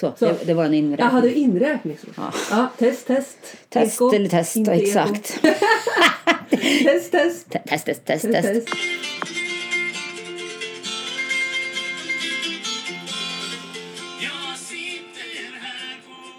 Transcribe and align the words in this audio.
Så, 0.00 0.12
Så. 0.18 0.24
Det, 0.26 0.36
det 0.46 0.54
var 0.54 0.64
en 0.64 0.74
inräkning. 0.74 1.04
Jag 1.06 1.12
hade 1.12 1.34
inräkning. 1.38 1.96
Så. 2.00 2.06
Ja. 2.16 2.32
Ja. 2.50 2.66
test, 2.78 3.06
test. 3.06 3.38
Test 3.68 3.94
Eko. 3.96 4.12
eller 4.14 4.28
test, 4.28 4.56
Inte 4.56 4.70
ja, 4.70 4.76
exakt. 4.82 5.40
test, 6.84 7.12
test. 7.12 7.50
Te- 7.50 7.58
Test, 7.68 7.84
test, 7.86 8.04
test, 8.06 8.22
test, 8.22 8.22
test. 8.44 8.66
test. 8.66 8.68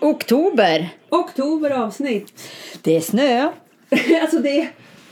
Oktober. 0.01 0.89
Oktober 1.09 1.69
avsnitt. 1.71 2.33
Det 2.81 2.95
är 2.95 3.01
snö. 3.01 3.49
alltså 4.21 4.39
det 4.39 4.67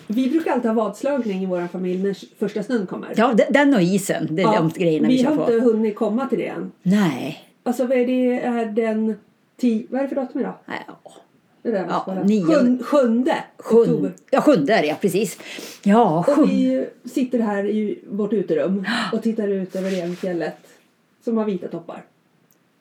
vi 0.08 0.30
brukar 0.30 0.52
alltid 0.52 0.72
ha 0.72 0.76
vadslagning 0.84 1.44
i 1.44 1.46
vår 1.46 1.68
familj 1.72 2.04
när 2.04 2.18
första 2.40 2.64
snön 2.64 2.88
kommer. 2.88 3.14
Ja, 3.18 3.34
de- 3.34 3.46
den 3.50 3.74
och 3.74 3.82
isen. 3.82 4.28
Det 4.32 4.42
är 4.42 4.46
de 4.56 4.70
grejerna 4.70 5.08
vi, 5.08 5.18
vi 5.18 5.24
har 5.24 5.36
på. 5.36 5.42
inte 5.42 5.54
hunnit 5.66 5.96
komma 5.96 6.26
till 6.28 6.38
det 6.38 6.48
än. 6.48 6.72
Nej. 6.84 7.44
Alltså 7.68 7.86
vad 7.86 7.98
är 7.98 8.08
det 8.08 8.40
är 8.42 8.66
den 8.66 9.16
tio, 9.58 9.88
vad 9.90 10.00
är 10.00 10.04
det 10.04 10.10
för 10.10 10.16
datum 10.16 10.42
idag? 10.42 10.54
Nej, 10.66 10.80
Det 11.62 11.72
där 11.72 11.86
Ja, 11.90 12.24
nionde. 12.26 12.54
Sjun, 12.56 12.84
sjunde 12.84 13.44
oktober. 13.58 13.86
Sjunde, 13.86 14.12
ja, 14.32 14.42
sjunde 14.42 14.74
är 14.74 14.82
det, 14.82 14.88
ja, 14.88 14.96
precis. 15.02 15.40
Ja, 15.84 16.20
Och 16.20 16.26
sjunde. 16.26 16.54
vi 16.56 16.88
sitter 17.10 17.40
här 17.40 17.66
i 17.66 18.00
vårt 18.10 18.34
uterum 18.34 18.86
och 19.14 19.24
tittar 19.24 19.48
ut 19.48 19.76
över 19.76 19.90
Renfjället 19.90 20.58
som 21.24 21.38
har 21.38 21.46
vita 21.46 21.68
toppar. 21.68 22.04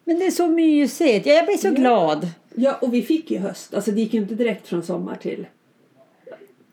Men 0.05 0.19
det 0.19 0.27
är 0.27 0.31
så 0.31 0.49
mysigt. 0.49 1.27
Ja, 1.27 1.33
jag 1.35 1.45
blir 1.47 1.57
så 1.57 1.67
Ja. 1.69 1.73
glad. 1.73 2.29
Ja, 2.55 2.79
och 2.83 2.95
vi 2.95 3.03
fick 3.03 3.31
ju 3.31 3.39
höst. 3.39 3.75
Alltså 3.75 3.91
det 3.91 4.01
gick 4.01 4.15
ju 4.15 4.21
inte 4.21 4.35
direkt 4.35 4.69
från 4.69 4.83
sommar 4.83 5.15
till... 5.17 5.47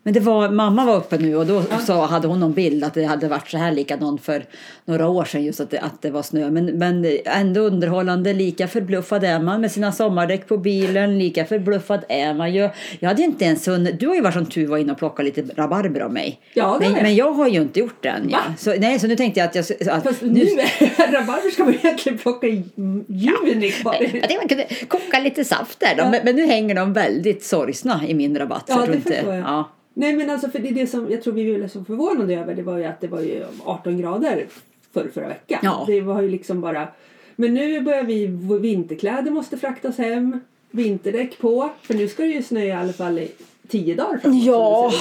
Men 0.06 0.14
det 0.14 0.20
var, 0.20 0.50
mamma 0.50 0.86
var 0.86 0.96
uppe 0.98 1.18
nu 1.18 1.36
och 1.36 1.46
då 1.46 1.64
Ja. 1.72 1.78
så 1.80 2.02
hade 2.02 2.28
hon 2.28 2.40
någon 2.40 2.54
bild 2.54 2.84
att 2.84 2.94
det 2.94 3.04
hade 3.04 3.28
varit 3.28 3.50
så 3.50 3.58
här 3.58 3.72
likadant 3.72 4.22
för 4.26 4.46
några 4.86 5.08
år 5.08 5.26
sedan 5.26 5.44
just 5.44 5.60
att 5.60 5.70
det, 5.72 5.80
att 5.80 6.02
det 6.02 6.12
var 6.12 6.22
snö. 6.24 6.50
Men, 6.52 6.66
men 6.66 7.06
ändå 7.26 7.62
underhållande, 7.62 8.34
lika 8.34 8.68
förbluffad 8.68 9.24
är 9.24 9.40
man 9.40 9.62
med 9.62 9.72
sina 9.72 9.92
sommardäck 9.92 10.48
på 10.48 10.58
bilen, 10.58 11.20
lika 11.20 11.46
förbluffad 11.46 12.00
är 12.10 12.34
man 12.34 12.54
ju. 12.54 12.70
Jag 13.00 13.10
hade 13.10 13.22
inte 13.24 13.46
ens 13.46 13.68
hunnit, 13.68 14.00
du 14.00 14.08
har 14.08 14.16
ju 14.16 14.22
varit 14.22 14.34
som 14.34 14.46
tur 14.46 14.68
var 14.68 14.78
inne 14.78 14.92
och 14.92 14.98
plockat 14.98 15.26
lite 15.26 15.42
rabarber 15.56 16.00
av 16.02 16.14
mig. 16.14 16.40
Ja, 16.54 16.78
men, 16.82 16.92
men 16.94 17.16
jag 17.16 17.32
har 17.32 17.48
ju 17.48 17.62
inte 17.62 17.80
gjort 17.80 17.98
det 18.04 18.10
än. 18.10 18.30
Ja. 18.32 18.40
Så, 18.58 18.74
nej, 18.80 19.00
så 19.00 19.08
nu 19.08 19.16
tänkte 19.16 19.40
jag 19.40 19.48
att 19.48 19.56
jag... 19.56 19.90
Att, 19.90 20.04
Fast 20.04 20.22
nu, 20.22 20.42
rabarber 20.98 21.52
ska 21.52 21.64
man 21.64 21.74
egentligen 21.74 22.18
plocka 22.18 22.48
i 22.48 22.64
juni. 23.08 23.74
bara. 23.84 23.96
Jag 24.00 24.12
tänkte 24.12 24.36
man 24.38 24.48
kunde 24.48 24.68
koka 24.88 25.20
lite 25.20 25.46
saft 25.46 25.80
där 25.80 25.96
då, 25.98 26.04
Ja. 26.04 26.10
men, 26.10 26.22
men 26.24 26.36
nu 26.36 26.46
hänger 26.46 26.76
de 26.76 26.94
väldigt 26.94 27.44
sorgsna 27.44 28.02
i 28.08 28.14
min 28.14 28.38
rabatt. 28.40 28.68
så 28.68 28.74
Ja, 28.74 28.80
jag 28.80 29.04
tror 29.04 29.12
det 29.12 29.24
jag. 29.26 29.38
Ja. 29.40 29.70
Nej 29.94 30.14
men 30.14 30.30
alltså 30.30 30.50
för 30.50 30.60
det, 30.60 30.70
är 30.70 30.74
det 30.74 30.88
som 30.88 31.12
jag 31.12 31.24
tror 31.24 31.34
vi 31.34 31.56
blev 31.56 31.68
så 31.68 31.84
förvånade 31.84 32.34
över 32.36 32.56
det 32.56 32.62
var 32.62 32.78
ju 32.78 32.86
att 32.86 33.02
det 33.02 33.08
var 33.08 33.22
ju 33.22 33.46
18 33.66 33.98
grader 33.98 34.46
för 34.94 35.10
förra 35.14 35.28
veckan. 35.28 35.60
Ja. 35.64 35.84
Det 35.88 36.02
var 36.02 36.22
ju 36.22 36.30
liksom 36.30 36.62
bara... 36.62 36.88
Men 37.36 37.54
nu 37.54 37.82
börjar 37.82 38.04
vi, 38.04 38.28
vinterkläder 38.62 39.32
måste 39.32 39.58
fraktas 39.58 39.98
hem, 39.98 40.40
vinterdäck 40.72 41.38
på. 41.40 41.70
För 41.82 41.94
nu 41.94 42.08
ska 42.08 42.24
det 42.24 42.30
ju 42.30 42.44
snö 42.44 42.64
i 42.64 42.72
alla 42.72 42.94
fall 42.94 43.20
i 43.20 43.32
10 43.68 43.96
dagar 43.96 44.18
framåt, 44.18 44.44
Ja, 44.46 44.92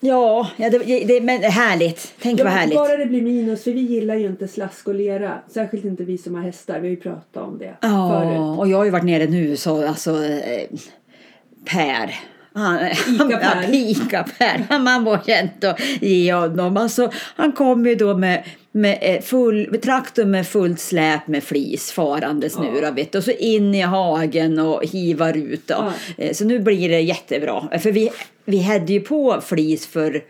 ja, 0.00 0.50
ja 0.56 0.70
det, 0.70 0.78
det, 1.04 1.20
men 1.20 1.42
härligt. 1.42 2.14
Tänk 2.22 2.40
Ja, 2.40 2.44
vad 2.44 2.52
härligt. 2.52 2.76
Bara 2.76 2.96
det 2.96 3.06
blir 3.06 3.22
minus, 3.22 3.64
för 3.64 3.70
vi 3.70 3.80
gillar 3.80 4.14
ju 4.14 4.26
inte 4.26 4.48
slask 4.48 4.88
och 4.88 4.94
lera. 4.94 5.38
Särskilt 5.48 5.84
inte 5.84 6.04
vi 6.04 6.18
som 6.18 6.34
har 6.34 6.42
hästar. 6.42 6.80
Vi 6.80 6.88
har 6.88 6.94
ju 6.94 7.00
pratat 7.00 7.42
om 7.42 7.58
det 7.58 7.74
Ja, 7.80 8.20
förut. 8.20 8.58
och 8.58 8.68
jag 8.68 8.76
har 8.78 8.84
ju 8.84 8.90
varit 8.90 9.04
nere 9.04 9.26
nu 9.26 9.56
så 9.56 9.86
alltså 9.86 10.24
eh, 10.24 10.68
Per. 11.64 12.14
Han, 12.54 12.78
Ica-Per. 13.08 13.74
Ica-Per. 13.74 14.66
Han 14.68 15.04
var 15.04 15.20
känt 15.26 15.64
att 15.64 15.80
ge 16.00 16.32
honom. 16.32 16.76
Alltså, 16.76 17.10
han 17.36 17.52
kom 17.52 17.86
ju 17.86 17.94
då 17.94 18.16
med, 18.16 18.44
med, 18.72 18.98
eh, 19.02 19.20
full, 19.22 19.68
med 19.70 19.82
traktor 19.82 20.24
med 20.24 20.46
fullt 20.46 20.80
släp 20.80 21.26
med 21.26 21.42
flis 21.44 21.92
farandes 21.92 22.58
nu 22.58 22.66
Ja. 22.74 22.88
då, 22.88 22.94
vet 22.94 23.12
du. 23.12 23.18
Och 23.18 23.24
så 23.24 23.30
in 23.30 23.74
i 23.74 23.80
hagen 23.80 24.58
och 24.58 24.84
hivar 24.86 25.36
ut 25.36 25.66
då. 25.66 25.74
Ja. 25.78 25.92
Eh, 26.24 26.32
Så 26.32 26.44
nu 26.44 26.58
blir 26.58 26.88
det 26.88 27.00
jättebra. 27.00 27.78
För 27.78 27.92
vi, 27.92 28.10
vi 28.44 28.62
hade 28.62 28.92
ju 28.92 29.00
på 29.00 29.40
flis 29.46 29.86
för 29.86 30.22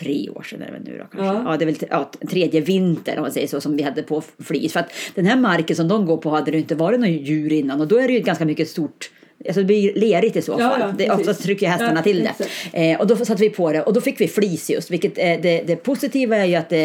tre 0.00 0.28
år 0.30 0.42
sedan 0.42 0.62
är 0.62 0.72
det 0.72 0.90
nu 0.90 0.98
då 0.98 1.04
kanske. 1.18 1.26
Ja. 1.38 1.42
Ja. 1.52 1.56
det 1.56 1.64
är 1.64 1.66
väl 1.66 1.76
ja, 1.90 2.10
tredje 2.30 2.60
vinter 2.60 3.16
om 3.16 3.22
man 3.22 3.32
säger 3.32 3.46
så 3.48 3.60
som 3.60 3.76
vi 3.76 3.82
hade 3.82 4.02
på 4.02 4.22
flis. 4.44 4.72
För 4.72 4.80
att 4.80 4.92
den 5.14 5.26
här 5.26 5.36
marken 5.36 5.76
som 5.76 5.88
de 5.88 6.06
går 6.06 6.16
på 6.16 6.30
hade 6.30 6.50
det 6.50 6.58
inte 6.58 6.74
varit 6.74 7.00
några 7.00 7.12
djur 7.12 7.52
innan 7.52 7.80
och 7.80 7.88
då 7.88 7.98
är 7.98 8.06
det 8.08 8.12
ju 8.14 8.20
ganska 8.20 8.44
mycket 8.44 8.68
stort 8.68 9.10
Alltså 9.46 9.60
det 9.60 9.64
blir 9.66 9.94
lerigt 9.94 10.36
i 10.36 10.42
så 10.42 10.52
Ja, 10.52 10.70
fall. 10.70 10.80
ja, 10.80 10.86
det, 10.98 11.06
precis. 11.06 11.20
oftast 11.20 11.42
trycker 11.42 11.68
hästarna 11.68 11.92
Ja, 11.96 12.02
till 12.02 12.28
det. 12.72 12.90
Eh, 12.90 13.00
och 13.00 13.06
då 13.06 13.16
satte 13.16 13.40
vi 13.42 13.50
på 13.50 13.72
det 13.72 13.82
och 13.82 13.92
då 13.92 14.00
fick 14.00 14.20
vi 14.20 14.28
flis 14.28 14.70
just. 14.70 14.90
Vilket 14.90 15.18
eh, 15.18 15.24
det, 15.42 15.62
det 15.66 15.76
positiva 15.76 16.36
är 16.36 16.44
ju 16.44 16.54
att 16.54 16.68
det 16.68 16.84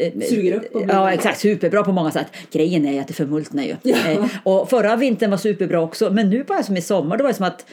eh, 0.00 0.12
Suger 0.28 0.52
upp 0.52 0.74
och 0.74 0.82
blir- 0.84 0.94
Ja 0.94 1.12
exakt, 1.12 1.40
superbra 1.40 1.82
på 1.84 1.92
många 1.92 2.10
sätt. 2.10 2.26
Grejen 2.52 2.86
är 2.86 2.92
ju 2.92 2.98
att 2.98 3.08
det 3.08 3.14
förmultnar 3.14 3.62
ju. 3.64 3.76
Ja. 3.82 3.96
Eh, 4.10 4.24
och 4.42 4.70
förra 4.70 4.96
vintern 4.96 5.30
var 5.30 5.38
superbra 5.38 5.80
också. 5.80 6.10
Men 6.10 6.30
nu 6.30 6.44
bara 6.44 6.62
som 6.62 6.76
i 6.76 6.82
sommar, 6.82 7.16
då 7.16 7.22
var 7.24 7.30
det 7.30 7.36
som 7.36 7.46
att 7.46 7.66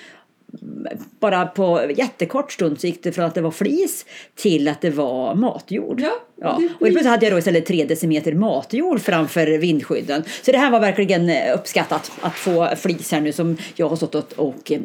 bara 1.20 1.46
på 1.46 1.92
jättekort 1.98 2.52
stund 2.52 2.80
så 2.82 2.88
gick 2.88 3.04
det 3.04 3.12
från 3.12 3.26
att 3.26 3.36
det 3.36 3.42
var 3.42 3.52
flis 3.52 4.06
till 4.36 4.68
att 4.68 4.82
det 4.82 4.90
var 4.90 5.36
matjord. 5.36 6.02
Ja, 6.02 6.12
Ja. 6.44 6.62
Och 6.74 6.80
plötsligt 6.80 7.06
hade 7.06 7.26
jag 7.26 7.34
då 7.34 7.38
istället 7.40 7.66
tre 7.66 7.86
decimeter 7.86 8.34
matjord 8.34 9.02
framför 9.02 9.58
vindskydden. 9.58 10.24
Så 10.42 10.52
det 10.52 10.58
här 10.58 10.72
var 10.72 10.80
verkligen 10.80 11.30
eh, 11.30 11.56
uppskattat 11.56 12.12
att 12.22 12.34
få 12.34 12.70
flis 12.78 13.12
här 13.12 13.22
nu 13.22 13.32
som 13.32 13.58
jag 13.76 13.90
har 13.90 13.96
stått 13.96 14.16
och, 14.16 14.34
och 14.48 14.72
eh, 14.72 14.80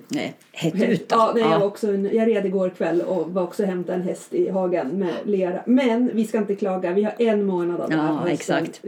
hett 0.53 0.83
ut. 0.83 1.07
Ja, 1.11 1.33
nej, 1.35 1.43
jag, 1.45 1.59
var 1.59 1.67
också, 1.67 1.87
en- 1.89 2.11
jag 2.15 2.29
red 2.29 2.47
igår 2.47 2.71
kväll 2.77 3.01
och 3.01 3.31
var 3.33 3.43
också 3.43 3.63
och 3.63 3.69
hämtade 3.69 3.99
en 3.99 4.05
häst 4.05 4.35
i 4.35 4.51
hagen 4.51 4.89
med 4.99 5.13
lera. 5.25 5.63
Men 5.67 6.11
vi 6.15 6.25
ska 6.27 6.39
inte 6.39 6.55
klaga, 6.55 6.93
vi 6.93 7.03
har 7.05 7.15
en 7.19 7.45
månad 7.47 7.81
av 7.81 7.91
den 7.91 8.01
här 8.01 8.07
Ja, 8.09 8.15
hösten. 8.15 8.33
exakt. 8.65 8.81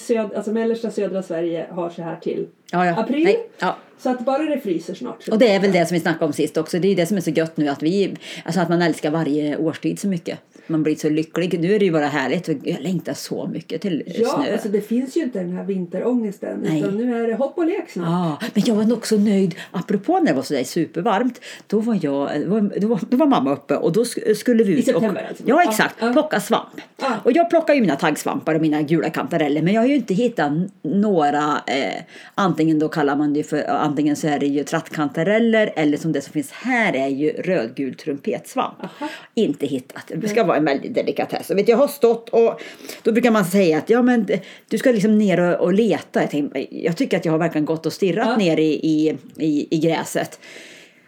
Söd, 0.00 0.34
alltså 0.34 0.52
mellersta 0.52 0.90
södra 0.90 1.22
Sverige 1.22 1.66
har 1.70 1.90
så 1.90 2.02
här 2.02 2.16
till 2.16 2.46
Ja, 2.72 2.86
ja. 2.86 3.00
april. 3.00 3.24
Nej, 3.24 3.48
ja. 3.58 3.76
Så 3.98 4.10
att 4.10 4.20
bara 4.20 4.42
det 4.42 4.60
fryser 4.60 4.94
snart. 4.94 5.28
Och 5.28 5.38
det 5.38 5.48
är 5.48 5.60
väl 5.60 5.72
det 5.72 5.86
som 5.86 5.94
vi 5.94 6.00
snackade 6.00 6.24
om 6.24 6.32
sist 6.32 6.56
också. 6.56 6.78
Det 6.78 6.88
är 6.88 6.96
det 6.96 7.06
som 7.06 7.16
är 7.16 7.20
så 7.20 7.30
gött 7.30 7.56
nu 7.56 7.68
att 7.68 7.82
vi, 7.82 8.14
alltså 8.44 8.60
att 8.60 8.68
man 8.68 8.82
älskar 8.82 9.10
varje 9.10 9.56
årstid 9.56 9.98
så 9.98 10.08
mycket. 10.08 10.38
Man 10.66 10.82
blir 10.82 10.94
så 10.94 11.08
lycklig. 11.08 11.60
Nu 11.60 11.74
är 11.74 11.78
det 11.78 11.84
ju 11.84 11.92
bara 11.92 12.05
härligt. 12.08 12.48
Jag 12.48 12.80
längtar 12.80 13.14
så 13.14 13.46
mycket 13.46 13.80
till 13.80 14.02
Ja, 14.06 14.28
snö. 14.28 14.52
alltså 14.52 14.68
det 14.68 14.80
finns 14.80 15.16
ju 15.16 15.20
inte 15.22 15.38
den 15.38 15.56
här 15.56 15.64
vinterångesten. 15.64 16.58
Nej. 16.68 16.78
Utan 16.80 16.96
nu 16.96 17.24
är 17.24 17.28
det 17.28 17.34
hopp 17.34 17.58
och 17.58 17.66
lek 17.66 17.90
snart. 17.90 18.06
Ja, 18.42 18.48
men 18.54 18.62
jag 18.66 18.74
var 18.74 18.92
också 18.92 19.16
nöjd. 19.16 19.54
Apropå 19.70 20.18
när 20.18 20.26
det 20.26 20.32
var 20.32 20.42
sådär 20.42 20.64
supervarmt. 20.64 21.40
Då 21.66 21.80
var, 21.80 21.98
jag, 22.02 22.30
då 22.44 22.48
var, 22.50 22.78
då 22.80 22.88
var, 22.88 23.00
då 23.10 23.16
var 23.16 23.26
mamma 23.26 23.52
uppe 23.52 23.76
och 23.76 23.92
då 23.92 24.02
sk- 24.02 24.34
skulle 24.34 24.64
vi 24.64 24.78
ut 24.78 24.84
september 24.84 25.22
och, 25.22 25.28
alltså? 25.28 25.44
Ja, 25.46 25.62
Ja, 25.64 25.70
exakt. 25.70 25.94
ja. 26.00 26.12
Plocka 26.12 26.40
svamp. 26.40 26.68
Ja. 27.00 27.12
Och 27.24 27.32
jag 27.32 27.50
plockar 27.50 27.74
ju 27.74 27.80
mina 27.80 27.96
taggsvampar 27.96 28.54
och 28.54 28.60
mina 28.60 28.82
gula 28.82 29.10
kantareller. 29.10 29.62
Men 29.62 29.74
jag 29.74 29.80
har 29.82 29.88
ju 29.88 29.94
inte 29.96 30.14
hittat 30.14 30.52
några. 30.82 31.60
Eh, 31.66 32.02
antingen 32.34 32.78
då 32.78 32.88
kallar 32.88 33.16
man 33.16 33.32
det 33.32 33.42
för 33.42 33.64
antingen 33.68 34.16
så 34.16 34.28
är 34.28 34.38
det 34.38 34.46
ju 34.46 34.64
trattkantareller 34.64 35.72
eller 35.76 35.96
som 35.98 36.12
det 36.12 36.20
som 36.20 36.32
finns 36.32 36.50
här 36.52 36.96
är 36.96 37.08
ju 37.08 37.30
rödgul 37.30 37.94
trumpetsvamp. 37.94 38.74
Aha. 38.80 39.08
Inte 39.34 39.66
hittat. 39.66 40.10
Det 40.16 40.28
ska 40.28 40.44
vara 40.44 40.56
en 40.56 40.64
väldig 40.64 40.94
delikatess. 40.94 41.50
Vet, 41.50 41.68
jag 41.68 41.76
har 41.76 41.88
stått 41.96 42.28
och 42.28 42.60
då 43.02 43.12
brukar 43.12 43.30
man 43.30 43.44
säga 43.44 43.78
att 43.78 43.90
ja, 43.90 44.02
men 44.02 44.26
du 44.70 44.78
ska 44.78 44.90
liksom 44.90 45.18
ner 45.18 45.40
och, 45.40 45.60
och 45.60 45.72
leta. 45.72 46.20
Jag, 46.20 46.30
tänkte, 46.30 46.76
jag 46.76 46.96
tycker 46.96 47.16
att 47.16 47.24
jag 47.24 47.32
har 47.32 47.38
verkligen 47.38 47.64
gått 47.64 47.86
och 47.86 47.92
stirrat 47.92 48.26
Ja. 48.28 48.36
ner 48.36 48.56
i, 48.56 48.72
i, 48.82 49.16
i, 49.36 49.66
i 49.70 49.78
gräset. 49.78 50.38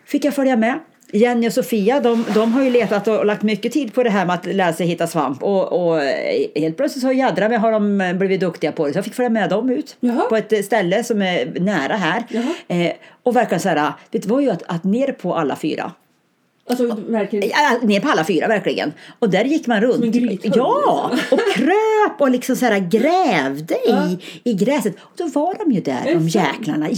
Fick 0.07 0.25
jag 0.25 0.35
följa 0.35 0.57
med. 0.57 0.79
Jenny 1.13 1.49
och 1.49 1.53
Sofia 1.53 2.01
de, 2.01 2.25
de 2.35 2.53
har 2.53 2.63
ju 2.65 2.71
letat 2.71 3.09
och 3.09 3.27
lagt 3.27 3.43
mycket 3.43 3.73
tid 3.73 3.95
på 3.95 4.03
det 4.03 4.11
här 4.11 4.27
med 4.27 4.35
att 4.35 4.47
lära 4.47 4.73
sig 4.73 4.87
hitta 4.87 5.07
svamp. 5.07 5.43
Och, 5.43 5.73
och 5.93 6.01
helt 6.57 6.77
plötsligt 6.77 7.03
så 7.03 7.13
jädrar 7.13 7.49
mig 7.49 7.59
har 7.59 7.73
de 7.73 8.13
blivit 8.19 8.41
duktiga 8.41 8.73
på 8.73 8.87
det. 8.87 8.93
Så 8.93 8.99
jag 8.99 9.05
fick 9.05 9.15
följa 9.15 9.31
med 9.31 9.51
dem 9.51 9.71
ut 9.71 9.97
Jaha. 10.01 10.21
på 10.29 10.37
ett 10.37 10.65
ställe 10.65 11.05
som 11.05 11.23
är 11.23 11.61
nära 11.61 11.97
här. 11.97 12.23
Eh, 12.69 12.93
och 13.23 13.37
verkligen 13.37 13.61
så 13.61 13.69
här, 13.69 13.93
det 14.11 14.27
var 14.27 14.41
ju 14.41 14.51
att, 14.51 14.63
att 14.67 14.85
ner 14.85 15.13
på 15.13 15.35
alla 15.35 15.57
fyra. 15.57 15.93
Alltså 16.69 16.97
verkligen. 17.09 17.51
Ner 17.83 18.01
på 18.01 18.09
alla 18.09 18.25
fyra 18.25 18.49
verkligen. 18.49 18.93
Och 19.19 19.31
där 19.31 19.45
gick 19.45 19.67
man 19.67 19.81
runt. 19.81 19.95
Som 19.95 20.13
ja, 20.55 21.11
liksom. 21.13 21.39
och 21.39 21.55
kröp 21.55 22.21
och 22.21 22.31
liksom 22.31 22.57
så 22.57 22.67
här 22.67 22.79
grävde 22.79 23.75
i, 23.75 24.19
i 24.45 24.55
gräset. 24.55 24.95
Och 25.01 25.13
då 25.17 25.27
var 25.27 25.55
de 25.65 25.73
ju 25.73 25.81
där, 25.81 26.15
de 26.15 26.29
jäklarna, 26.29 26.89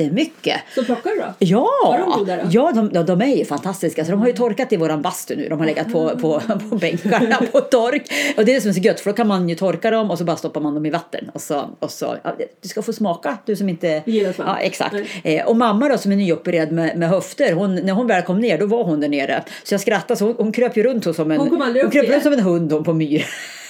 jättemycket. 0.00 0.60
Så 0.74 0.84
plockar 0.84 1.10
du 1.10 1.16
då? 1.16 1.34
Ja, 1.38 1.68
Var 1.84 1.98
de 1.98 2.18
goda 2.18 2.36
då? 2.36 2.42
ja 2.50 2.72
de, 2.74 2.88
de, 2.88 3.06
de 3.06 3.22
är 3.22 3.36
ju 3.36 3.44
fantastiska. 3.44 4.04
Så 4.04 4.10
de 4.10 4.20
har 4.20 4.26
ju 4.26 4.32
torkat 4.32 4.72
i 4.72 4.76
våran 4.76 5.02
bastu 5.02 5.36
nu. 5.36 5.48
De 5.48 5.58
har 5.58 5.66
legat 5.66 5.92
på, 5.92 6.08
på, 6.08 6.42
på 6.70 6.76
bänkarna 6.76 7.36
på 7.52 7.60
tork. 7.60 8.02
Och 8.36 8.44
det 8.44 8.52
är 8.52 8.54
det 8.54 8.60
som 8.60 8.68
är 8.68 8.74
så 8.74 8.80
gött 8.80 9.00
för 9.00 9.10
då 9.10 9.16
kan 9.16 9.26
man 9.26 9.48
ju 9.48 9.54
torka 9.54 9.90
dem 9.90 10.10
och 10.10 10.18
så 10.18 10.24
bara 10.24 10.36
stoppar 10.36 10.60
man 10.60 10.74
dem 10.74 10.86
i 10.86 10.90
vatten. 10.90 11.30
Och 11.34 11.40
så, 11.40 11.70
och 11.78 11.90
så, 11.90 12.16
ja, 12.22 12.36
du 12.62 12.68
ska 12.68 12.82
få 12.82 12.92
smaka, 12.92 13.38
du 13.46 13.56
som 13.56 13.68
inte... 13.68 14.02
Gillar. 14.06 14.34
Ja, 14.38 14.58
exakt. 14.58 14.94
Eh, 15.24 15.46
och 15.46 15.56
mamma 15.56 15.88
då 15.88 15.98
som 15.98 16.12
är 16.12 16.16
nyopererad 16.16 16.72
med, 16.72 16.98
med 16.98 17.08
höfter, 17.08 17.52
hon, 17.52 17.74
när 17.74 17.92
hon 17.92 18.06
väl 18.06 18.22
kom 18.22 18.40
ner 18.40 18.58
då 18.58 18.66
var 18.66 18.84
hon 18.84 19.00
där 19.00 19.08
nere. 19.08 19.44
Så 19.64 19.74
jag 19.74 19.80
skrattade 19.80 20.18
så 20.18 20.24
hon, 20.26 20.34
hon 20.38 20.52
kröp 20.52 20.76
ju 20.76 20.82
runt 20.82 21.04
hon 21.04 21.14
som 21.14 21.30
en, 21.30 21.38
Hon 21.38 21.76
upp 21.84 21.92
kröp 21.92 22.08
runt 22.08 22.22
som 22.22 22.32
en 22.32 22.40
hund 22.40 22.72
hon 22.72 22.84
på 22.84 22.92
myr. 22.92 23.26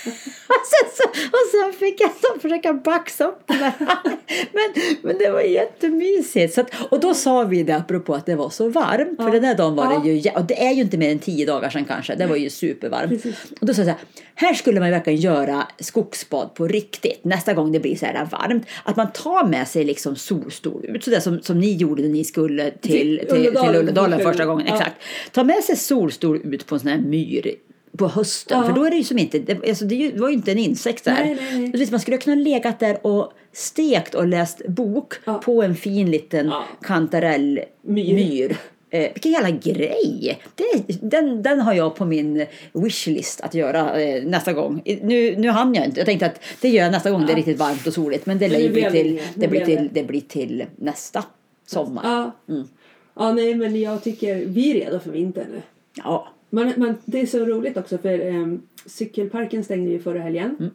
och, 0.48 0.66
sen 0.66 0.90
så, 0.94 1.08
och 1.08 1.46
sen 1.50 1.72
fick 1.78 2.00
jag 2.00 2.10
så 2.10 2.40
försöka 2.40 2.72
baxa 2.72 3.24
upp 3.24 3.42
det 3.46 3.72
men, 4.52 4.82
men 5.02 5.18
det 5.18 5.30
var 5.30 5.40
jättemysigt. 5.40 6.54
Så 6.54 6.60
att, 6.60 6.70
och 6.90 7.00
då 7.00 7.14
sa 7.14 7.44
vi 7.44 7.62
det 7.62 7.76
apropå 7.76 8.14
att 8.14 8.26
det 8.26 8.34
var 8.34 8.50
så 8.50 8.68
varmt. 8.68 9.22
För 9.22 9.30
den 9.30 9.42
där 9.42 9.54
dagen 9.54 9.76
var 9.76 10.04
det 10.04 10.10
ju, 10.10 10.30
och 10.30 10.44
det 10.44 10.66
är 10.66 10.72
ju 10.72 10.82
inte 10.82 10.98
mer 10.98 11.10
än 11.10 11.18
tio 11.18 11.46
dagar 11.46 11.70
sedan 11.70 11.84
kanske. 11.84 12.14
Det 12.14 12.26
var 12.26 12.36
ju 12.36 12.50
supervarmt. 12.50 13.10
Precis. 13.10 13.36
Och 13.60 13.66
då 13.66 13.74
sa 13.74 13.80
jag 13.80 13.86
så 13.86 13.90
här, 13.90 14.00
här 14.34 14.54
skulle 14.54 14.80
man 14.80 14.90
verkligen 14.90 15.20
göra 15.20 15.66
skogsbad 15.78 16.54
på 16.54 16.68
riktigt. 16.68 17.24
Nästa 17.24 17.54
gång 17.54 17.72
det 17.72 17.80
blir 17.80 17.96
så 17.96 18.06
här 18.06 18.28
varmt. 18.30 18.66
Att 18.84 18.96
man 18.96 19.12
tar 19.12 19.46
med 19.46 19.68
sig 19.68 19.84
liksom 19.84 20.16
solstol 20.16 20.84
ut. 20.84 21.04
Så 21.04 21.10
där 21.10 21.20
som, 21.20 21.42
som 21.42 21.60
ni 21.60 21.74
gjorde 21.74 22.02
när 22.02 22.08
ni 22.08 22.24
skulle 22.24 22.70
till, 22.70 23.18
Till 23.18 23.28
till, 23.28 23.54
till 23.54 23.76
Ulledalen 23.76 24.20
första 24.20 24.44
gången. 24.44 24.66
Ja. 24.68 24.74
Exakt. 24.74 24.96
Ta 25.32 25.44
med 25.44 25.64
sig 25.64 25.76
solstol 25.76 26.40
ut 26.44 26.66
på 26.66 26.74
en 26.74 26.80
sån 26.80 26.90
här 26.90 26.98
myr 26.98 27.54
på 27.96 28.08
hösten. 28.08 28.58
Ja. 28.58 28.66
För 28.66 28.72
då 28.72 28.84
är 28.84 28.90
det 28.90 28.96
ju 28.96 29.04
som 29.04 29.18
inte, 29.18 29.38
det, 29.38 29.68
alltså 29.68 29.84
det 29.84 30.12
var 30.20 30.28
ju 30.28 30.34
inte 30.34 30.52
en 30.52 30.58
insekt 30.58 31.04
där. 31.04 31.14
Nej, 31.14 31.36
nej, 31.52 31.70
nej. 31.74 31.88
Man 31.90 32.00
skulle 32.00 32.18
kunna 32.18 32.36
legat 32.36 32.80
där 32.80 33.06
och 33.06 33.32
stekt 33.52 34.14
och 34.14 34.26
läst 34.26 34.66
bok 34.68 35.14
Ja. 35.24 35.38
på 35.38 35.62
en 35.62 35.76
fin 35.76 36.10
liten 36.10 36.46
Ja. 36.46 36.64
kantarellmyr. 36.82 38.14
Myr. 38.14 38.56
Eh, 38.90 39.12
vilken 39.14 39.32
jävla 39.32 39.50
grej! 39.50 40.40
Det, 40.54 41.00
den, 41.02 41.42
den 41.42 41.60
har 41.60 41.74
jag 41.74 41.96
på 41.96 42.04
min 42.04 42.46
wishlist 42.72 43.40
att 43.40 43.54
göra 43.54 44.00
eh, 44.00 44.24
nästa 44.24 44.52
gång. 44.52 44.82
Nu, 44.84 45.36
nu 45.36 45.48
hann 45.48 45.74
jag 45.74 45.84
inte. 45.84 46.00
Jag 46.00 46.06
tänkte 46.06 46.26
att 46.26 46.40
det 46.60 46.68
gör 46.68 46.82
jag 46.82 46.92
nästa 46.92 47.10
gång 47.10 47.26
det 47.26 47.32
är 47.32 47.36
riktigt 47.36 47.58
varmt 47.58 47.86
och 47.86 47.92
soligt. 47.92 48.26
Men 48.26 48.38
det, 48.38 48.48
lär 48.48 48.58
nu 48.58 48.64
ju 48.64 48.70
bli 48.70 48.80
blev 48.80 48.92
det 48.92 49.02
till, 49.02 49.22
det, 49.34 49.48
blir 49.48 49.64
till, 49.64 49.88
det 49.92 50.02
blir 50.04 50.20
till 50.20 50.64
nästa 50.76 51.24
sommar. 51.66 52.02
Ja. 52.04 52.54
Mm. 52.54 52.68
ja, 53.16 53.32
nej 53.32 53.54
men 53.54 53.80
jag 53.80 54.04
tycker 54.04 54.34
vi 54.34 54.70
är 54.70 54.74
redo 54.84 54.98
för 54.98 55.10
vintern 55.10 55.46
nu. 55.52 55.62
Ja. 55.94 56.28
Man, 56.50 56.72
man, 56.76 56.94
det 57.04 57.20
är 57.20 57.26
så 57.26 57.44
roligt 57.44 57.76
också 57.76 57.98
för 57.98 58.26
um, 58.26 58.62
cykelparken 58.86 59.64
stängde 59.64 59.90
ju 59.90 59.98
förra 59.98 60.20
helgen. 60.20 60.56
Mm. 60.58 60.70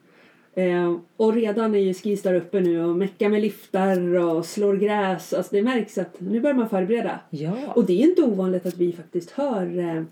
Eh, 0.55 0.97
och 1.17 1.33
redan 1.33 1.75
är 1.75 1.79
ju 1.79 1.93
skis 1.93 2.21
där 2.21 2.33
uppe 2.33 2.59
nu 2.59 2.83
och 2.83 2.95
meckar 2.95 3.29
med 3.29 3.41
liftar 3.41 4.15
och 4.19 4.45
slår 4.45 4.75
gräs. 4.77 5.33
Alltså 5.33 5.55
det 5.55 5.61
märks 5.61 5.97
att 5.97 6.15
nu 6.19 6.39
börjar 6.39 6.55
man 6.55 6.69
förbereda. 6.69 7.19
Ja. 7.29 7.53
Och 7.75 7.85
det 7.85 7.93
är 7.93 8.07
inte 8.07 8.21
ovanligt 8.21 8.65
att 8.65 8.77
vi 8.77 8.91
faktiskt 8.93 9.31
hör 9.31 9.79
eh, 9.79 10.03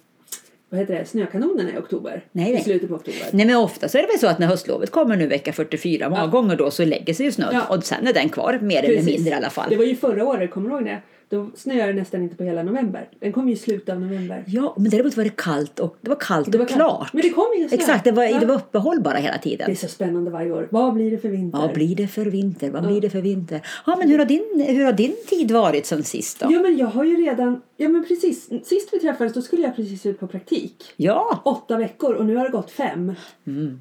vad 0.69 0.79
heter 0.79 0.95
det, 0.99 1.05
snökanonerna 1.05 1.69
i 1.73 1.77
oktober. 1.77 2.23
Nej, 2.31 2.51
nej. 2.51 2.61
I 2.61 2.63
slutet 2.63 2.89
på 2.89 2.95
oktober. 2.95 3.19
Nej 3.33 3.45
men 3.45 3.55
ofta 3.55 3.87
så 3.87 3.97
är 3.97 4.01
det 4.01 4.07
väl 4.07 4.19
så 4.19 4.27
att 4.27 4.39
när 4.39 4.47
höstlovet 4.47 4.91
kommer 4.91 5.15
nu 5.15 5.27
vecka 5.27 5.53
44, 5.53 6.09
många 6.09 6.21
Ja. 6.21 6.27
gånger 6.27 6.55
då 6.55 6.71
så 6.71 6.85
lägger 6.85 7.13
sig 7.13 7.25
ju 7.25 7.31
snön 7.31 7.49
Ja. 7.53 7.75
och 7.77 7.83
sen 7.83 8.07
är 8.07 8.13
den 8.13 8.29
kvar 8.29 8.59
mer 8.61 8.83
eller 8.83 8.95
Precis. 8.95 9.15
mindre 9.15 9.31
i 9.31 9.33
alla 9.33 9.49
fall. 9.49 9.69
Det 9.69 9.75
var 9.77 9.85
ju 9.85 9.95
förra 9.95 10.25
året, 10.25 10.51
kommer 10.51 10.69
du 10.69 10.75
ihåg 10.75 10.85
det? 10.85 10.97
Då 11.31 11.49
snöade 11.55 11.93
det 11.93 11.99
nästan 11.99 12.23
inte 12.23 12.35
på 12.35 12.43
hela 12.43 12.63
november. 12.63 13.09
Den 13.19 13.31
kom 13.31 13.47
ju 13.47 13.53
i 13.53 13.57
slutet 13.57 13.89
av 13.95 14.01
november. 14.01 14.43
Ja, 14.47 14.73
men 14.77 14.89
däremot 14.89 15.17
var 15.17 15.23
det 15.23 15.35
kallt 15.35 15.79
och, 15.79 15.97
det 16.01 16.09
var 16.09 16.17
kallt 16.19 16.51
Det 16.51 16.57
var 16.57 16.65
och 16.65 16.69
kallt. 16.69 16.79
klart. 16.79 17.13
Men 17.13 17.21
det 17.21 17.29
kom 17.29 17.45
ingen 17.57 17.69
snö. 17.69 17.77
Exakt, 17.77 18.03
det 18.03 18.11
var, 18.11 18.23
Ja. 18.23 18.39
det 18.39 18.45
var 18.45 18.55
uppehåll 18.55 19.01
bara 19.01 19.17
hela 19.17 19.33
Det 19.35 19.41
tiden. 19.41 19.71
är 19.71 19.75
så 19.75 19.87
spännande 19.87 20.31
varje 20.31 20.51
år. 20.51 20.67
Vad 20.71 20.93
blir 20.93 21.11
det 21.11 21.17
för 21.17 21.29
vinter? 21.29 21.59
Vad 21.59 21.73
blir 21.73 21.95
det 21.95 22.07
för 22.07 22.25
vinter? 22.25 22.69
Vad 22.71 22.87
blir 22.87 23.01
det 23.01 23.09
för 23.09 23.21
vinter? 23.21 23.61
Ja, 23.85 23.95
men 23.99 24.09
hur 24.09 24.17
har 24.17 24.25
din, 24.25 24.65
hur 24.67 24.85
har 24.85 24.93
din 24.93 25.15
tid 25.29 25.51
varit 25.51 25.85
sen 25.85 26.03
sist 26.03 26.39
då? 26.39 26.47
Ja 26.51 26.59
men 26.61 26.77
jag 26.77 26.87
har 26.87 27.03
ju 27.03 27.15
redan, 27.25 27.61
ja 27.77 27.89
men 27.89 28.05
precis, 28.07 28.49
sist 28.63 28.89
vi 28.91 28.99
träffades 28.99 29.33
då 29.33 29.41
skulle 29.41 29.61
jag 29.61 29.75
precis 29.75 30.05
ut 30.05 30.19
på 30.19 30.27
praktik. 30.27 30.83
Ja, 30.97 31.41
Åtta 31.45 31.77
veckor 31.77 32.13
och 32.13 32.25
nu 32.25 32.35
har 32.35 32.43
det 32.45 32.51
gått 32.51 32.71
fem. 32.71 33.13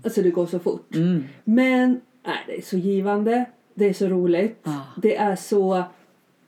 Alltså 0.05 0.23
det 0.23 0.31
går 0.31 0.47
så 0.47 0.59
fort. 0.59 0.89
Men 1.45 2.01
nej, 2.27 2.37
det 2.47 2.57
är 2.59 2.63
så 2.63 2.77
givande, 2.77 3.45
det 3.75 3.89
är 3.89 3.93
så 3.93 4.07
roligt, 4.07 4.61
Ja. 4.65 4.81
det 5.03 5.17
är 5.17 5.37
så 5.37 5.83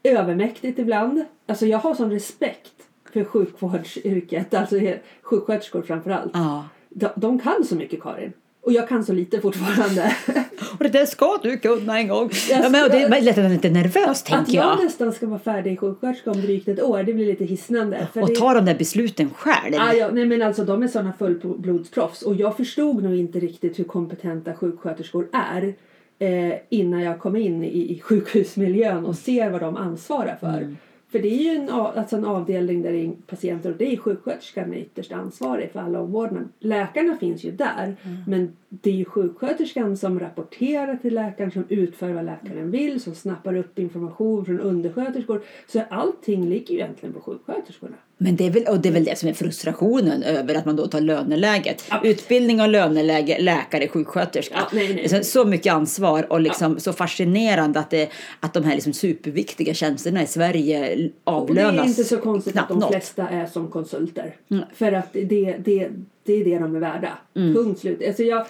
övermäktigt 0.02 0.78
ibland. 0.78 1.24
Alltså 1.46 1.66
jag 1.66 1.78
har 1.78 1.94
sån 1.94 2.10
respekt 2.10 2.72
för 3.12 3.24
sjukvårdsyrket, 3.24 4.54
alltså 4.54 4.76
sjuksköterskor 5.22 5.82
framför 5.82 6.10
allt. 6.10 6.30
ja. 6.34 6.64
De, 6.92 7.08
de 7.16 7.38
kan 7.38 7.64
så 7.64 7.74
mycket 7.74 8.02
Karin. 8.02 8.32
Och 8.62 8.72
jag 8.72 8.88
kan 8.88 9.04
så 9.04 9.12
lite 9.12 9.40
fortfarande. 9.40 10.16
Och 10.78 10.84
det 10.84 10.88
där 10.88 11.06
ska 11.06 11.38
du 11.42 11.58
kunna 11.58 11.98
en 11.98 12.08
gång. 12.08 12.30
Ja, 12.50 12.68
men, 12.68 12.84
och 12.84 12.90
det 12.90 13.02
är 13.02 13.20
lätt 13.20 13.30
att 13.30 13.36
man 13.36 13.46
är 13.46 13.50
lite 13.50 13.70
nervös 13.70 14.22
Att 14.22 14.24
tänker 14.24 14.54
jag 14.54 14.64
jag. 14.64 14.84
nästan 14.84 15.12
ska 15.12 15.26
vara 15.26 15.38
färdig 15.38 15.80
sjuksköterska 15.80 16.30
om 16.30 16.40
drygt 16.40 16.68
ett 16.68 16.82
år, 16.82 17.02
det 17.02 17.12
blir 17.12 17.26
lite 17.26 17.44
hisnande. 17.44 18.08
Och 18.14 18.28
det... 18.28 18.34
ta 18.34 18.54
de 18.54 18.64
där 18.64 18.74
besluten 18.74 19.30
själv. 19.36 19.74
Ah, 19.78 19.92
ja, 19.92 20.10
nej 20.12 20.26
men 20.26 20.42
alltså 20.42 20.64
de 20.64 20.82
är 20.82 20.88
sådana 20.88 21.12
fullblodsproffs 21.18 22.22
och 22.22 22.34
jag 22.34 22.56
förstod 22.56 23.02
nog 23.02 23.14
inte 23.14 23.40
riktigt 23.40 23.78
hur 23.78 23.84
kompetenta 23.84 24.54
sjuksköterskor 24.54 25.28
är 25.32 25.74
eh, 26.20 26.54
innan 26.68 27.00
jag 27.00 27.18
kom 27.18 27.36
in 27.36 27.64
i, 27.64 27.92
i 27.92 28.00
sjukhusmiljön 28.00 29.06
och 29.06 29.16
ser 29.16 29.50
vad 29.50 29.60
de 29.60 29.76
ansvarar 29.76 30.36
för. 30.36 30.76
För 31.08 31.18
det 31.18 31.28
är 31.28 31.42
ju 31.42 31.62
en, 31.62 31.70
alltså 31.70 32.16
en 32.16 32.24
avdelning 32.24 32.82
där 32.82 32.92
det 32.92 33.06
är 33.06 33.12
patienter 33.26 33.70
och 33.70 33.76
det 33.76 33.92
är 33.92 33.96
sjuksköterskan 33.96 34.72
är 34.72 34.76
ytterst 34.76 35.12
ansvarig 35.12 35.72
för 35.72 35.80
alla 35.80 36.00
omvårdnad. 36.00 36.48
Läkarna 36.58 37.16
finns 37.16 37.44
ju 37.44 37.50
där 37.50 37.96
men 38.26 38.56
det 38.68 38.90
är 38.90 38.94
ju 38.94 39.04
sjuksköterskan 39.04 39.96
som 39.96 40.20
rapporterar 40.20 40.96
till 40.96 41.14
läkaren 41.14 41.50
som 41.50 41.64
utför 41.68 42.12
vad 42.12 42.24
läkaren 42.24 42.70
vill 42.70 43.00
som 43.00 43.14
snappar 43.14 43.56
upp 43.56 43.78
information 43.78 44.44
från 44.44 44.60
undersköterskor. 44.60 45.42
Så 45.66 45.82
allting 45.90 46.48
ligger 46.48 46.74
ju 46.74 46.80
egentligen 46.80 47.12
på 47.12 47.20
sjuksköterskorna. 47.20 47.96
Men 48.22 48.36
det 48.36 48.46
är, 48.46 48.50
väl, 48.50 48.64
och 48.64 48.80
det 48.80 48.88
är 48.88 48.92
väl 48.92 49.04
det 49.04 49.18
som 49.18 49.28
är 49.28 49.32
frustrationen 49.32 50.22
över 50.22 50.54
att 50.54 50.64
man 50.64 50.76
då 50.76 50.86
tar 50.86 51.00
löneläget. 51.00 51.84
Ja. 51.90 52.00
Utbildning 52.04 52.60
och 52.60 52.68
löneläge, 52.68 53.38
läkare, 53.40 53.88
sjuksköterska. 53.88 54.54
Ja, 54.58 54.68
nej, 54.72 54.94
nej. 54.94 55.08
Så, 55.08 55.24
så 55.24 55.44
mycket 55.44 55.72
ansvar 55.72 56.32
och 56.32 56.40
liksom 56.40 56.80
så 56.80 56.92
fascinerande 56.92 57.80
att, 57.80 57.90
det, 57.90 58.08
att 58.40 58.54
de 58.54 58.64
här 58.64 58.74
liksom 58.74 58.92
superviktiga 58.92 59.74
tjänsterna 59.74 60.22
i 60.22 60.26
Sverige 60.26 60.92
Och 60.92 60.96
det 60.96 61.12
avlönas 61.24 61.84
är 61.84 61.88
inte 61.88 62.04
så 62.04 62.16
konstigt 62.16 62.56
att 62.56 62.68
de 62.68 62.78
något. 62.78 62.90
flesta 62.90 63.28
är 63.28 63.46
som 63.46 63.68
konsulter. 63.68 64.34
Mm. 64.50 64.64
För 64.74 64.92
att 64.92 65.12
det, 65.12 65.56
det, 65.64 65.88
det 66.24 66.32
är 66.32 66.44
det 66.44 66.58
de 66.58 66.76
är 66.76 66.80
värda. 66.80 67.18
Punkt 67.34 67.80
slut. 67.80 68.02
Alltså 68.06 68.22
jag, 68.22 68.46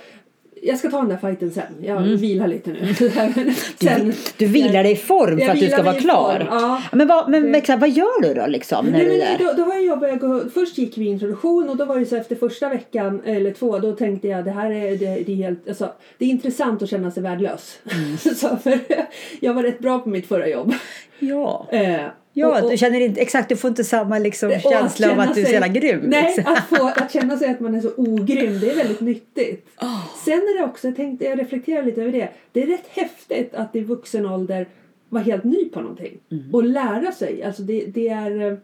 jag 0.62 0.79
ska 0.79 0.91
ta 0.91 0.99
den 0.99 1.09
där 1.09 1.17
fighten 1.17 1.51
sen. 1.51 1.75
Jag 1.83 2.01
vilar 2.01 2.49
lite 2.49 2.71
nu. 2.71 2.79
Mm. 2.79 2.95
Du, 3.79 3.87
sen, 3.87 4.12
du 4.37 4.47
vilar 4.47 4.83
dig 4.83 4.93
i 4.93 4.97
form 4.97 5.39
för 5.39 5.49
att 5.49 5.61
du 5.61 5.69
ska 5.69 5.83
vara 5.83 6.01
klar. 6.01 6.49
ja. 6.51 6.83
Men, 6.93 7.09
vad, 7.09 7.31
men, 7.31 7.55
exakt, 7.55 7.81
vad 7.81 7.91
gör 7.91 8.23
du 8.23 8.35
då 8.35 8.47
liksom? 8.47 8.87
När 8.87 8.93
Nej, 8.93 9.05
du 9.05 9.21
är 9.21 9.39
då, 9.39 9.53
då 9.57 9.71
har 9.71 9.79
jag 9.79 10.01
börjat 10.01 10.21
gå, 10.21 10.43
först 10.55 10.79
gick 10.79 10.99
vi 10.99 11.05
introduktion 11.05 11.69
och 11.69 11.77
då 11.77 11.85
var 11.85 11.99
det 11.99 12.07
så 12.07 12.17
efter 12.17 12.37
första 12.37 12.69
veckan 12.69 13.23
eller 13.25 13.53
två 13.53 13.79
då 13.79 13.93
tänkte 13.93 14.29
jag 14.29 14.45
det 14.45 14.51
här 14.51 14.71
är, 14.71 14.97
det, 14.97 15.23
det 15.27 15.33
är 15.33 15.37
helt, 15.37 15.69
alltså, 15.69 15.93
det 16.19 16.25
är 16.25 16.29
intressant 16.29 16.83
att 16.83 16.91
känna 16.91 17.11
sig 17.11 17.23
värdelös. 17.23 17.79
Mm. 17.93 18.17
så 18.37 18.57
för 18.57 18.79
jag 19.41 19.55
var 19.55 19.62
rätt 19.62 19.79
bra 19.79 19.99
på 19.99 20.09
mitt 20.09 20.29
förra 20.29 20.49
jobb. 20.49 20.75
Ja, 21.19 21.67
Eh, 21.71 22.01
ja 22.32 22.62
och- 22.62 22.71
du 22.71 22.77
känner 22.77 23.00
inte, 23.00 23.21
exakt, 23.21 23.49
du 23.49 23.56
får 23.56 23.69
inte 23.69 23.85
samma 23.85 24.19
liksom, 24.19 24.50
känsla 24.50 25.12
av 25.12 25.21
att 25.21 25.35
du 25.35 25.41
är 25.41 25.44
så 25.44 25.53
jävla 25.53 25.69
grym. 25.69 26.00
Nej, 26.00 26.35
liksom. 26.37 26.53
att, 26.53 26.79
få, 26.79 26.87
att 26.97 27.12
känna 27.12 27.37
sig 27.38 27.50
att 27.50 27.61
man 27.61 27.75
är 27.75 27.81
så 27.81 27.91
ogrym, 27.97 28.61
det 28.61 28.71
är 28.71 28.77
väldigt 28.77 29.00
nyttigt. 29.00 29.69
Sen 30.25 30.35
är 30.38 30.59
det 30.59 30.65
också, 30.65 30.87
jag 30.88 30.97
tänkte, 30.97 31.25
jag 31.25 31.38
reflekterar 31.38 31.82
lite 31.82 32.00
över 32.03 32.12
det. 32.12 32.29
Det 32.53 32.62
är 32.62 32.67
rätt 32.67 32.87
häftigt 32.88 33.55
att 33.55 33.77
i 33.77 33.81
vuxen 33.81 34.27
ålder 34.27 34.67
vara 35.09 35.23
helt 35.23 35.44
ny 35.44 35.65
på 35.69 35.81
någonting. 35.81 36.19
Och 36.53 36.65
lära 36.65 37.12
sig. 37.12 37.43
Alltså 37.43 37.62
det, 37.62 37.85
det, 37.87 38.09
är, 38.09 38.47
eh, 38.53 38.59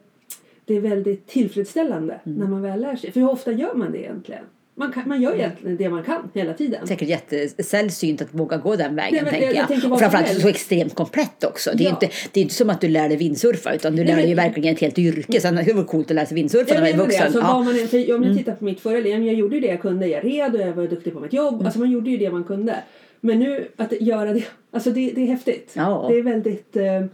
det 0.65 0.75
är 0.77 0.81
väldigt 0.81 1.27
tillfredsställande 1.27 2.21
när 2.25 2.47
man 2.47 2.63
väl 2.63 2.81
lär 2.81 2.97
sig. 2.97 3.13
För 3.13 3.21
hur 3.21 3.31
ofta 3.31 3.53
gör 3.53 3.75
man 3.75 3.93
det 3.93 3.99
egentligen? 3.99 4.45
Man, 4.79 4.93
kan, 4.93 5.09
man 5.09 5.23
gör 5.23 5.35
egentligen 5.35 5.77
det 5.77 5.89
man 5.89 6.03
kan 6.03 6.31
hela 6.35 6.53
tiden. 6.55 6.87
säkert 6.87 7.09
jättesällsynt 7.09 8.23
att 8.23 8.29
våga 8.35 8.57
gå 8.57 8.77
den 8.77 8.95
vägen 8.97 9.13
Nej, 9.15 9.23
men 9.23 9.31
tänker 9.33 9.47
jag- 9.47 9.55
jag. 9.55 9.63
jag 9.63 9.69
tänker 9.69 9.93
och 9.93 9.99
framförallt 9.99 10.41
så 10.41 10.49
extremt 10.49 10.95
komplett 10.95 11.45
också. 11.45 11.71
Det 11.75 11.83
är, 11.85 11.85
Ja. 11.85 11.91
inte, 11.91 12.09
det 12.33 12.41
är 12.41 12.43
inte 12.43 12.55
som 12.55 12.71
att 12.71 12.81
du 12.81 12.89
lär 12.89 13.09
dig 13.09 13.17
vindsurfa 13.19 13.75
utan 13.75 13.97
du 13.97 14.05
lär 14.05 14.17
dig 14.17 14.29
ju 14.29 14.35
verkligen 14.35 14.75
ett 14.75 14.81
helt 14.81 14.99
yrke. 14.99 15.41
Sen 15.41 15.55
det 15.57 15.73
vore 15.73 15.85
coolt 15.85 16.11
att 16.11 16.15
lära 16.15 16.27
sig 16.27 16.35
vindsurfa 16.35 16.75
Jag 16.75 16.83
när 16.83 16.91
man 16.93 17.01
är 17.01 17.05
vuxen. 17.05 17.23
Alltså, 17.23 17.39
ja. 17.41 17.63
Mm. 17.63 17.77
man, 17.77 17.89
för 17.89 18.15
om 18.15 18.23
jag 18.25 18.37
tittar 18.37 18.55
på 18.55 18.65
mitt 18.65 18.81
förra 18.81 19.01
liv, 19.01 19.23
jag 19.23 19.35
gjorde 19.35 19.55
ju 19.55 19.61
det 19.61 19.67
jag 19.69 19.81
kunde. 19.83 20.07
Jag 20.07 20.25
red 20.25 20.55
och 20.55 20.61
jag 20.61 20.73
var 20.73 20.87
duktig 20.87 21.13
på 21.13 21.21
mitt 21.21 21.33
jobb. 21.33 21.55
Mm. 21.55 21.67
Alltså 21.67 21.81
man 21.81 21.91
gjorde 21.91 22.11
ju 22.11 22.17
det 22.17 22.31
man 22.31 22.45
kunde. 22.45 22.77
Men 23.21 23.39
nu 23.39 23.69
att 23.77 23.93
göra 24.01 24.33
det, 24.33 24.43
alltså 24.71 24.91
det, 24.91 25.13
det 25.15 25.23
är 25.23 25.27
häftigt. 25.27 25.71
Ja. 25.75 26.07
Det 26.11 26.19
är 26.19 26.23
väldigt, 26.23 26.77
eh, 26.77 27.05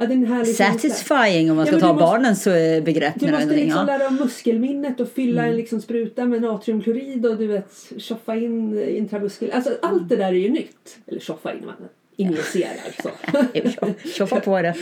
ja, 0.00 0.06
det 0.06 0.12
är 0.12 0.16
en 0.16 0.26
härlig 0.26 0.56
känsla. 0.56 0.90
Satisfying 0.90 1.50
om 1.50 1.56
man 1.56 1.66
Ja, 1.66 1.72
ska 1.72 1.76
men 1.76 1.80
ta 1.80 1.92
måste- 1.92 2.04
barnens 2.06 2.46
eh, 2.46 2.82
begrepp. 2.82 3.14
Du 3.16 3.30
måste 3.32 3.46
liksom 3.46 3.68
ja. 3.70 3.82
Mm. 3.82 3.86
lära 3.98 4.08
om 4.08 4.14
muskelminnet 4.16 5.00
och 5.00 5.08
fylla 5.08 5.46
en 5.46 5.56
liksom 5.56 5.80
spruta 5.80 6.24
med 6.24 6.42
natriumklorid 6.42 7.26
och 7.26 7.36
du 7.36 7.46
vet 7.46 7.72
tjoffa 7.98 8.34
in 8.36 8.78
intramuskel. 8.88 9.50
Alltså 9.52 9.70
allt 9.82 10.08
det 10.08 10.16
där 10.16 10.28
är 10.28 10.32
ju 10.32 10.50
nytt. 10.50 10.98
Eller 11.06 11.20
tjoffa 11.20 11.52
in, 11.52 11.62
injicerar 12.20 13.02
så. 13.02 13.10
Tjoffa 14.08 14.40
på 14.40 14.62
det. 14.62 14.74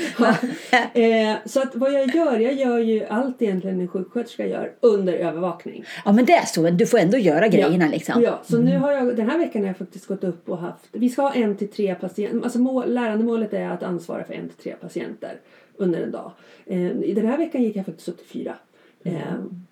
eh, 1.02 1.36
så 1.44 1.62
att 1.62 1.74
vad 1.74 1.92
jag 1.92 2.14
gör, 2.14 2.38
jag 2.38 2.54
gör 2.54 2.78
ju 2.78 3.04
allt 3.04 3.42
egentligen 3.42 3.80
en 3.80 3.88
sjuksköterska 3.88 4.46
gör 4.46 4.72
under 4.80 5.12
övervakning. 5.12 5.84
Ja 6.04 6.12
men 6.12 6.24
det 6.24 6.32
är 6.32 6.46
så, 6.46 6.70
du 6.70 6.86
får 6.86 6.98
ändå 6.98 7.18
göra 7.18 7.48
grejerna 7.48 7.88
liksom. 7.88 8.22
Ja, 8.22 8.42
så 8.44 8.58
nu 8.58 8.78
har 8.78 8.92
jag, 8.92 9.16
den 9.16 9.30
här 9.30 9.38
veckan 9.38 9.62
har 9.62 9.68
jag 9.68 9.76
faktiskt 9.76 10.06
gått 10.06 10.24
upp 10.24 10.48
och 10.48 10.58
haft, 10.58 10.88
vi 10.92 11.08
ska 11.08 11.22
ha 11.22 11.32
en 11.34 11.56
till 11.56 11.68
tre 11.68 11.94
patienter, 11.94 12.44
alltså 12.44 12.58
mål, 12.58 12.94
lärandemålet 12.94 13.52
är 13.52 13.68
att 13.68 13.82
ansvara 13.82 14.24
för 14.24 14.34
en 14.34 14.48
till 14.48 14.58
tre 14.62 14.74
patienter 14.80 15.40
under 15.76 16.02
en 16.02 16.10
dag. 16.10 16.32
Eh, 16.66 16.90
den 17.14 17.26
här 17.26 17.38
veckan 17.38 17.62
gick 17.62 17.76
jag 17.76 17.86
faktiskt 17.86 18.08
upp 18.08 18.18
till 18.18 18.26
fyra. 18.26 18.54
Eh, 19.04 19.12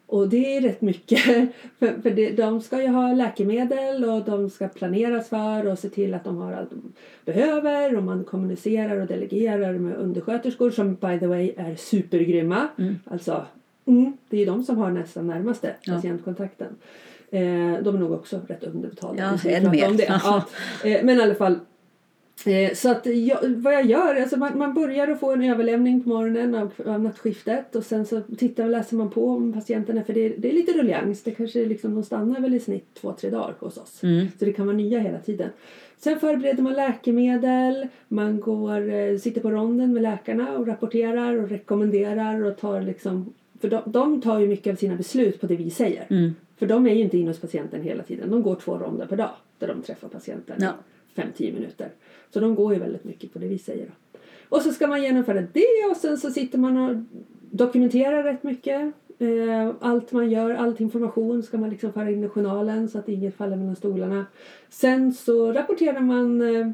och 0.06 0.28
det 0.28 0.56
är 0.56 0.60
rätt 0.60 0.80
mycket. 0.80 1.20
för 1.78 2.02
för 2.02 2.10
det, 2.10 2.30
de 2.30 2.60
ska 2.60 2.82
ju 2.82 2.88
ha 2.88 3.12
läkemedel 3.12 4.04
och 4.04 4.22
de 4.24 4.50
ska 4.50 4.68
planeras 4.68 5.28
för 5.28 5.66
och 5.66 5.78
se 5.78 5.88
till 5.88 6.14
att 6.14 6.24
de 6.24 6.36
har 6.36 6.52
allt 6.52 6.70
de 6.70 6.92
behöver 7.24 7.96
och 7.96 8.02
man 8.02 8.24
kommunicerar 8.24 9.00
och 9.00 9.06
delegerar 9.06 9.72
med 9.72 9.96
undersköterskor 9.96 10.70
som 10.70 10.94
by 10.94 11.18
the 11.18 11.26
way 11.26 11.52
är 11.56 11.76
supergrymma. 11.76 12.68
Alltså, 13.04 13.46
mm, 13.86 14.16
det 14.28 14.42
är 14.42 14.46
de 14.46 14.64
som 14.64 14.78
har 14.78 14.90
nästan 14.90 15.26
närmaste 15.26 15.74
Ja. 15.82 15.94
patientkontakten. 15.94 16.76
Eh, 17.30 17.82
de 17.82 17.94
är 17.94 17.98
nog 17.98 18.12
också 18.12 18.40
rätt 18.48 18.64
underbetalda. 18.64 19.38
Ja, 19.44 19.50
än 19.50 19.70
mer. 19.70 19.88
Om 19.88 19.96
det. 19.96 20.04
Ja. 20.24 20.44
Eh, 20.84 21.04
men 21.04 21.18
i 21.18 21.22
alla 21.22 21.34
fall. 21.34 21.58
Eh, 22.44 22.74
så 22.74 22.90
att 22.90 23.06
jag, 23.06 23.38
vad 23.42 23.74
jag 23.74 23.86
gör, 23.86 24.20
alltså 24.20 24.36
man, 24.36 24.58
man 24.58 24.74
börjar 24.74 25.08
att 25.08 25.20
få 25.20 25.32
en 25.32 25.42
överlämning 25.42 26.02
på 26.02 26.08
morgonen 26.08 26.54
av, 26.54 26.72
av 26.86 27.00
nattskiftet 27.00 27.76
och 27.76 27.84
sen 27.84 28.06
så 28.06 28.20
tittar 28.20 28.64
och 28.64 28.70
läser 28.70 28.96
man 28.96 29.10
på 29.10 29.28
om 29.28 29.52
patienterna, 29.52 30.04
för 30.04 30.12
det 30.12 30.20
är, 30.20 30.34
det 30.38 30.48
är 30.48 30.52
lite 30.52 30.72
ruljangs, 30.72 31.22
det 31.22 31.30
kanske 31.30 31.64
liksom, 31.64 31.94
de 31.94 32.04
stannar 32.04 32.40
väl 32.40 32.54
i 32.54 32.60
snitt 32.60 32.94
två, 32.94 33.12
tre 33.12 33.30
dagar 33.30 33.54
hos 33.58 33.78
oss. 33.78 34.02
Mm. 34.02 34.26
Så 34.38 34.44
det 34.44 34.52
kan 34.52 34.66
vara 34.66 34.76
nya 34.76 34.98
hela 34.98 35.18
tiden. 35.18 35.50
Sen 35.98 36.20
förbereder 36.20 36.62
man 36.62 36.72
läkemedel, 36.72 37.88
man 38.08 38.40
går, 38.40 38.92
eh, 38.92 39.18
sitter 39.18 39.40
på 39.40 39.50
ronden 39.50 39.92
med 39.92 40.02
läkarna 40.02 40.58
och 40.58 40.66
rapporterar 40.66 41.42
och 41.42 41.48
rekommenderar 41.48 42.44
och 42.44 42.58
tar 42.58 42.82
liksom 42.82 43.34
för 43.60 43.68
de, 43.68 43.82
de 43.86 44.22
tar 44.22 44.38
ju 44.38 44.48
mycket 44.48 44.72
av 44.72 44.76
sina 44.76 44.96
beslut 44.96 45.40
på 45.40 45.46
det 45.46 45.56
vi 45.56 45.70
säger. 45.70 46.06
Mm. 46.10 46.34
För 46.56 46.66
de 46.66 46.86
är 46.86 46.94
ju 46.94 47.00
inte 47.00 47.18
inne 47.18 47.30
hos 47.30 47.40
patienten 47.40 47.82
hela 47.82 48.02
tiden. 48.02 48.30
De 48.30 48.42
går 48.42 48.54
två 48.54 48.78
ronder 48.78 49.06
per 49.06 49.16
dag 49.16 49.30
där 49.58 49.68
de 49.68 49.82
träffar 49.82 50.08
patienten. 50.08 50.56
Ja. 50.60 50.72
5-10 51.16 51.54
minuter. 51.54 51.90
Så 52.30 52.40
de 52.40 52.54
går 52.54 52.74
ju 52.74 52.80
väldigt 52.80 53.04
mycket 53.04 53.32
på 53.32 53.38
det 53.38 53.46
vi 53.46 53.58
säger. 53.58 53.86
Då. 53.86 54.18
Och 54.48 54.62
så 54.62 54.72
ska 54.72 54.86
man 54.86 55.02
genomföra 55.02 55.40
det 55.52 55.90
och 55.90 55.96
sen 55.96 56.18
så 56.18 56.30
sitter 56.30 56.58
man 56.58 56.76
och 56.76 56.96
dokumenterar 57.50 58.22
rätt 58.22 58.42
mycket. 58.42 58.92
Eh, 59.18 59.74
allt 59.80 60.12
man 60.12 60.30
gör, 60.30 60.50
all 60.50 60.74
information 60.78 61.42
ska 61.42 61.58
man 61.58 61.70
liksom 61.70 61.92
föra 61.92 62.10
in 62.10 62.24
i 62.24 62.28
journalen 62.28 62.88
så 62.88 62.98
att 62.98 63.08
inget 63.08 63.36
faller 63.36 63.56
mellan 63.56 63.76
stolarna. 63.76 64.26
Sen 64.68 65.14
så 65.14 65.52
rapporterar 65.52 66.00
man 66.00 66.56
eh, 66.56 66.70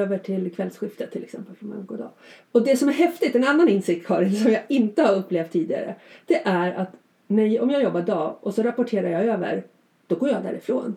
över 0.00 0.18
till 0.18 0.54
kvällsskiftet 0.54 1.12
till 1.12 1.24
exempel 1.24 1.56
För 1.56 1.66
man 1.66 1.86
och 1.88 1.98
dag. 1.98 2.10
Och 2.52 2.62
det 2.62 2.76
som 2.76 2.88
är 2.88 2.92
häftigt, 2.92 3.34
en 3.34 3.44
annan 3.44 3.68
insikt 3.68 4.06
Karin 4.06 4.36
som 4.36 4.52
jag 4.52 4.62
inte 4.68 5.02
har 5.02 5.14
upplevt 5.14 5.52
tidigare. 5.52 5.94
Det 6.26 6.46
är 6.46 6.74
att 6.74 6.92
när, 7.26 7.60
om 7.60 7.70
jag 7.70 7.82
jobbar 7.82 8.02
dag 8.02 8.36
och 8.40 8.54
så 8.54 8.62
rapporterar 8.62 9.08
jag 9.08 9.24
över, 9.24 9.64
då 10.06 10.16
går 10.16 10.28
jag 10.28 10.42
därifrån. 10.42 10.96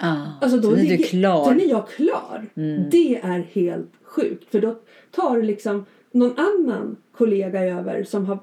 Ah, 0.00 0.26
Alltså 0.40 0.58
då 0.58 0.70
är 0.72 0.84
du 0.84 0.96
klar. 0.98 1.44
Sen 1.44 1.60
är 1.60 1.68
jag 1.68 1.88
klar. 1.88 2.46
Det 2.90 3.20
är 3.22 3.46
helt 3.52 3.90
sjukt. 4.02 4.50
För 4.50 4.60
då 4.60 4.76
tar 5.10 5.42
liksom 5.42 5.84
någon 6.12 6.34
annan 6.38 6.96
kollega 7.16 7.64
över 7.64 8.04
som 8.04 8.26
har 8.26 8.38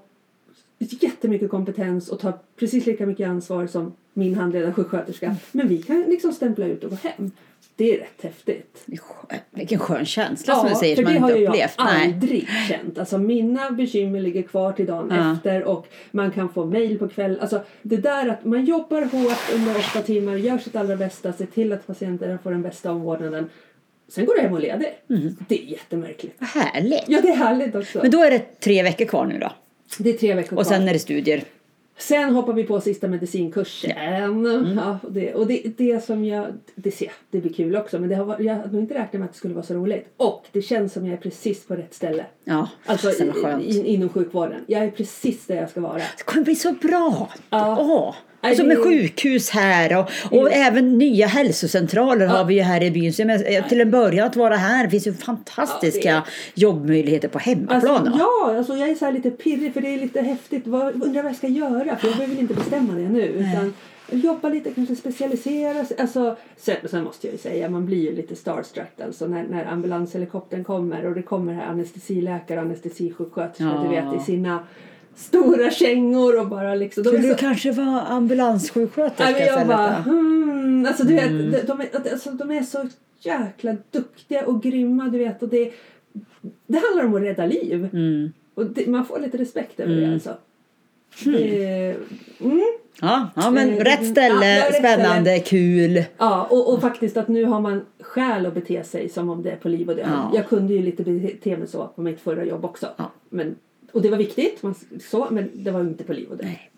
jättemycket 0.80 1.50
kompetens 1.50 2.10
och 2.10 2.20
tar 2.20 2.34
precis 2.60 2.86
lika 2.86 3.06
mycket 3.06 3.28
ansvar 3.30 3.68
som 3.68 3.94
min 4.14 4.36
handledande 4.36 4.74
sjuksköterska. 4.74 5.36
Men 5.52 5.68
vi 5.68 5.78
kan 5.78 6.02
liksom 6.02 6.32
stämpla 6.34 6.66
ut 6.66 6.84
och 6.84 6.90
gå 6.90 6.96
hem. 6.96 7.32
Det 7.78 7.94
är 7.94 7.98
rätt 8.00 8.22
häftigt. 8.24 8.84
Vilken 9.52 9.80
skön 9.80 10.06
känsla 10.06 10.56
som 10.56 10.70
du 10.70 10.76
säger 10.76 10.96
för 10.96 11.04
som 11.04 11.14
man 11.14 11.22
har 11.22 11.30
inte 11.30 11.40
ju 11.40 11.46
jag 11.46 11.50
upplevt. 11.52 11.76
Nej. 11.78 12.14
aldrig 12.14 12.48
känt. 12.70 12.98
Alltså 12.98 13.18
mina 13.18 13.72
bekymmer 13.72 14.20
ligger 14.22 14.42
kvar 14.42 14.72
till 14.72 14.86
dagen 14.86 15.08
Ja. 15.12 15.34
efter 15.34 15.64
och 15.64 15.88
man 16.12 16.32
kan 16.32 16.50
få 16.50 16.66
mail 16.66 17.00
på 17.00 17.08
kväll. 17.08 17.38
Alltså 17.42 17.62
det 17.82 17.98
där 17.98 18.28
att 18.30 18.46
man 18.46 18.66
jobbar 18.66 19.02
hårt 19.02 19.54
under 19.54 19.78
åtta 19.78 20.02
timmar, 20.02 20.36
gör 20.36 20.58
sitt 20.58 20.76
allra 20.76 20.96
bästa, 20.96 21.34
ser 21.34 21.46
till 21.46 21.74
att 21.74 21.88
patienterna 21.88 22.38
får 22.44 22.52
den 22.52 22.62
bästa 22.62 22.92
omvårdnaden. 22.92 23.50
Sen 24.10 24.26
går 24.26 24.36
du 24.36 24.42
hem 24.42 24.54
och 24.54 24.60
leder. 24.60 24.90
Mm. 25.10 25.36
Det 25.48 25.60
är 25.64 25.66
jättemärkligt. 25.66 26.36
Vad 26.40 26.50
härligt. 26.50 27.04
Ja, 27.08 27.22
det 27.22 27.28
är 27.30 27.36
härligt 27.36 27.76
också. 27.76 28.00
Men 28.02 28.12
då 28.12 28.24
är 28.24 28.32
det 28.32 28.60
tre 28.60 28.84
veckor 28.84 29.06
kvar 29.06 29.26
nu 29.26 29.40
då. 29.40 29.52
det 30.00 30.10
är 30.10 30.18
tre 30.18 30.34
veckor 30.34 30.50
kvar. 30.50 30.58
Och 30.60 30.68
sen 30.68 30.88
är 30.88 30.94
det 30.94 31.00
studier. 31.00 31.44
Sen 32.00 32.34
hoppar 32.36 32.54
vi 32.54 32.64
på 32.64 32.82
sista 32.82 33.08
medicinkursen. 33.08 33.92
Mm. 33.92 34.78
Ja, 34.78 35.00
och 35.04 35.12
det, 35.12 35.34
och 35.34 35.48
det, 35.48 35.62
det 35.78 36.04
som 36.04 36.26
jag... 36.26 36.46
Det, 36.76 36.92
ser, 36.92 37.12
det 37.32 37.40
blir 37.42 37.54
kul 37.54 37.76
också 37.76 38.00
men 38.00 38.10
det 38.10 38.16
har, 38.16 38.26
varit- 38.26 38.46
jag 38.46 38.56
hade 38.56 38.72
nog 38.72 38.82
inte 38.82 38.94
räknat 38.94 39.14
med 39.14 39.24
att 39.26 39.32
det 39.32 39.38
skulle 39.38 39.54
vara 39.54 39.66
så 39.66 39.74
roligt. 39.74 40.14
Och 40.18 40.46
det 40.52 40.62
känns 40.62 40.94
som 40.94 41.06
jag 41.06 41.14
är 41.14 41.18
precis 41.18 41.68
på 41.68 41.76
rätt 41.76 41.94
ställe. 41.94 42.26
Ja, 42.44 42.70
Alltså 42.86 43.10
i, 43.62 43.70
i, 43.70 43.86
inom 43.94 44.10
sjukvården. 44.10 44.62
Jag 44.68 44.84
är 44.84 44.92
precis 44.92 45.46
där 45.48 45.56
jag 45.56 45.70
ska 45.70 45.82
vara. 45.82 45.94
Det 45.94 46.24
kommer 46.26 46.44
bli 46.46 46.56
så 46.56 46.72
bra. 46.72 47.30
Ja. 47.50 47.76
Ja. 47.80 48.16
Och 48.52 48.58
så 48.58 48.62
det- 48.62 48.68
med 48.68 48.78
sjukhus 48.84 49.50
här 49.50 49.98
och, 50.00 50.10
och 50.40 50.52
även 50.52 50.98
nya 50.98 51.28
hälsocentraler 51.28 52.26
har 52.28 52.46
vi 52.46 52.54
ju 52.56 52.62
här 52.62 52.84
i 52.84 52.92
byn. 52.92 53.14
Så 53.14 53.26
menar, 53.26 53.70
till 53.70 53.82
en 53.82 53.92
början 53.92 54.28
att 54.28 54.36
vara 54.36 54.56
här 54.56 54.88
finns 54.88 55.08
ju 55.08 55.14
fantastiska 55.14 56.10
Ja, 56.10 56.22
jobbmöjligheter 56.54 57.28
på 57.28 57.40
hemmaplan. 57.40 57.96
Alltså, 58.08 58.20
ja, 58.20 58.56
alltså 58.58 58.76
jag 58.76 58.90
är 58.90 58.96
så 58.96 59.06
här 59.06 59.12
lite 59.12 59.30
pirrig 59.30 59.74
för 59.74 59.82
det 59.82 59.94
är 59.94 59.98
lite 59.98 60.22
häftigt. 60.22 60.68
Vad, 60.68 61.04
undrar 61.04 61.24
vad 61.24 61.32
jag 61.32 61.38
ska 61.38 61.48
göra? 61.48 61.96
För 61.96 62.08
jag 62.08 62.18
behöver 62.18 62.40
inte 62.40 62.54
bestämma 62.54 62.94
det 62.94 63.10
nu. 63.10 63.22
Utan 63.22 63.74
jobba 64.12 64.50
lite, 64.50 64.72
kanske 64.72 64.96
specialisera 64.96 65.86
sig. 65.86 65.98
Alltså, 66.00 66.36
sen, 66.58 66.76
sen 66.90 67.04
måste 67.04 67.28
jag 67.28 67.32
ju 67.32 67.38
säga, 67.38 67.70
man 67.70 67.86
blir 67.86 67.98
ju 67.98 68.16
lite 68.16 68.36
starstruck 68.36 69.00
alltså 69.06 69.28
när, 69.28 69.44
när 69.44 69.66
ambulanshelikoptern 69.66 70.64
kommer 70.64 71.06
och 71.06 71.16
det 71.16 71.22
kommer 71.22 71.54
här 71.54 71.66
anestesiläkare 71.66 72.60
och 72.60 72.66
anestesisjuksköterskor 72.66 73.68
Ja. 73.68 73.84
du 73.84 73.90
vet 73.90 74.22
i 74.22 74.26
sina 74.26 74.60
stora 75.18 75.72
kängor 75.72 76.40
och 76.40 76.48
bara 76.48 76.76
liksom. 76.76 77.04
de 77.04 77.10
du 77.18 77.30
så- 77.30 77.36
kanske 77.36 77.72
vara 77.72 78.02
ambulanssjuksköterska 78.02 79.32
Nej, 79.32 79.46
jag 79.48 79.68
bara, 79.68 79.94
hmm, 79.94 80.86
alltså 80.88 81.04
du 81.04 81.18
Mm. 81.20 81.52
vet, 81.52 81.68
de, 81.68 81.74
de, 81.74 81.82
är, 81.82 82.12
alltså, 82.12 82.32
de 82.32 82.52
är 82.52 82.62
så 82.64 82.88
jäkla 83.20 83.76
duktiga 83.92 84.46
och 84.46 84.64
grymma 84.64 85.08
du 85.08 85.18
vet 85.18 85.44
och 85.44 85.50
det, 85.50 85.72
det 86.68 86.78
handlar 86.88 87.06
om 87.06 87.16
att 87.16 87.22
rädda 87.22 87.46
liv. 87.46 87.90
Mm. 87.94 88.32
Och 88.54 88.66
det, 88.66 88.88
man 88.88 89.06
får 89.06 89.20
lite 89.20 89.38
respekt 89.38 89.80
över 89.80 89.94
det 89.96 90.02
Mm. 90.02 90.14
alltså. 90.14 90.34
Det, 91.26 91.96
mm. 92.40 92.62
Ja, 93.02 93.30
ja, 93.36 93.52
men 93.52 93.70
Eh, 93.70 93.84
rätt 93.84 94.08
ställe, 94.08 94.46
ja, 94.58 94.70
rätt 94.70 94.76
spännande, 94.76 95.40
kul. 95.40 96.04
Ja, 96.18 96.48
och, 96.50 96.74
och 96.74 96.82
faktiskt 96.82 97.18
att 97.18 97.28
nu 97.28 97.46
har 97.46 97.62
man 97.62 97.82
skäl 98.00 98.46
att 98.46 98.54
bete 98.54 98.84
sig 98.84 99.10
som 99.10 99.30
om 99.30 99.44
det 99.44 99.52
är 99.52 99.56
på 99.56 99.70
liv 99.70 99.90
och 99.90 99.96
död. 99.96 100.08
Ja. 100.12 100.32
Jag 100.34 100.48
kunde 100.50 100.74
ju 100.74 100.82
lite 100.82 101.04
bete 101.04 101.58
mig 101.58 101.68
så 101.68 101.88
på 101.96 102.02
mitt 102.02 102.20
förra 102.22 102.46
jobb 102.46 102.66
också. 102.66 102.88
Ja. 102.98 103.12
Men, 103.30 103.56
och 103.92 104.02
det 104.02 104.10
var 104.10 104.18
viktigt, 104.18 104.64
man, 104.64 104.76
så, 105.12 105.28
men 105.32 105.52
det 105.54 105.72
var 105.72 105.82
inte 105.82 106.04
på 106.04 106.14
liv 106.14 106.28
och 106.32 106.38
död. 106.38 106.46
Nej. 106.46 106.72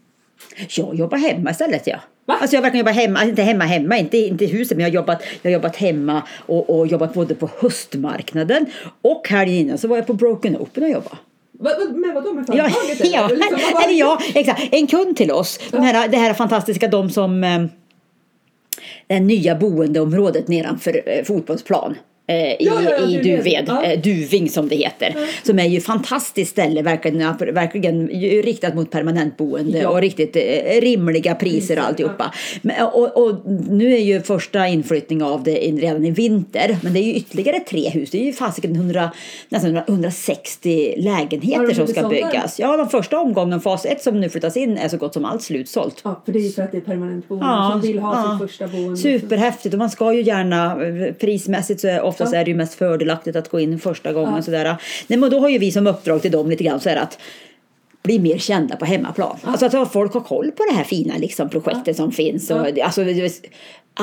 Jag 0.70 0.96
jobbar 0.96 1.18
hemma 1.18 1.52
istället 1.52 1.88
ja. 1.88 2.00
Va? 2.26 2.38
Alltså 2.42 2.56
jag 2.56 2.62
verkar 2.62 2.78
jobba 2.78 2.92
hemma, 2.92 3.24
inte 3.24 3.42
hemma 3.42 3.64
hemma, 3.64 3.98
inte, 3.98 4.18
inte 4.18 4.44
i 4.46 4.48
huset 4.48 4.78
men 4.78 4.84
jag 4.84 4.90
har 4.92 4.96
jobbat, 4.96 5.24
jag 5.42 5.52
har 5.52 5.54
jobbat 5.54 5.76
hemma 5.76 6.24
och, 6.46 6.70
och 6.80 6.88
jobbat 6.88 7.14
både 7.14 7.36
på 7.36 7.50
höstmarknaden 7.60 8.66
och 9.02 9.30
helgen 9.30 9.56
innan 9.58 9.78
så 9.78 9.88
var 9.88 9.98
jag 9.98 10.08
på 10.08 10.14
Broken 10.14 10.58
Open 10.58 10.84
och 10.84 10.90
jobbade. 10.90 11.18
Va, 11.52 11.72
va, 11.80 11.94
men 11.94 12.14
vadå 12.14 12.34
med 12.34 12.46
Ja, 12.48 12.70
företaget? 12.70 13.14
ja, 13.14 13.26
eller? 13.26 13.36
Liksom, 13.36 13.60
vad 13.74 13.84
eller 13.84 14.00
ja, 14.00 14.20
exakt. 14.36 14.62
En 14.72 14.88
kund 14.88 15.18
till 15.18 15.32
oss. 15.32 15.60
De 15.72 15.82
här, 15.82 16.08
det 16.08 16.18
här 16.18 16.34
fantastiska, 16.34 16.88
de 16.88 17.10
som... 17.10 17.44
Eh, 17.44 17.66
det 19.08 19.20
nya 19.20 19.56
boendeområdet 19.56 20.48
nedanför 20.48 21.02
eh, 21.06 21.24
fotbollsplan. 21.24 21.96
Eh, 22.30 22.36
I, 22.36 22.58
Ja, 22.60 22.82
ja, 22.84 23.08
i 23.08 23.18
Duved. 23.18 23.64
Ja. 23.68 23.84
eh, 23.84 24.00
Duving 24.02 24.50
som 24.50 24.68
det 24.70 24.76
heter. 24.76 25.16
Som 25.44 25.60
är 25.60 25.66
ju 25.66 25.78
ett 25.78 25.86
fantastiskt 25.86 26.52
ställe, 26.52 26.82
verkligen, 26.82 27.38
verkligen 27.54 28.20
ju 28.20 28.42
riktat 28.42 28.76
mot 28.76 28.92
permanentboende 28.92 29.88
och 29.88 30.02
riktigt 30.02 30.36
eh, 30.36 30.82
rimliga 30.82 31.36
priser 31.36 31.80
och 31.80 31.86
alltihopa. 31.86 32.34
Men, 32.62 32.86
och, 32.86 33.18
och 33.18 33.36
nu 33.70 33.94
är 33.94 34.00
ju 34.00 34.22
första 34.22 34.68
inflyttning 34.68 35.24
av 35.24 35.44
det 35.44 35.52
redan 35.52 36.06
i 36.06 36.12
vinter, 36.12 36.78
men 36.84 36.94
det 36.94 37.00
är 37.00 37.04
ju 37.04 37.14
ytterligare 37.14 37.60
tre 37.60 37.90
hus. 37.90 38.10
Det 38.12 38.22
är 38.22 38.26
ju 38.26 38.34
fasiken 38.34 38.76
100, 38.76 39.12
nästan 39.50 39.78
160 39.78 40.94
lägenheter 40.98 41.74
som 41.74 41.88
ska 41.88 42.08
byggas. 42.10 42.60
Ja, 42.60 42.78
den 42.78 42.90
första 42.90 43.20
omgången, 43.20 43.62
fas 43.62 43.86
1 43.86 44.04
som 44.04 44.22
nu 44.22 44.30
flyttas 44.30 44.58
in, 44.58 44.78
är 44.78 44.88
så 44.90 44.98
gott 44.98 45.14
som 45.14 45.26
allt 45.26 45.42
slutsålt. 45.42 46.02
Ja, 46.04 46.22
för 46.26 46.32
det 46.32 46.40
är 46.40 46.44
ju 46.44 46.52
för 46.52 46.62
att 46.62 46.72
det 46.72 46.78
är 46.78 46.82
permanentboende 46.82 47.46
som 47.72 47.82
vill 47.82 48.00
ha 48.00 48.40
sitt 48.40 48.50
första 48.50 48.68
boende. 48.68 48.98
Superhäftigt 48.98 49.74
och 49.74 49.80
man 49.80 49.90
ska 49.90 50.14
ju 50.14 50.22
gärna 50.22 50.78
prismässigt 51.20 51.82
så 51.82 51.88
är 51.88 52.02
oftast 52.22 52.34
Ja. 52.34 52.40
är 52.40 52.46
det 52.46 52.52
ju 52.52 52.58
mest 52.58 52.74
fördelaktigt 52.74 53.36
att 53.36 53.50
gå 53.50 53.60
in 53.60 53.80
första 53.80 54.14
gången 54.14 54.36
Ja. 54.36 54.42
sådär. 54.42 54.76
Nej, 55.08 55.20
men 55.20 55.30
då 55.30 55.40
har 55.40 55.50
ju 55.50 55.58
vi 55.58 55.72
som 55.72 55.88
uppdrag 55.88 56.22
till 56.22 56.32
dem 56.32 56.50
lite 56.50 56.64
grann 56.64 56.80
så 56.80 56.90
att 56.90 57.20
bli 58.04 58.20
mer 58.20 58.38
kända 58.38 58.76
på 58.76 58.86
hemmaplan. 58.86 59.38
Alltså 59.44 59.66
att 59.78 59.94
folk 59.94 60.14
har 60.14 60.22
koll 60.22 60.52
på 60.52 60.64
det 60.72 60.76
här 60.78 60.84
fina 60.84 61.18
liksom, 61.18 61.50
projektet 61.50 61.98
som 61.98 62.12
finns. 62.12 62.52
Och, 62.52 62.68
Ja. 62.76 62.86
alltså, 62.86 63.02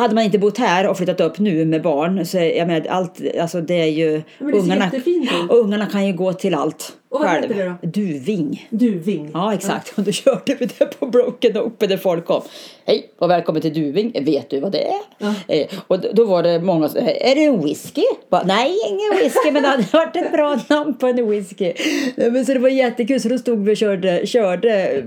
hade 0.01 0.15
man 0.15 0.25
inte 0.25 0.39
bott 0.39 0.59
här 0.59 0.87
och 0.87 0.97
flyttat 0.97 1.21
upp 1.21 1.39
nu 1.39 1.65
med 1.65 1.83
barn 1.83 2.27
så 2.27 2.39
är- 2.39 2.59
jag 2.59 2.67
menar, 2.67 2.87
allt, 2.89 3.21
alltså 3.41 3.61
det 3.61 3.75
är 3.81 3.87
ju 3.87 4.23
men 4.39 4.51
det 4.53 4.59
ungarna, 4.59 4.91
ungarna 5.51 5.87
kan 5.87 6.07
ju 6.07 6.13
gå 6.13 6.33
till 6.33 6.55
allt 6.55 6.93
Och 7.09 7.21
vad 7.21 7.29
själv. 7.29 7.43
heter 7.49 7.65
det 7.65 7.75
då? 7.83 7.89
Duving. 8.01 8.67
Duving. 8.71 9.31
Ja, 9.35 9.55
exakt. 9.55 9.99
Och 9.99 10.05
då 10.05 10.13
körde 10.13 10.55
vi 10.59 10.67
det 10.67 10.99
på 11.01 11.07
Broken 11.07 11.59
Open 11.59 11.89
där 11.89 11.97
folk 11.97 12.25
kom. 12.25 12.43
Hej 12.87 13.07
och 13.19 13.31
välkommen 13.31 13.63
till 13.63 13.75
Duving. 13.75 14.25
Vet 14.25 14.51
du 14.51 14.61
vad 14.61 14.73
det 14.73 14.83
är? 14.83 14.97
Ja. 15.19 15.35
Eh, 15.49 15.67
och 15.87 16.01
då- 16.15 16.25
var 16.25 16.43
det 16.43 16.61
många 16.61 16.89
som 16.89 17.01
är 17.01 17.35
det 17.35 17.45
en 17.45 17.65
whisky? 17.65 18.03
Bara, 18.31 18.43
Nej, 18.45 18.73
ingen 18.89 19.23
whisky, 19.25 19.51
men 19.53 19.63
det 19.63 19.69
hade 19.69 19.83
varit 19.93 20.17
ett 20.17 20.33
bra 20.33 20.59
namn 20.69 20.95
på 20.95 21.07
en 21.07 21.31
whisky. 21.31 21.73
Men 22.17 22.47
så 22.47 22.53
det 22.53 22.59
var 22.59 22.69
jättekul, 22.69 23.21
så 23.21 23.29
då 23.29 23.39
stod 23.39 23.65
vi 23.65 23.73
och 23.73 23.77
körde, 23.77 24.27
körde 24.27 25.03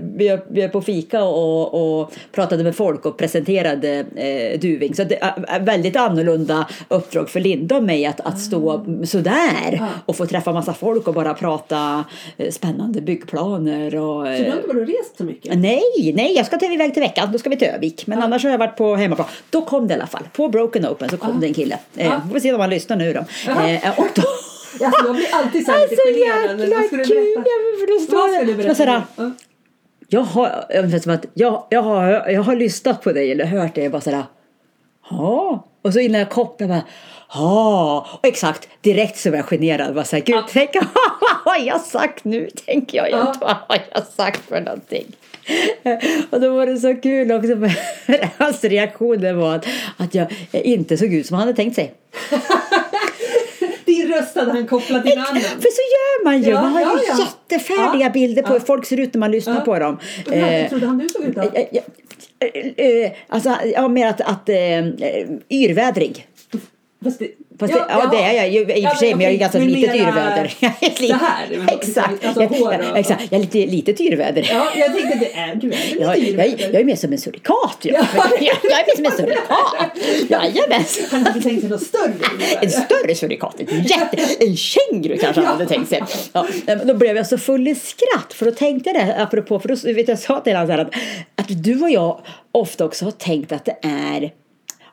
vi, 0.50 0.68
på 0.68 0.80
fika 0.82 1.24
och, 1.24 2.00
och 2.00 2.12
pratade 2.32 2.64
med 2.64 2.76
folk 2.76 3.06
och 3.06 3.18
presenterade 3.18 4.04
eh, 4.16 4.60
Duving. 4.60 4.79
Så 4.94 5.04
det 5.04 5.18
är 5.22 5.60
väldigt 5.60 5.96
annorlunda 5.96 6.66
uppdrag 6.88 7.30
för 7.30 7.40
Linda 7.40 7.76
och 7.76 7.82
mig 7.82 8.06
att, 8.06 8.20
att 8.20 8.40
stå 8.40 8.84
sådär 9.04 9.76
Ja. 9.78 9.86
och 10.06 10.16
få 10.16 10.26
träffa 10.26 10.52
massa 10.52 10.74
folk 10.74 11.08
och 11.08 11.14
bara 11.14 11.34
prata 11.34 12.04
eh, 12.36 12.50
spännande 12.50 13.00
byggplaner 13.00 13.94
och... 13.96 14.26
Så 14.26 14.42
du 14.42 14.50
har 14.50 14.56
inte 14.56 14.68
varit 14.68 14.76
och 14.82 14.86
rest 14.86 15.16
så 15.18 15.24
mycket? 15.24 15.58
Nej, 15.58 16.12
nej, 16.16 16.32
jag 16.36 16.46
ska 16.46 16.58
ta 16.58 16.66
iväg 16.72 16.94
till 16.94 17.02
veckan. 17.02 17.28
Då 17.32 17.38
ska 17.38 17.50
vi 17.50 17.56
till 17.56 17.68
Övik. 17.68 18.06
Men 18.06 18.18
Ja. 18.18 18.24
annars 18.24 18.44
har 18.44 18.50
jag 18.50 18.58
varit 18.58 18.76
på 18.76 18.94
hemmaplan. 18.96 19.28
Då 19.50 19.62
kom 19.62 19.88
det 19.88 19.94
i 19.94 19.96
alla 19.96 20.06
fall. 20.06 20.22
På 20.32 20.48
Broken 20.48 20.86
Open 20.86 21.08
så 21.08 21.16
kom 21.16 21.30
Ja. 21.34 21.40
det 21.40 21.46
en 21.46 21.54
kille. 21.54 21.78
Eh, 21.96 22.06
Ja. 22.06 22.20
får 22.26 22.34
vi 22.34 22.40
se 22.40 22.52
om 22.52 22.60
han 22.60 22.70
lyssnar 22.70 22.96
nu 22.96 23.12
då. 23.12 23.24
Jaha. 23.46 23.70
Eh, 23.70 23.98
och 23.98 24.06
då 24.14 24.22
Alltså, 24.84 25.06
jag 25.06 25.14
blir 25.16 25.26
alltid 25.34 25.66
så 25.66 25.72
här 25.72 25.80
lite 25.80 25.92
Alltså 26.02 26.14
generad. 26.14 26.60
jäkla 26.60 26.82
ska 26.86 26.96
du 26.96 27.04
kul! 27.04 27.14
berätta? 27.16 27.48
Ja, 27.50 27.56
men 27.64 27.80
för 27.80 27.94
då 27.94 28.00
står 28.06 28.16
Vad 28.16 28.30
ska 28.30 28.38
jag- 28.38 28.46
du 28.46 28.54
berätta? 28.54 28.74
sådär, 28.74 29.02
Ja. 29.16 29.30
jag 30.08 30.20
har, 30.20 30.64
jag, 30.68 30.90
jag, 31.34 31.62
jag, 31.70 31.82
har, 31.82 32.28
jag 32.30 32.42
har 32.42 32.56
lyssnat 32.56 33.02
på 33.02 33.12
dig 33.12 33.32
eller 33.32 33.44
hört 33.44 33.74
dig 33.74 33.86
och 33.86 33.92
bara 33.92 34.00
sådär, 34.00 34.24
ja. 35.10 35.66
Och 35.82 35.92
så 35.92 36.00
innan 36.00 36.18
jag 36.20 36.30
kopplade 36.30 36.68
bara, 36.72 36.82
ja. 37.34 38.06
Och 38.12 38.26
exakt, 38.26 38.68
direkt 38.80 39.18
så 39.18 39.30
var 39.30 39.36
jag 39.36 39.46
generad. 39.46 39.94
Bara 39.94 40.04
såhär, 40.04 40.22
gud, 40.22 40.36
Ja. 40.36 40.46
tänk, 40.52 40.70
vad 41.44 41.54
har 41.54 41.66
jag 41.66 41.80
sagt 41.80 42.24
nu? 42.24 42.48
Tänker 42.66 42.98
jag 42.98 43.10
Ja. 43.10 43.34
vad 43.40 43.50
har 43.68 43.78
jag 43.94 44.06
sagt 44.06 44.40
för 44.48 44.60
någonting? 44.60 45.06
Och 46.30 46.40
då 46.40 46.54
var 46.56 46.66
det 46.66 46.76
så 46.78 46.94
kul 46.94 47.32
också, 47.32 47.48
för 48.06 48.28
hans 48.44 48.64
reaktion 48.64 49.38
var 49.40 49.54
att, 49.54 49.66
att 49.96 50.14
jag 50.14 50.26
inte 50.52 50.96
såg 50.96 51.14
ut 51.14 51.26
som 51.26 51.34
han 51.36 51.46
hade 51.46 51.56
tänkt 51.56 51.74
sig. 51.74 51.92
Din 53.84 54.08
röst 54.12 54.36
hade 54.36 54.50
han 54.52 54.66
kopplat 54.66 55.02
till 55.02 55.12
en 55.12 55.18
annan. 55.18 55.40
För 55.40 55.60
så 55.60 55.82
gör 55.94 56.24
man 56.24 56.42
ju! 56.42 56.50
Ja, 56.50 56.62
man 56.62 56.72
har 56.72 56.80
ju 56.80 56.86
ja, 56.86 57.02
ja. 57.08 57.26
jättefärdiga 57.50 58.06
Ja, 58.06 58.10
bilder 58.10 58.42
på 58.42 58.48
ja. 58.48 58.52
hur 58.52 58.60
folk 58.60 58.86
ser 58.86 59.00
ut 59.00 59.14
när 59.14 59.18
man 59.18 59.30
lyssnar 59.30 59.54
Ja. 59.54 59.60
på 59.60 59.78
dem. 59.78 59.98
Hade- 60.26 60.36
Eh, 60.36 60.68
trodde 60.68 60.86
han 60.86 60.98
du 60.98 61.08
såg 61.08 61.22
ut 61.24 61.34
då? 61.36 61.42
Eh, 62.40 62.86
eh, 62.86 63.12
alltså, 63.28 63.56
ja, 63.74 63.88
mer 63.88 64.06
att, 64.06 64.20
att 64.20 64.48
eh, 64.48 64.78
eh 64.78 65.28
yrvädrig. 65.50 66.26
Fast 67.04 67.18
det, 67.18 67.30
Fast 67.60 67.72
det, 67.72 67.84
ja, 67.88 68.06
det 68.06 68.16
är 68.22 68.32
jag 68.32 68.48
ju 68.50 68.60
i 68.74 68.86
och 68.86 68.90
för 68.90 68.96
sig, 68.96 69.14
men 69.14 69.20
jag 69.24 69.32
är 69.32 69.36
ganska 69.38 69.58
men 69.58 69.68
litet 69.68 69.94
mera 69.96 70.08
yrväder. 70.08 70.54
Jag 70.60 70.72
är 70.80 71.08
Så 71.08 71.14
här? 71.14 71.46
men- 71.50 71.68
Exakt. 71.68 72.24
Alltså 72.24 72.42
jag, 72.42 72.52
jag, 72.82 72.98
exakt. 72.98 73.22
Jag 73.30 73.38
är 73.38 73.42
lite 73.44 73.58
litet 73.72 74.00
yrväder. 74.00 74.46
Ja, 74.50 74.66
jag 74.76 74.96
tänkte 74.96 75.18
det 75.18 75.32
är 75.38 75.54
du 75.54 75.68
är 75.72 76.00
Jag, 76.00 76.18
lite 76.18 76.30
jag, 76.30 76.46
yrväder? 76.48 76.64
jag 76.72 76.80
är 76.80 76.84
mer 76.84 76.96
som 76.96 77.12
en 77.12 77.18
surikat. 77.18 77.78
Jag, 77.82 77.94
Ja. 78.16 78.24
jag, 78.40 78.40
jag 78.62 78.72
är 78.80 78.86
mer 78.86 78.96
som 78.96 79.04
en 79.04 79.12
surikat. 79.12 79.96
Jajamensan. 80.28 81.04
Han 81.10 81.26
hade 81.26 81.40
tänkt 81.40 81.60
sig 81.60 81.70
något 81.70 81.82
större. 81.82 82.12
En 82.62 82.70
större 82.70 83.14
surikat, 83.14 83.54
en, 83.68 83.82
jätte, 83.82 84.16
en 84.40 84.56
känguru 84.56 85.18
kanske 85.18 85.40
han 85.40 85.44
Ja. 85.44 85.52
hade 85.52 85.66
tänkt 85.66 85.88
sig. 85.88 86.02
Ja, 86.32 86.46
då 86.84 86.94
blev 86.94 87.16
jag 87.16 87.26
så 87.26 87.38
full 87.38 87.68
i 87.68 87.74
skratt 87.74 88.32
för 88.32 88.46
då 88.46 88.52
tänkte 88.52 88.90
jag 88.90 89.06
det, 89.06 89.22
apropå, 89.22 89.60
för 89.60 89.68
då 89.68 89.74
vet 89.74 89.86
jag, 89.96 90.08
jag 90.08 90.18
sa 90.18 90.40
till 90.40 90.52
honom 90.52 90.66
så 90.66 90.72
här 90.72 90.78
att, 90.78 90.94
att 91.36 91.62
du 91.64 91.80
och 91.82 91.90
jag 91.90 92.20
ofta 92.52 92.84
också 92.84 93.04
har 93.04 93.12
tänkt 93.12 93.52
att 93.52 93.64
det 93.64 93.76
är 93.82 94.30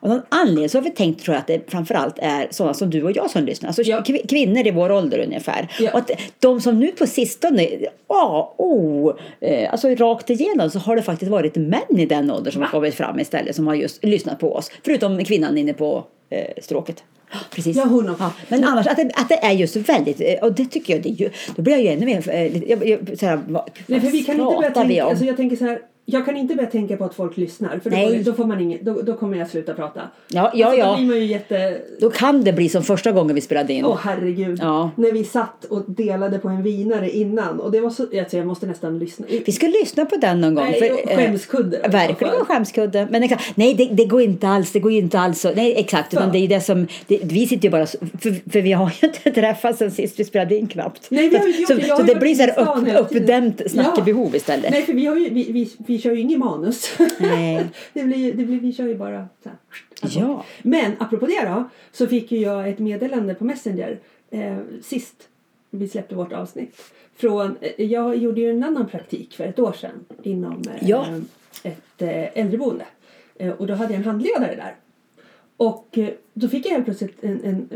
av 0.00 0.08
någon 0.08 0.22
anledning 0.28 0.68
så 0.68 0.78
har 0.78 0.82
vi 0.82 0.90
tänkt 0.90 1.22
tror 1.24 1.34
jag 1.34 1.40
att 1.40 1.46
det 1.46 1.70
framförallt 1.70 2.18
är 2.18 2.46
sådana 2.50 2.74
som 2.74 2.90
du 2.90 3.02
och 3.02 3.12
jag 3.16 3.30
som 3.30 3.44
lyssnar. 3.44 3.68
Alltså 3.68 3.82
Ja. 3.82 4.00
kv- 4.00 4.26
kvinnor 4.28 4.66
i 4.66 4.70
vår 4.70 4.92
ålder 4.92 5.18
ungefär. 5.18 5.68
Ja. 5.80 5.90
Och 5.92 5.98
att 5.98 6.10
de 6.38 6.60
som 6.60 6.80
nu 6.80 6.86
på 6.90 7.06
sistone, 7.06 7.68
ja, 8.08 8.54
oh, 8.58 9.14
eh, 9.40 9.72
alltså 9.72 9.88
rakt 9.88 10.30
igenom 10.30 10.70
så 10.70 10.78
har 10.78 10.96
det 10.96 11.02
faktiskt 11.02 11.30
varit 11.30 11.56
män 11.56 11.80
i 11.98 12.06
den 12.06 12.30
åldern 12.30 12.52
som 12.52 12.62
har 12.62 12.68
kommit 12.68 12.94
fram 12.94 13.20
istället 13.20 13.56
som 13.56 13.66
har 13.66 13.74
just 13.74 14.04
lyssnat 14.04 14.38
på 14.38 14.54
oss. 14.54 14.70
Förutom 14.84 15.24
kvinnan 15.24 15.58
inne 15.58 15.72
på 15.72 16.04
eh, 16.30 16.62
stråket. 16.62 17.04
Precis. 17.50 17.76
Ja, 17.76 17.84
hon 17.84 18.08
också. 18.10 18.22
Ja, 18.22 18.32
men 18.48 18.64
annars 18.64 18.86
att 18.86 18.96
det, 18.96 19.10
att 19.14 19.28
det 19.28 19.44
är 19.44 19.52
just 19.52 19.76
väldigt, 19.76 20.20
eh, 20.20 20.34
och 20.42 20.52
det 20.52 20.64
tycker 20.64 20.94
jag, 20.94 21.02
det 21.02 21.08
är 21.08 21.12
ju, 21.12 21.30
då 21.56 21.62
blir 21.62 21.72
jag 21.74 21.82
ju 21.82 21.88
ännu 21.88 22.06
mer, 22.06 22.30
eh, 22.30 22.70
jag, 22.70 22.88
jag, 22.88 23.18
så 23.18 23.26
här, 23.26 23.40
vad, 23.48 23.70
Nej, 23.86 24.00
för 24.00 24.08
vi 24.08 24.22
kan 24.24 24.40
inte 24.40 24.56
börja 24.56 24.70
tänka, 24.70 25.04
alltså 25.04 25.24
jag 25.24 25.36
tänker 25.36 25.56
så 25.56 25.64
här, 25.64 25.78
jag 26.10 26.24
kan 26.24 26.36
inte 26.36 26.54
börja 26.54 26.70
tänka 26.70 26.96
på 26.96 27.04
att 27.04 27.14
folk 27.14 27.36
lyssnar 27.36 27.78
för 27.82 27.90
då, 27.90 28.30
då 28.30 28.36
får 28.36 28.44
man 28.44 28.60
inget, 28.60 28.82
då, 28.84 29.02
då 29.02 29.14
kommer 29.14 29.38
jag 29.38 29.50
sluta 29.50 29.74
prata. 29.74 30.00
Ja, 30.28 30.52
ja, 30.54 30.66
alltså, 30.66 30.80
ja. 30.80 30.90
Då 30.90 30.96
blir 30.96 31.06
man 31.06 31.16
ju 31.16 31.24
jätte, 31.24 31.78
Då 32.00 32.10
kan 32.10 32.44
det 32.44 32.52
bli 32.52 32.68
som 32.68 32.82
första 32.82 33.12
gången 33.12 33.34
vi 33.34 33.40
spelade 33.40 33.72
in. 33.72 33.84
åh 33.84 33.98
herregud. 34.02 34.58
Ja. 34.62 34.90
När 34.96 35.12
vi 35.12 35.24
satt 35.24 35.64
och 35.64 35.84
delade 35.86 36.38
på 36.38 36.48
en 36.48 36.62
vinare 36.62 37.10
innan 37.10 37.60
och 37.60 37.70
det 37.72 37.80
var 37.80 37.90
så, 37.90 38.02
alltså 38.20 38.36
jag 38.36 38.46
måste 38.46 38.66
nästan 38.66 38.98
lyssna. 38.98 39.26
Vi 39.46 39.52
ska 39.52 39.66
lyssna 39.66 40.04
på 40.04 40.16
den 40.16 40.40
någon 40.40 40.54
gång. 40.54 40.64
Nej, 40.64 40.80
för, 40.80 40.92
och 41.04 41.10
eh, 41.10 41.16
skämskudde. 41.16 41.78
Verkligen 41.88 42.34
en 42.34 42.44
skämskudde. 42.44 43.08
Men 43.10 43.22
exakt, 43.22 43.52
nej, 43.56 43.74
det, 43.74 43.84
det 43.92 44.04
går 44.04 44.22
inte 44.22 44.48
alls. 44.48 44.72
Det 44.72 44.80
går 44.80 44.92
ju 44.92 44.98
inte 44.98 45.18
alls 45.18 45.40
så. 45.40 45.50
Nej, 45.54 45.74
exakt. 45.76 46.12
Utan 46.14 46.32
det 46.32 46.38
är 46.38 46.40
ju 46.40 46.46
det 46.46 46.60
som, 46.60 46.86
det, 47.06 47.20
vi 47.22 47.46
sitter 47.46 47.64
ju 47.64 47.70
bara, 47.70 47.86
så- 47.86 47.98
för, 48.20 48.50
för 48.52 48.60
vi 48.60 48.72
har 48.72 48.92
ju 49.00 49.08
inte 49.08 49.30
träffats 49.40 49.78
sen 49.78 49.90
sist 49.90 50.20
vi 50.20 50.24
spelade 50.24 50.56
in 50.56 50.66
knappt. 50.66 51.06
Nej, 51.10 51.28
vi 51.28 51.36
har 51.36 51.46
ju 51.46 51.52
så 51.52 51.60
gjort 51.60 51.68
det. 51.80 51.86
Jag 51.86 51.96
så 51.96 52.02
har 52.02 52.08
det 52.14 52.20
blir 52.20 52.34
så 52.34 52.42
här 52.42 52.98
upp, 53.00 53.10
uppdämt 53.16 53.60
Ja. 53.64 53.68
snackebehov 53.68 54.36
istället. 54.36 54.70
Nej, 54.70 54.82
för 54.82 54.92
vi, 54.92 55.06
har 55.06 55.16
ju, 55.16 55.28
vi, 55.30 55.52
vi, 55.52 55.70
vi 55.86 55.97
kör 55.98 56.12
ju 56.12 56.20
inget 56.20 56.38
manus. 56.38 56.98
Nej. 57.20 57.66
det 57.92 58.04
blir, 58.04 58.34
det 58.34 58.44
blir, 58.44 58.60
vi 58.60 58.72
kör 58.72 58.86
ju 58.86 58.94
bara 58.94 59.28
så 59.42 59.48
här. 59.48 59.58
Alltså. 60.02 60.18
Ja. 60.18 60.44
Men 60.62 60.92
apropå 60.98 61.26
det 61.26 61.48
då, 61.48 61.68
så 61.92 62.06
fick 62.06 62.32
ju 62.32 62.38
jag 62.38 62.68
ett 62.68 62.78
meddelande 62.78 63.34
på 63.34 63.44
Messenger 63.44 63.98
eh, 64.30 64.58
sist 64.82 65.28
vi 65.70 65.88
släppte 65.88 66.14
vårt 66.14 66.32
avsnitt. 66.32 66.76
Från, 67.16 67.56
eh, 67.60 67.84
jag 67.84 68.16
gjorde 68.16 68.40
ju 68.40 68.50
en 68.50 68.64
annan 68.64 68.86
praktik 68.88 69.34
för 69.34 69.44
ett 69.44 69.58
år 69.58 69.72
sedan 69.72 70.04
inom 70.22 70.62
eh, 70.68 70.88
Ja. 70.88 71.06
ett 71.62 72.02
eh, 72.02 72.38
äldreboende. 72.38 72.84
Eh, 73.36 73.50
och 73.50 73.66
då 73.66 73.74
hade 73.74 73.92
jag 73.92 73.98
en 73.98 74.04
handledare 74.04 74.54
där. 74.54 74.74
Och 75.56 75.98
eh, 75.98 76.08
då 76.34 76.48
fick 76.48 76.66
jag 76.66 76.70
helt 76.70 76.84
plötsligt 76.84 77.24
en, 77.24 77.44
en 77.44 77.68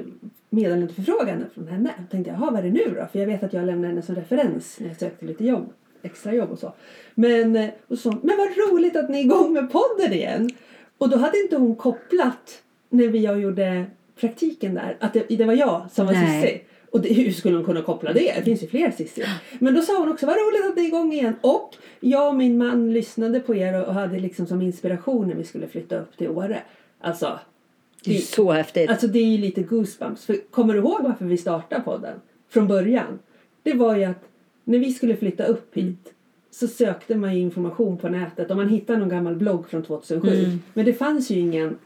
meddelande 0.51 0.95
förfrågan 0.95 1.45
från 1.55 1.69
henne. 1.69 1.91
Jag 1.99 2.11
tänkte, 2.11 2.37
vad 2.41 2.57
är 2.57 2.63
det 2.63 2.71
nu 2.71 2.95
då? 2.97 3.07
För 3.13 3.19
jag 3.19 3.27
vet 3.27 3.43
att 3.43 3.53
jag 3.53 3.65
lämnade 3.67 3.89
henne 3.89 4.03
som 4.03 4.15
referens 4.15 4.81
när 4.81 4.89
jag 4.89 4.97
sökte 4.97 5.27
lite 5.27 5.45
jobb. 5.45 5.73
Extra 6.03 6.35
jobb 6.35 6.51
och 6.51 6.59
så. 6.59 6.73
Men, 7.15 7.57
eh, 7.57 7.71
och 7.89 7.99
så, 7.99 8.09
men 8.23 8.37
vad 8.37 8.49
roligt 8.71 8.97
att 8.97 9.09
ni 9.09 9.19
är 9.19 9.25
igång 9.25 9.53
med 9.53 9.73
podden 9.73 10.13
igen. 10.13 10.51
Och 10.99 11.09
då 11.09 11.17
hade 11.17 11.39
inte 11.39 11.57
hon 11.57 11.77
kopplat 11.77 12.63
när 12.89 13.09
vi 13.09 13.19
jag 13.19 13.41
gjorde 13.41 13.85
praktiken 14.21 14.75
där 14.75 14.97
att 15.01 15.13
det, 15.13 15.27
det 15.29 15.45
var 15.45 15.55
jag 15.55 15.87
som 15.93 16.07
var. 16.07 16.15
Cissi. 16.15 16.63
Och 16.91 17.01
det, 17.01 17.15
hur 17.15 17.33
skulle 17.33 17.57
hon 17.57 17.65
kunna 17.65 17.83
koppla 17.83 18.13
det? 18.13 18.33
Det 18.37 18.43
finns 18.43 18.63
ju 18.63 18.67
fler 18.67 18.91
Cissi. 18.91 19.25
Men 19.59 19.75
då 19.75 19.83
sa 19.83 19.99
hon 19.99 20.13
också, 20.13 20.27
vad 20.27 20.37
roligt 20.37 20.71
att 20.71 20.77
ni 20.77 20.83
är 20.83 20.87
igång 20.87 21.13
igen. 21.13 21.35
Och 21.41 21.77
jag 22.01 22.29
och 22.29 22.35
min 22.35 22.59
man 22.59 22.93
lyssnade 22.93 23.41
på 23.41 23.55
er 23.55 23.87
och, 23.87 23.95
hade 23.95 24.19
liksom 24.19 24.47
som 24.47 24.63
inspiration 24.63 25.29
när 25.29 25.35
vi 25.35 25.45
skulle 25.45 25.67
flytta 25.67 25.99
upp 25.99 26.17
till 26.17 26.29
Åre. 26.29 26.63
Alltså, 27.01 27.39
Det 28.05 28.17
är 28.17 28.21
så 28.21 28.53
häftigt. 28.53 28.91
Alltså 28.91 29.07
det 29.07 29.19
är 29.19 29.27
ju 29.27 29.39
lite 29.39 29.63
goosebumps. 29.63 30.25
För 30.25 30.37
kommer 30.51 30.75
du 30.75 30.81
ihåg 30.81 31.03
varför 31.03 31.25
vi 31.25 31.37
startade 31.37 31.83
podden? 31.83 32.21
Från 32.49 32.69
början. 32.69 33.19
Det 33.63 33.73
var 33.73 33.97
ju 33.97 34.05
att 34.05 34.25
när 34.65 34.79
vi 34.79 34.93
skulle 34.93 35.17
flytta 35.17 35.45
upp 35.45 35.77
hit 35.77 36.13
så 36.51 36.69
sökte 36.69 37.17
man 37.17 37.31
information 37.31 37.99
på 37.99 38.09
nätet 38.09 38.51
och 38.51 38.57
man 38.57 38.69
hittade 38.69 38.99
någon 38.99 39.09
gammal 39.09 39.37
blogg 39.37 39.69
från 39.69 39.83
2007. 39.83 40.59
Men 40.75 40.85
det 40.85 40.93
fanns 40.93 41.31
ju 41.31 41.39
ingen 41.39 41.77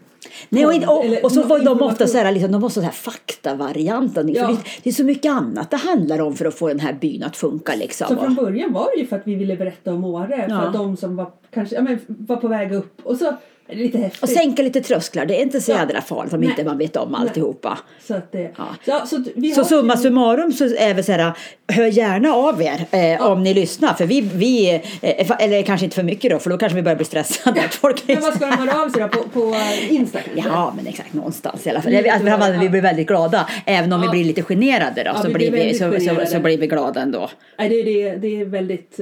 Nej, 0.48 0.64
och, 0.64 0.98
och, 0.98 1.24
och 1.24 1.32
så 1.32 1.42
var 1.42 1.58
de 1.58 1.82
ofta 1.82 2.06
så 2.06 2.18
här, 2.18 2.32
liksom, 2.32 2.52
de 2.52 2.60
var 2.60 2.68
så 2.68 2.80
här 2.80 2.90
faktavarianten. 2.90 4.28
Ja. 4.34 4.46
För 4.46 4.52
det, 4.52 4.58
det 4.82 4.90
är 4.90 4.94
så 4.94 5.04
mycket 5.04 5.32
annat 5.32 5.70
det 5.70 5.76
handlar 5.76 6.20
om 6.20 6.34
för 6.34 6.44
att 6.44 6.54
få 6.54 6.68
den 6.68 6.80
här 6.80 6.92
byn 7.00 7.22
att 7.22 7.36
funka. 7.36 7.74
Liksom. 7.74 8.08
Så 8.08 8.16
från 8.16 8.34
början 8.34 8.72
var 8.72 8.90
det 8.94 9.00
ju 9.00 9.06
för 9.06 9.16
att 9.16 9.26
vi 9.26 9.34
ville 9.34 9.56
berätta 9.56 9.94
om 9.94 10.04
Åre. 10.04 10.44
För 10.48 10.54
Ja. 10.54 10.60
att 10.60 10.72
de 10.72 10.96
som 10.96 11.16
var, 11.16 11.30
kanske, 11.50 11.74
ja, 11.74 11.82
men, 11.82 11.98
var 12.06 12.36
på 12.36 12.48
väg 12.48 12.72
upp. 12.72 13.00
Och 13.02 13.16
så 13.16 13.36
lite 13.68 13.98
häftigt. 13.98 14.22
och 14.22 14.28
sänka 14.28 14.62
lite 14.62 14.80
trösklar. 14.80 15.26
Det 15.26 15.38
är 15.38 15.42
inte 15.42 15.60
så 15.60 15.72
Ja. 15.72 15.78
jädra 15.78 16.00
farligt 16.02 16.32
om 16.34 16.40
Nej. 16.40 16.50
inte 16.50 16.64
man 16.64 16.78
vet 16.78 16.96
om 16.96 17.12
Nej. 17.12 17.20
alltihopa. 17.20 17.78
Så 18.06 18.14
att 18.14 18.32
det, 18.32 18.50
Ja. 18.84 19.00
så, 19.00 19.06
så, 19.06 19.24
vi 19.34 19.52
Så 19.52 19.64
summa 19.64 19.96
summarum 19.96 20.52
så 20.52 20.64
är 20.64 20.94
vi 20.94 21.02
så 21.02 21.12
här, 21.12 21.32
hör 21.72 21.86
gärna 21.86 22.32
av 22.34 22.62
er 22.62 22.86
eh, 22.90 23.26
om 23.26 23.42
ni 23.42 23.54
lyssnar. 23.54 23.94
För 23.94 24.06
vi, 24.06 24.20
vi 24.20 24.74
eh, 25.02 25.30
eller 25.40 25.62
kanske 25.62 25.84
inte 25.86 25.94
för 25.96 26.02
mycket 26.02 26.30
då, 26.30 26.38
för 26.38 26.50
då 26.50 26.58
kanske 26.58 26.76
vi 26.76 26.82
börjar 26.82 26.96
bli 26.96 27.04
stressade. 27.04 27.60
Folk 27.70 28.02
Men 28.06 28.20
vad 28.20 28.34
ska 28.34 28.46
de 28.46 28.52
höra 28.56 28.82
av 28.82 28.88
sig 28.88 29.02
då? 29.02 29.08
På, 29.08 29.28
på 29.28 29.54
Insta 29.90 30.18
kanske? 30.20 30.48
Ja, 30.50 30.72
men 30.76 30.86
exakt 30.86 31.12
någonstans 31.12 31.66
i 31.66 31.70
alla 31.70 31.82
fall. 31.82 31.92
Vi, 31.92 32.08
alltså, 32.08 32.26
glada. 32.26 32.58
vi 32.60 32.68
blir 32.68 32.80
väldigt 32.82 33.06
glada. 33.06 33.48
Även 33.66 33.92
om 33.92 34.02
Ja. 34.02 34.10
vi 34.10 34.16
blir 34.18 34.24
lite 34.24 34.42
generade 34.42 35.02
då, 35.04 35.10
Ja, 35.14 35.22
så, 35.22 35.30
blir 35.30 35.50
vi, 35.50 35.74
så, 35.74 35.92
så, 36.00 36.26
så 36.26 36.40
blir 36.40 36.58
vi 36.58 36.66
glada 36.66 37.00
ändå. 37.00 37.30
Nej, 37.58 37.68
det, 37.68 37.82
det, 37.82 38.16
det 38.16 38.40
är 38.40 38.44
väldigt... 38.44 39.00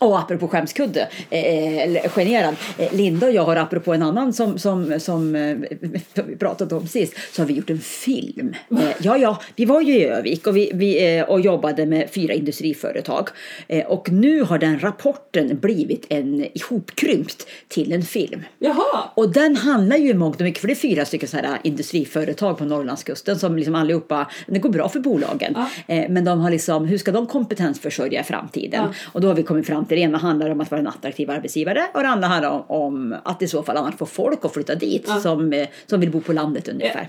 eh, 0.00 0.06
Och 0.06 0.18
apropå 0.18 0.48
skämskudde, 0.48 1.08
eh, 1.30 1.78
eller 1.78 2.08
generad. 2.08 2.56
Eh, 2.78 2.92
Linda 2.92 3.26
och 3.26 3.32
jag 3.32 3.44
har 3.44 3.56
apropå 3.56 3.94
en 3.94 4.02
annan 4.02 4.32
som, 4.32 4.58
som, 4.58 5.00
som 5.00 5.34
eh, 5.34 5.56
vi 6.26 6.36
pratade 6.36 6.74
om 6.74 6.86
sist, 6.86 7.14
så 7.32 7.42
har 7.42 7.46
vi 7.46 7.54
gjort 7.54 7.70
en 7.70 7.78
film. 7.78 8.54
Eh, 8.70 8.88
ja, 9.02 9.16
ja, 9.16 9.42
vi 9.56 9.64
var 9.64 9.80
ju 9.80 9.94
i 9.94 10.04
Övik 10.04 10.46
och, 10.46 10.56
vi, 10.56 10.70
vi, 10.74 11.16
eh, 11.16 11.24
och 11.24 11.40
jobbade 11.40 11.86
med 11.86 12.10
fyra 12.10 12.34
industriföretag. 12.34 13.28
Eh, 13.68 13.86
och 13.86 14.10
nu 14.12 14.42
har 14.42 14.58
den 14.58 14.78
rapporten 14.80 15.58
blivit 15.58 16.06
en 16.08 16.46
ihopkrympt 16.54 17.46
till 17.68 17.92
en 17.92 18.02
film. 18.02 18.42
Jaha! 18.58 19.10
Och 19.14 19.32
den 19.32 19.56
handlar 19.56 19.96
ju 19.96 20.10
i 20.10 20.14
mångt 20.14 20.36
och 20.36 20.42
mycket, 20.42 20.60
för 20.60 20.68
det 20.68 20.74
är 20.74 20.76
fyra 20.76 21.04
stycken 21.04 21.28
så 21.28 21.36
här 21.36 21.58
industriföretag 21.62 22.58
på 22.58 22.64
Norrlandskusten 22.64 23.38
som 23.38 23.56
liksom 23.56 23.74
allihopa, 23.74 24.30
det 24.46 24.58
går 24.58 24.70
bra 24.70 24.88
för 24.88 25.00
bolagen. 25.00 25.56
Ja. 25.56 25.94
Eh, 25.94 26.10
men 26.10 26.24
de 26.24 26.40
har 26.40 26.50
liksom, 26.50 26.84
hur 26.84 26.98
ska 26.98 27.12
de 27.12 27.26
kompetensförsörja 27.26 28.20
i 28.20 28.24
framtiden? 28.24 28.84
Ja. 28.84 28.94
Och 29.12 29.20
då 29.20 29.28
har 29.28 29.34
vi 29.34 29.42
kommit 29.42 29.66
fram 29.66 29.86
det 29.96 30.00
ena 30.00 30.18
handlar 30.18 30.50
om 30.50 30.60
att 30.60 30.70
vara 30.70 30.80
en 30.80 30.86
attraktiv 30.86 31.30
arbetsgivare 31.30 31.86
och 31.94 32.02
det 32.02 32.08
andra 32.08 32.28
handlar 32.28 32.50
om, 32.50 32.64
om 32.68 33.16
att 33.24 33.42
i 33.42 33.48
så 33.48 33.62
fall 33.62 33.76
annars 33.76 33.94
få 33.94 34.06
folk 34.06 34.44
att 34.44 34.54
flytta 34.54 34.74
dit 34.74 35.04
Ja. 35.06 35.20
som, 35.20 35.52
eh, 35.52 35.68
som 35.86 36.00
vill 36.00 36.10
bo 36.10 36.20
på 36.20 36.32
landet 36.32 36.68
ungefär. 36.68 37.06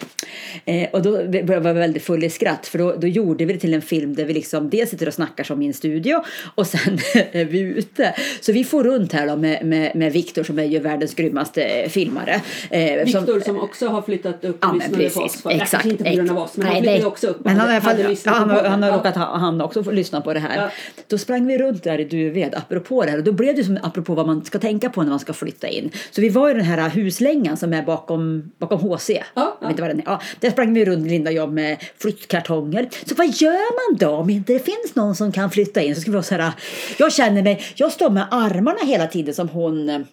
Eh, 0.65 0.89
och 0.93 1.01
då 1.01 1.11
var 1.43 1.53
jag 1.55 1.73
väldigt 1.73 2.03
full 2.03 2.23
i 2.23 2.29
skratt 2.29 2.67
för 2.67 2.77
då, 2.79 2.95
då 2.95 3.07
gjorde 3.07 3.45
vi 3.45 3.53
det 3.53 3.59
till 3.59 3.73
en 3.73 3.81
film 3.81 4.15
där 4.15 4.25
vi 4.25 4.33
liksom 4.33 4.69
dels 4.69 4.89
sitter 4.89 5.07
och 5.07 5.13
snackar 5.13 5.43
som 5.43 5.61
i 5.61 5.67
en 5.67 5.73
studio 5.73 6.23
och 6.55 6.67
sen 6.67 6.97
är 7.31 7.45
vi 7.45 7.59
ute. 7.59 8.15
Så 8.41 8.51
vi 8.51 8.63
får 8.63 8.83
runt 8.83 9.13
här 9.13 9.27
då 9.27 9.35
med, 9.35 9.65
med, 9.65 9.95
med 9.95 10.13
Viktor 10.13 10.43
som 10.43 10.59
är 10.59 10.63
ju 10.63 10.79
världens 10.79 11.13
grymmaste 11.15 11.63
eh, 11.63 11.89
filmare. 11.89 12.41
Eh, 12.69 13.05
Viktor 13.05 13.39
som 13.39 13.59
också 13.61 13.87
har 13.87 14.01
flyttat 14.01 14.45
upp 14.45 14.63
och 14.65 14.69
Ja, 14.69 14.73
lyssnade 14.73 15.09
på 15.09 15.19
oss. 15.19 15.23
precis. 15.23 15.41
För, 15.41 15.49
Exakt. 15.49 15.85
Inte 15.85 16.03
på 16.03 16.09
grund 16.15 16.31
av 16.31 16.37
oss, 16.37 16.57
men 16.57 16.65
han 16.65 16.73
Nej, 16.73 16.81
flyttade 16.81 16.97
nej. 16.97 17.07
också 17.07 17.27
upp. 17.27 17.37
Men 17.45 17.57
han, 17.57 17.69
hade- 17.69 17.81
fall, 17.81 17.91
hade 17.97 18.15
han, 18.25 18.49
podden. 18.49 18.71
han 18.71 18.83
har 18.83 18.89
Ja. 18.89 18.95
råkat 18.97 19.15
ha, 19.15 19.37
han 19.37 19.61
också 19.61 19.81
lyssna 19.91 20.21
på 20.21 20.33
det 20.33 20.39
här. 20.39 20.57
Ja. 20.61 20.69
Då 21.07 21.17
sprang 21.17 21.47
vi 21.47 21.57
runt 21.57 21.83
där 21.83 21.99
i 21.99 22.03
Duved, 22.03 22.55
apropå 22.71 23.03
det 23.05 23.11
här 23.11 23.17
och 23.17 23.23
då 23.23 23.31
blev 23.31 23.55
det 23.55 23.63
som 23.63 23.79
apropå 23.83 24.13
vad 24.13 24.27
man 24.27 24.45
ska 24.45 24.59
tänka 24.59 24.89
på 24.89 25.03
när 25.03 25.09
man 25.09 25.19
ska 25.19 25.33
flytta 25.33 25.67
in. 25.67 25.91
Så 26.11 26.21
vi 26.21 26.29
var 26.29 26.49
i 26.49 26.53
den 26.53 26.63
här 26.63 26.89
huslängan 26.89 27.57
som 27.57 27.73
är 27.73 27.83
bakom, 27.83 28.51
bakom 28.57 28.79
HC. 28.79 29.09
Ja, 29.09 29.57
Jag 29.61 29.67
vet 29.67 29.69
inte 29.69 29.81
vad 29.81 29.91
den 29.91 29.99
är. 29.99 30.03
Ja, 30.05 30.21
där 30.39 30.49
sprang 30.51 30.73
vi 30.73 30.85
runt 30.85 31.07
Linda 31.07 31.29
och 31.29 31.35
jag 31.35 31.53
med 31.53 31.77
flyttkartonger. 31.97 32.89
Så 33.05 33.15
vad 33.15 33.27
gör 33.27 33.89
man 33.89 33.97
då 33.97 34.09
om 34.09 34.29
inte 34.29 34.53
det 34.53 34.59
finns 34.59 34.95
någon 34.95 35.15
som 35.15 35.31
kan 35.31 35.49
flytta 35.49 35.81
in? 35.81 35.95
Så 35.95 36.01
ska 36.01 36.11
vi 36.11 36.15
vara 36.15 36.23
så 36.23 36.35
här, 36.35 36.51
jag 36.97 37.13
känner 37.13 37.43
mig, 37.43 37.61
jag 37.75 37.91
står 37.91 38.09
med 38.09 38.27
armarna 38.31 38.79
hela 38.83 39.07
tiden 39.07 39.33
som 39.33 39.49
hon, 39.49 40.05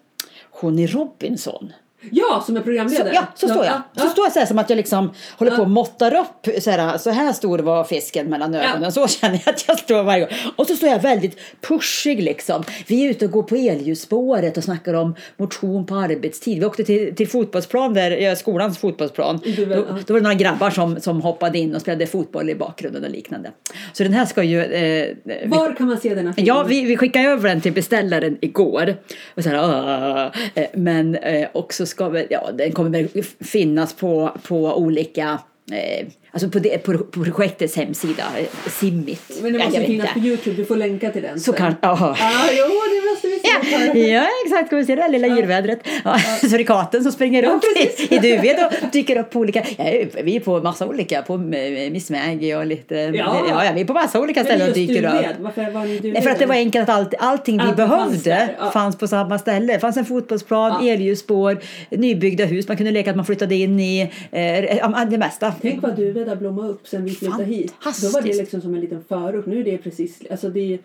hon 0.50 0.78
i 0.78 0.86
Robinson. 0.86 1.72
Ja, 2.10 2.42
som 2.46 2.56
är 2.56 2.60
Så, 2.60 2.64
programledare. 2.64 3.10
ja, 3.14 3.26
så 3.34 3.48
står 3.48 3.64
jag. 3.64 3.74
Ja, 3.74 3.82
Så 3.96 4.06
ja. 4.06 4.10
står 4.10 4.24
jag 4.24 4.32
så 4.32 4.38
här 4.38 4.46
som 4.46 4.58
att 4.58 4.70
jag 4.70 4.76
liksom 4.76 5.10
håller 5.38 5.56
på 5.56 5.62
och 5.62 5.70
måttar 5.70 6.14
upp. 6.14 6.62
Så 6.62 6.70
här, 6.70 6.98
så 6.98 7.10
här 7.10 7.32
stor 7.32 7.58
var 7.58 7.84
fisken 7.84 8.26
mellan 8.26 8.54
ögonen. 8.54 8.92
Så 8.92 9.08
känner 9.08 9.42
jag 9.44 9.54
att 9.54 9.64
jag 9.68 9.78
står 9.78 10.02
varje 10.02 10.20
gång. 10.20 10.28
Och 10.56 10.66
så 10.66 10.76
står 10.76 10.88
jag 10.88 10.98
väldigt 11.02 11.38
pushig 11.68 12.22
liksom. 12.22 12.64
Vi 12.86 13.06
är 13.06 13.10
ute 13.10 13.24
och 13.24 13.30
går 13.30 13.42
på 13.42 13.56
elljusspåret 13.56 14.56
och 14.56 14.64
snackar 14.64 14.94
om 14.94 15.14
motion 15.36 15.86
på 15.86 15.94
arbetstid. 15.96 16.58
Vi 16.58 16.64
åkte 16.64 16.84
till, 16.84 17.14
till 17.16 17.28
fotbollsplan, 17.28 17.94
där, 17.94 18.10
ja, 18.10 18.36
skolans 18.36 18.78
fotbollsplan. 18.78 19.40
Du 19.44 19.64
Då, 19.66 19.74
då 19.74 20.12
var 20.14 20.20
det 20.20 20.20
några 20.20 20.34
grabbar 20.34 20.70
som, 20.70 21.00
som 21.00 21.20
hoppade 21.20 21.58
in 21.58 21.74
och 21.74 21.80
spelade 21.80 22.06
fotboll 22.06 22.50
i 22.50 22.54
bakgrunden 22.54 23.04
och 23.04 23.10
liknande. 23.10 23.50
Så 23.92 24.02
den 24.02 24.12
här 24.12 24.24
ska 24.26 24.42
ju... 24.42 24.60
Eh, 24.62 25.16
vi- 25.24 25.42
Var 25.46 25.72
kan 25.76 25.86
man 25.86 25.98
se 26.00 26.14
denna 26.14 26.32
film? 26.32 26.46
Ja, 26.46 26.62
vi, 26.62 26.84
vi 26.84 26.96
skickade 26.96 27.28
över 27.28 27.48
den 27.48 27.60
till 27.60 27.72
beställaren 27.72 28.38
igår. 28.40 28.96
Och 29.34 29.42
så 29.42 29.48
här. 29.48 30.32
Eh, 30.54 30.64
men 30.74 31.14
eh, 31.16 31.48
också 31.52 31.86
ska 31.88 32.08
väl, 32.08 32.26
ja, 32.30 32.50
den 32.52 32.72
kommer 32.72 32.90
väl 32.90 33.08
finnas 33.40 33.92
på, 33.92 34.36
på 34.42 34.76
olika, 34.76 35.38
eh, 35.72 36.06
alltså 36.30 36.48
på, 36.48 36.58
det, 36.58 36.78
på, 36.78 36.98
på 36.98 37.24
projektets 37.24 37.76
hemsida, 37.76 38.24
eh, 38.38 38.70
Simmit. 38.70 39.38
Men 39.42 39.52
det 39.52 39.58
måste 39.64 39.84
finnas 39.84 40.12
på. 40.12 40.18
Youtube, 40.18 40.56
du 40.56 40.64
får 40.64 40.76
länka 40.76 41.10
till 41.10 41.22
den 41.22 41.40
Så 41.40 41.52
kan. 41.52 41.74
Ja, 41.82 42.16
jo, 42.52 42.64
det 42.64 43.10
måste 43.10 43.28
vi 43.28 43.38
se. 43.38 43.47
Ja, 43.94 44.26
exakt. 44.44 44.72
Vi 44.72 44.84
se 44.84 44.94
det 44.94 45.02
här 45.02 45.08
lilla 45.08 45.26
djurvädret? 45.26 45.80
Ja, 46.04 46.18
Surikaten 46.40 47.02
som 47.02 47.12
springer 47.12 47.42
runt 47.42 47.64
i, 47.64 48.14
i 48.14 48.18
Duved 48.18 48.66
och 48.66 48.90
dyker 48.92 49.18
upp 49.18 49.30
på 49.30 49.38
olika... 49.38 49.62
Ja, 49.76 49.84
vi 50.22 50.36
är 50.36 50.40
på 50.40 50.60
massa 50.60 50.86
olika, 50.86 51.22
på 51.22 51.34
eh, 51.34 51.90
Miss 51.90 52.10
Maggie 52.10 52.56
och 52.56 52.66
lite... 52.66 52.94
Ja. 52.94 53.44
ja, 53.48 53.64
ja 53.64 53.72
vi 53.74 53.80
är 53.80 53.84
på 53.84 53.92
massa 53.92 54.20
olika 54.20 54.44
ställen 54.44 54.68
och 54.68 54.74
dyker 54.74 55.04
upp. 55.04 55.36
Varför 55.38 55.70
var 55.70 55.84
ni 55.84 55.98
Duved? 55.98 56.22
För 56.22 56.30
att 56.30 56.38
det 56.38 56.46
var 56.46 56.54
enkelt 56.54 56.88
att 56.88 56.94
allt, 56.94 57.14
allting 57.18 57.56
vi 57.56 57.62
Allt 57.62 57.76
behövde 57.76 58.48
fanns 58.60 58.72
fanns, 58.72 58.94
ja. 58.94 58.98
på 58.98 59.08
samma 59.08 59.38
ställe. 59.38 59.72
Det 59.72 59.80
fanns 59.80 59.96
en 59.96 60.04
fotbollsplan, 60.04 60.86
Ja. 60.86 60.92
elljusspår, 60.92 61.58
nybyggda 61.90 62.44
hus. 62.44 62.68
Man 62.68 62.76
kunde 62.76 62.92
leka 62.92 63.10
att 63.10 63.16
man 63.16 63.24
flyttade 63.24 63.54
in 63.54 63.80
i 63.80 64.00
eh, 64.30 65.08
det 65.10 65.18
mesta. 65.18 65.54
Tänk 65.62 65.82
vad 65.82 65.96
Duved 65.96 66.28
har 66.28 66.36
blommat 66.36 66.70
upp 66.70 66.88
sen 66.88 67.04
vi 67.04 67.10
flyttade 67.10 67.44
hit. 67.44 67.74
Då 68.02 68.08
var 68.08 68.22
det 68.22 68.36
liksom 68.36 68.60
som 68.60 68.74
en 68.74 68.80
liten 68.80 69.04
förort. 69.08 69.46
Nu 69.46 69.60
är 69.60 69.64
det 69.64 69.78
precis, 69.78 70.22
alltså 70.30 70.48
det 70.48 70.78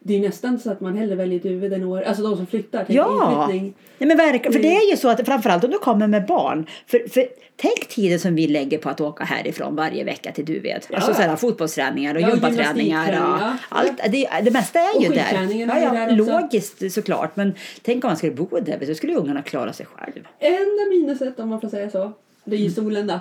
det 0.00 0.16
är 0.16 0.20
nästan 0.20 0.58
så 0.58 0.70
att 0.70 0.80
man 0.80 0.96
hellre 0.96 1.14
väljer 1.14 1.40
Duved 1.40 1.72
än 1.72 1.84
år, 1.84 2.02
alltså 2.02 2.22
de 2.22 2.36
som 2.36 2.46
flyttar 2.46 2.84
Ja. 2.88 3.46
Nej, 3.50 3.72
men 3.98 4.16
verkligen. 4.16 4.52
För 4.52 4.60
det 4.60 4.68
Mm. 4.68 4.80
är 4.86 4.90
ju 4.90 4.96
så 4.96 5.08
att 5.08 5.26
framförallt 5.26 5.64
om 5.64 5.70
du 5.70 5.78
kommer 5.78 6.06
med 6.06 6.26
barn. 6.26 6.66
För, 6.86 7.08
för 7.08 7.26
tänk 7.56 7.88
tiden 7.88 8.18
som 8.20 8.34
vi 8.34 8.46
lägger 8.48 8.78
på 8.78 8.88
att 8.88 9.00
åka 9.00 9.24
härifrån 9.24 9.76
varje 9.76 10.04
vecka 10.04 10.32
till 10.32 10.44
Duved. 10.44 10.74
Alltså 10.92 11.10
Ja. 11.10 11.14
så 11.16 11.22
här, 11.22 11.36
fotbollsträningar 11.36 12.14
och 12.14 12.20
Ja, 12.20 12.28
gympaträningar. 12.30 12.74
gymnastikträning, 12.74 13.20
Ja. 13.20 13.38
ja. 13.40 13.56
Allt, 13.68 14.12
det, 14.12 14.28
det 14.44 14.50
mesta 14.50 14.78
är 14.78 14.96
Och 14.96 15.02
ju 15.02 15.08
där. 15.08 15.48
Ja, 15.68 15.80
ja, 15.80 15.90
där 16.06 16.16
logiskt 16.16 16.92
såklart. 16.92 17.36
Men 17.36 17.54
tänk 17.82 18.04
om 18.04 18.08
man 18.08 18.16
skulle 18.16 18.32
bo 18.32 18.60
där. 18.60 18.78
Då 18.86 18.94
skulle 18.94 19.14
ungarna 19.14 19.42
klara 19.42 19.72
sig 19.72 19.86
själv. 19.86 20.24
Enda 20.38 20.84
minuset 20.90 21.40
om 21.40 21.48
man 21.48 21.60
får 21.60 21.68
säga 21.68 21.90
så, 21.90 21.98
det 22.44 22.56
Mm. 22.56 22.64
är 22.64 22.68
ju 22.68 22.70
solen 22.70 23.06
då. 23.06 23.20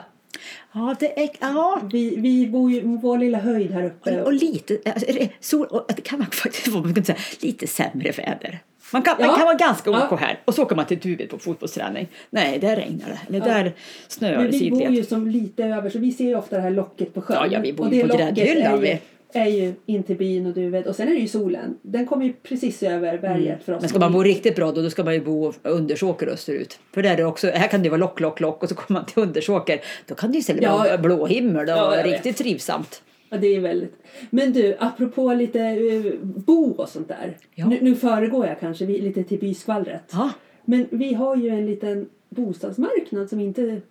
Ja, 0.74 0.96
det 1.00 1.20
är... 1.24 1.30
Ja. 1.40 1.82
Vi, 1.92 2.16
vi 2.16 2.48
bor 2.48 2.72
ju 2.72 2.82
på 2.82 2.88
vår 2.88 3.18
lilla 3.18 3.38
höjd 3.38 3.72
här 3.72 3.84
uppe. 3.86 4.22
Och, 4.22 4.28
och 4.28 4.34
lite, 4.34 4.78
alltså, 4.86 5.08
sol, 5.40 5.66
och 5.68 5.86
det 5.96 6.02
kan 6.02 6.20
man 6.20 6.28
faktiskt 6.32 6.72
få 6.74 6.80
man 6.80 6.94
kan 6.94 7.04
säga, 7.04 7.18
lite 7.42 7.68
sämre 7.68 8.12
väder. 8.12 8.60
Man 8.94 9.02
kan, 9.02 9.16
man 9.20 9.28
Ja. 9.28 9.36
kan 9.36 9.46
vara 9.46 9.58
ganska 9.58 9.90
Ja. 9.92 10.10
OK 10.12 10.20
här 10.20 10.40
och 10.46 10.54
så 10.54 10.64
åker 10.64 10.76
man 10.76 10.86
till 10.86 11.00
Duved 11.00 11.30
på 11.30 11.38
fotbollsträning. 11.40 12.08
Nej, 12.30 12.60
där 12.60 12.76
regnar 12.76 13.08
det. 13.08 13.20
Eller 13.28 13.48
Ja. 13.48 13.54
där 13.54 13.74
snöar 14.08 14.38
Men 14.38 14.52
det 14.52 14.58
vi 14.58 14.70
bor 14.72 14.82
ju 14.84 15.04
som 15.04 15.28
lite 15.28 15.64
över 15.64 15.90
så 15.90 16.00
vi 16.00 16.12
ser 16.12 16.26
ju 16.26 16.36
ofta 16.36 16.56
det 16.56 16.62
här 16.62 16.72
locket 16.72 17.14
på 17.14 17.22
sjön. 17.22 17.38
Ja, 17.40 17.48
ja, 17.52 17.60
vi 17.60 17.74
bor 17.74 17.94
ju 17.94 18.08
på 18.08 18.18
gräddhyllan, 18.18 18.86
är 19.34 19.46
ju, 19.46 19.74
in 19.86 20.04
till 20.04 20.18
byn 20.18 20.46
och 20.46 20.54
Duved. 20.54 20.88
Och 20.88 20.96
sen 20.96 21.08
är 21.08 21.12
det 21.12 21.20
ju 21.20 21.28
solen. 21.28 21.78
Den 21.82 22.06
kommer 22.06 22.26
ju 22.26 22.34
precis 22.34 22.84
över 22.84 23.18
berget 23.18 23.64
för 23.64 23.72
oss. 23.74 23.78
Mm. 23.78 23.80
Men 23.82 23.90
ska 23.90 24.00
man 24.00 24.12
bo 24.14 24.24
riktigt 24.24 24.56
bra 24.56 24.72
då, 24.72 24.82
då 24.82 24.90
ska 24.90 25.04
man 25.04 25.14
ju 25.14 25.22
bo 25.22 25.54
Undersåker 25.64 26.28
österut. 26.28 26.80
För 26.94 27.04
där 27.04 27.14
är 27.14 27.18
det 27.18 27.26
också, 27.26 27.48
här 27.48 27.68
kan 27.68 27.84
det 27.84 27.90
vara 27.90 28.00
lock, 28.00 28.20
lock, 28.20 28.40
lock 28.40 28.64
och 28.64 28.70
så 28.70 28.76
kommer 28.76 29.00
man 29.00 29.06
till 29.06 29.24
Undersåker. 29.24 29.82
Då 30.08 30.16
kan 30.16 30.30
det 30.32 30.34
ju 30.36 30.40
istället 30.40 30.64
Ja, 30.64 30.78
vara 30.78 30.98
blå 30.98 31.26
himmel 31.26 31.64
och 31.64 31.70
Ja, 31.70 31.96
jag 31.96 32.04
vet. 32.04 32.14
riktigt 32.14 32.38
trivsamt. 32.38 33.02
Ja, 33.30 33.38
det 33.38 33.48
är 33.56 33.60
väldigt. 33.60 33.94
Men 34.30 34.54
du, 34.54 34.76
apropå 34.80 35.34
lite 35.34 35.60
eh, 35.62 36.14
bo 36.22 36.72
och 36.72 36.90
sånt 36.90 37.08
där. 37.08 37.38
Ja. 37.56 37.68
Nu, 37.68 37.78
nu 37.82 37.96
föregår 37.96 38.48
jag 38.48 38.60
kanske 38.60 38.86
vi, 38.86 39.02
lite 39.02 39.24
till 39.24 39.40
byskvallret. 39.40 40.04
Ja, 40.12 40.30
Men 40.66 40.88
vi 40.92 41.14
har 41.14 41.36
ju 41.36 41.50
en 41.50 41.66
liten 41.66 42.10
bostadsmarknad 42.30 43.30
som 43.30 43.40
inte 43.40 43.82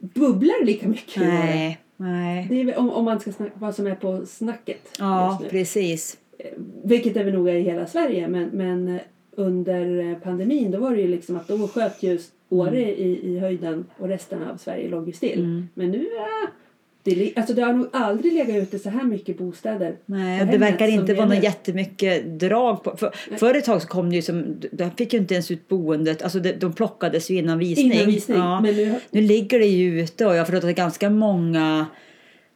bubblar 0.00 0.64
lika 0.64 0.88
mycket. 0.88 1.16
nej, 1.22 1.78
nej. 1.96 2.46
Det 2.50 2.60
är, 2.60 2.78
om, 2.78 2.90
om 2.90 3.04
man 3.04 3.20
ska 3.20 3.32
snacka 3.32 3.52
vad 3.54 3.74
som 3.74 3.86
är 3.86 3.94
på 3.94 4.26
snacket 4.26 4.96
Ja, 4.98 5.42
precis. 5.50 6.18
Vilket 6.84 7.14
det 7.14 7.24
väl 7.24 7.34
nog 7.34 7.48
är 7.48 7.54
i 7.54 7.62
hela 7.62 7.86
Sverige. 7.86 8.28
Men, 8.28 8.48
men 8.48 8.88
eh, 8.88 9.00
under 9.30 10.10
eh, 10.10 10.18
pandemin 10.18 10.70
då 10.70 10.78
var 10.78 10.90
det 10.90 11.00
ju 11.00 11.08
liksom 11.08 11.36
att 11.36 11.48
då 11.48 11.68
sköt 11.68 12.02
just 12.02 12.32
Åre 12.48 12.82
Mm. 12.82 12.88
i, 12.98 13.20
i 13.22 13.38
höjden 13.38 13.84
och 13.98 14.08
resten 14.08 14.42
av 14.42 14.56
Sverige 14.56 14.88
låg 14.88 15.06
ju 15.06 15.12
still. 15.12 15.66
Men 15.74 15.90
nu 15.90 15.98
är 15.98 16.48
det, 17.14 17.32
alltså 17.36 17.54
det 17.54 17.62
har 17.62 17.72
nog 17.72 17.88
aldrig 17.92 18.32
legat 18.32 18.56
ute 18.56 18.78
så 18.78 18.90
här 18.90 19.04
mycket 19.04 19.38
bostäder. 19.38 19.96
Nej, 20.06 20.48
det 20.52 20.58
verkar 20.58 20.88
inte 20.88 21.14
vara 21.14 21.26
något 21.26 21.42
jättemycket 21.42 22.40
drag 22.40 22.84
på. 22.84 22.96
För, 22.96 23.14
förr 23.38 23.54
ett 23.54 23.64
tag 23.64 23.82
så 23.82 23.88
kom 23.88 24.10
det 24.10 24.16
ju 24.16 24.22
som, 24.22 24.60
de 24.72 24.90
fick 24.90 25.12
ju 25.12 25.18
inte 25.18 25.34
ens 25.34 25.50
ut 25.50 25.68
boendet, 25.68 26.22
alltså 26.22 26.38
de, 26.38 26.52
de 26.52 26.72
plockades 26.72 27.30
ju 27.30 27.36
innan 27.36 27.58
visning. 27.58 27.92
Innan 27.92 28.06
visning. 28.06 28.38
Ja. 28.38 28.60
Men 28.60 28.74
nu, 28.74 28.94
Nu 29.10 29.20
ligger 29.20 29.58
det 29.58 29.66
ju 29.66 30.00
ute 30.00 30.26
och 30.26 30.34
jag 30.34 30.38
har 30.38 30.44
förstått 30.44 30.70
att 30.70 30.76
ganska 30.76 31.10
många 31.10 31.86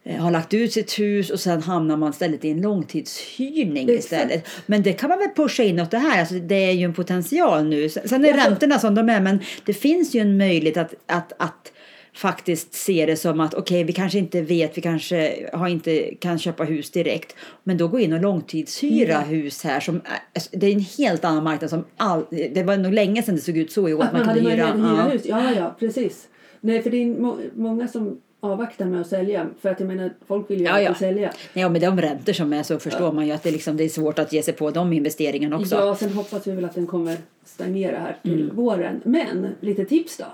eh, 0.05 0.23
har 0.23 0.31
lagt 0.31 0.55
ut 0.55 0.73
sitt 0.73 0.99
hus 0.99 1.31
och 1.31 1.41
sen 1.41 1.63
hamnar 1.63 1.97
man 1.97 2.11
istället 2.11 2.45
i 2.45 2.51
en 2.51 2.61
långtidshyrning 2.61 3.91
istället. 3.91 4.47
Men 4.67 4.83
det 4.83 4.93
kan 4.93 5.09
man 5.09 5.19
väl 5.19 5.29
pusha 5.37 5.63
inåt 5.63 5.91
det 5.91 5.99
här. 5.99 6.21
Alltså 6.21 6.35
det 6.35 6.65
är 6.65 6.73
ju 6.73 6.85
en 6.85 6.95
potential 6.95 7.65
nu. 7.65 7.89
Sen 7.89 8.25
är 8.25 8.29
Ja, 8.29 8.37
räntorna 8.37 8.79
som 8.79 8.95
de 8.95 9.09
är 9.09 9.21
men 9.21 9.39
det 9.65 9.75
finns 9.75 10.15
ju 10.15 10.21
en 10.21 10.37
möjlighet 10.37 10.77
att, 10.77 10.95
att, 11.07 11.33
att 11.39 11.73
faktiskt 12.21 12.75
se 12.75 13.07
det 13.07 13.17
som 13.17 13.41
att 13.41 13.55
okej 13.55 13.85
vi 13.85 13.93
kanske 13.93 14.19
inte 14.19 14.43
vet, 14.43 14.79
vi 14.79 14.83
kanske 14.83 15.49
har 15.53 15.69
inte 15.69 16.15
kan 16.15 16.39
köpa 16.39 16.65
hus 16.65 16.91
direkt. 16.91 17.37
Men 17.65 17.77
då 17.79 17.89
gå 17.89 18.01
in 18.01 18.13
och 18.13 18.21
långtidshyra 18.21 19.13
Ja. 19.13 19.21
hus 19.21 19.65
här. 19.65 19.81
Som, 19.81 20.01
alltså, 20.35 20.51
det 20.53 20.67
är 20.67 20.73
en 20.73 20.85
helt 20.99 21.25
annan 21.25 21.45
marknad 21.45 21.71
som 21.71 21.85
all, 21.97 22.25
det 22.31 22.63
var 22.63 22.77
nog 22.77 22.93
länge 22.93 23.23
sedan 23.23 23.35
det 23.35 23.41
såg 23.41 23.57
ut 23.57 23.73
så 23.73 23.89
i 23.89 23.95
år. 23.95 24.03
att 24.03 24.13
man 24.13 24.23
hade 24.23 24.41
kunde 24.41 24.55
hyra 24.57 24.73
ja. 24.77 25.09
hus. 25.13 25.23
Ja, 25.25 25.53
ja, 25.57 25.77
precis. 25.79 26.29
Nej, 26.61 26.83
för 26.83 26.91
det 26.91 26.97
är 26.97 27.07
må, 27.07 27.37
många 27.55 27.89
som 27.89 28.21
avvaktar 28.43 28.85
med 28.87 29.01
att 29.01 29.07
sälja. 29.07 29.47
För 29.63 29.69
att 29.69 29.81
jag 29.81 29.87
menar, 29.87 30.11
folk 30.29 30.51
vill 30.51 30.59
ju 30.61 30.65
Ja, 30.65 30.73
alltid 30.73 30.89
ja. 30.89 30.95
sälja. 30.95 31.33
Nej, 31.53 31.65
och 31.65 31.73
med 31.73 31.81
de 31.81 32.01
räntor 32.01 32.33
som 32.33 32.53
är 32.53 32.63
så 32.63 32.79
förstår 32.79 33.13
man 33.13 33.27
ju 33.27 33.33
att 33.33 33.43
det, 33.43 33.51
liksom, 33.51 33.77
det 33.77 33.85
är 33.85 33.89
svårt 33.89 34.19
att 34.19 34.33
ge 34.33 34.43
sig 34.43 34.55
på 34.55 34.71
de 34.71 34.93
investeringarna 34.93 35.59
också. 35.59 35.75
Ja, 35.75 35.97
sen 35.97 36.13
hoppas 36.13 36.47
vi 36.47 36.51
väl 36.53 36.65
att 36.65 36.75
den 36.75 36.87
kommer 36.87 37.17
stagnera 37.45 37.99
här 37.99 38.17
till 38.23 38.43
Mm. 38.43 38.57
våren. 38.57 39.01
Men 39.05 39.47
lite 39.61 39.85
tips 39.85 40.17
då. 40.17 40.25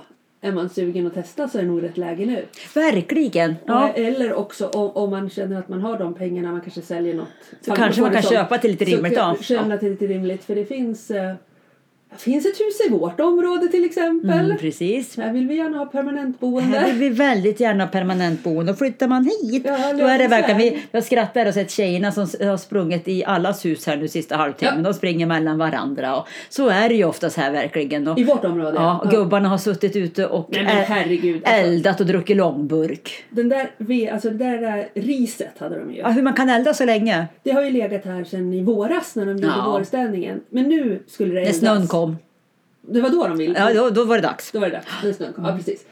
Är 0.46 0.52
man 0.52 0.68
sugen 0.68 1.06
att 1.06 1.14
testa 1.14 1.48
så 1.48 1.58
är 1.58 1.62
det 1.62 1.68
nog 1.68 1.82
rätt 1.82 1.96
läge 1.96 2.26
nu. 2.26 2.44
Verkligen! 2.74 3.54
Ja. 3.66 3.88
Eller 3.88 4.34
också 4.34 4.68
om, 4.68 4.90
om 4.90 5.10
man 5.10 5.30
känner 5.30 5.58
att 5.58 5.68
man 5.68 5.80
har 5.80 5.98
de 5.98 6.14
pengarna, 6.14 6.52
man 6.52 6.60
kanske 6.60 6.82
säljer 6.82 7.14
något. 7.14 7.28
Så 7.60 7.72
kanske 7.72 8.02
man 8.02 8.12
kan 8.12 8.22
köpa 8.22 8.58
till 8.58 8.70
lite 8.70 8.84
rimligt 8.84 9.14
så, 9.14 9.34
då. 9.36 9.42
Köpa 9.42 9.76
till 9.76 9.90
lite 9.90 10.06
rimligt. 10.06 10.44
För 10.44 10.54
det 10.54 10.64
finns, 10.64 11.10
eh, 11.10 11.34
det 12.10 12.18
finns 12.22 12.46
ett 12.46 12.60
hus 12.60 12.80
i 12.86 12.90
vårt 12.90 13.20
område 13.20 13.68
till 13.68 13.84
exempel. 13.84 14.30
Mm, 14.44 14.58
precis. 14.58 15.16
Här 15.16 15.32
vill 15.32 15.48
vi 15.48 15.56
gärna 15.56 15.78
ha 15.78 15.86
permanentboende. 15.86 16.78
Här 16.78 16.86
vill 16.86 16.96
vi 16.98 17.08
väldigt 17.08 17.60
gärna 17.60 17.84
ha 17.84 17.90
permanentboende 17.90 18.72
och 18.72 18.78
flyttar 18.78 19.08
man 19.08 19.24
hit 19.24 19.62
Ja, 19.66 19.92
då 19.92 20.04
är 20.04 20.18
det 20.18 20.28
verkligen, 20.28 20.58
vi, 20.58 20.78
jag 20.90 21.04
skrattar 21.04 21.46
och 21.46 21.54
sett 21.54 21.70
tjejerna 21.70 22.12
som 22.12 22.22
har 22.40 22.56
sprungit 22.56 23.08
i 23.08 23.24
allas 23.24 23.64
hus 23.64 23.86
här 23.86 23.96
nu 23.96 24.08
sista 24.08 24.36
halvtimmen. 24.36 24.74
Ja. 24.76 24.82
De 24.82 24.94
springer 24.94 25.26
mellan 25.26 25.58
varandra 25.58 26.16
och 26.16 26.26
så 26.48 26.68
är 26.68 26.88
det 26.88 26.94
ju 26.94 27.04
oftast 27.04 27.36
här 27.36 27.52
verkligen. 27.52 28.08
Och, 28.08 28.18
I 28.18 28.24
vårt 28.24 28.44
område. 28.44 28.72
ja, 28.76 28.98
och 28.98 29.06
Ja. 29.06 29.10
gubbarna 29.18 29.48
har 29.48 29.58
suttit 29.58 29.96
ute 29.96 30.26
och 30.26 30.48
Nej, 30.52 30.64
herregud. 30.88 31.42
Alltså, 31.44 31.60
eldat 31.60 32.00
och 32.00 32.06
druckit 32.06 32.36
långburk. 32.36 33.24
den 33.30 33.48
där, 33.48 33.70
alltså 34.12 34.30
det 34.30 34.36
där 34.38 34.78
eh, 34.94 35.02
riset 35.02 35.58
hade 35.58 35.78
de 35.78 35.92
ju. 35.92 35.98
Ja, 35.98 36.08
hur 36.08 36.22
man 36.22 36.32
kan 36.32 36.48
elda 36.48 36.74
så 36.74 36.84
länge. 36.84 37.26
Det 37.42 37.50
har 37.50 37.62
ju 37.62 37.70
legat 37.70 38.04
här 38.04 38.24
sedan 38.24 38.52
i 38.54 38.62
våras 38.62 39.16
när 39.16 39.26
de 39.26 39.32
gjorde 39.32 39.46
Ja. 39.56 39.70
vårställningen. 39.78 40.40
Men 40.50 40.68
nu 40.68 41.02
skulle 41.06 41.28
det 41.30 41.34
När 41.34 41.40
eldas. 41.42 41.58
snön 41.58 41.86
kom. 41.86 41.95
Det 42.80 43.00
var 43.00 43.10
då 43.10 43.28
de 43.28 43.38
ville. 43.38 43.58
Ja, 43.58 43.74
då, 43.74 43.90
då 43.90 44.04
var 44.04 44.16
det 44.16 44.22
dags. 44.22 44.52
Då 44.52 44.60
var 44.60 44.66
det 44.66 44.72
dags. 44.72 44.86
När 45.04 45.12
snön 45.12 45.32
kom. 45.32 45.44
Ja, 45.44 45.56
precis. 45.56 45.86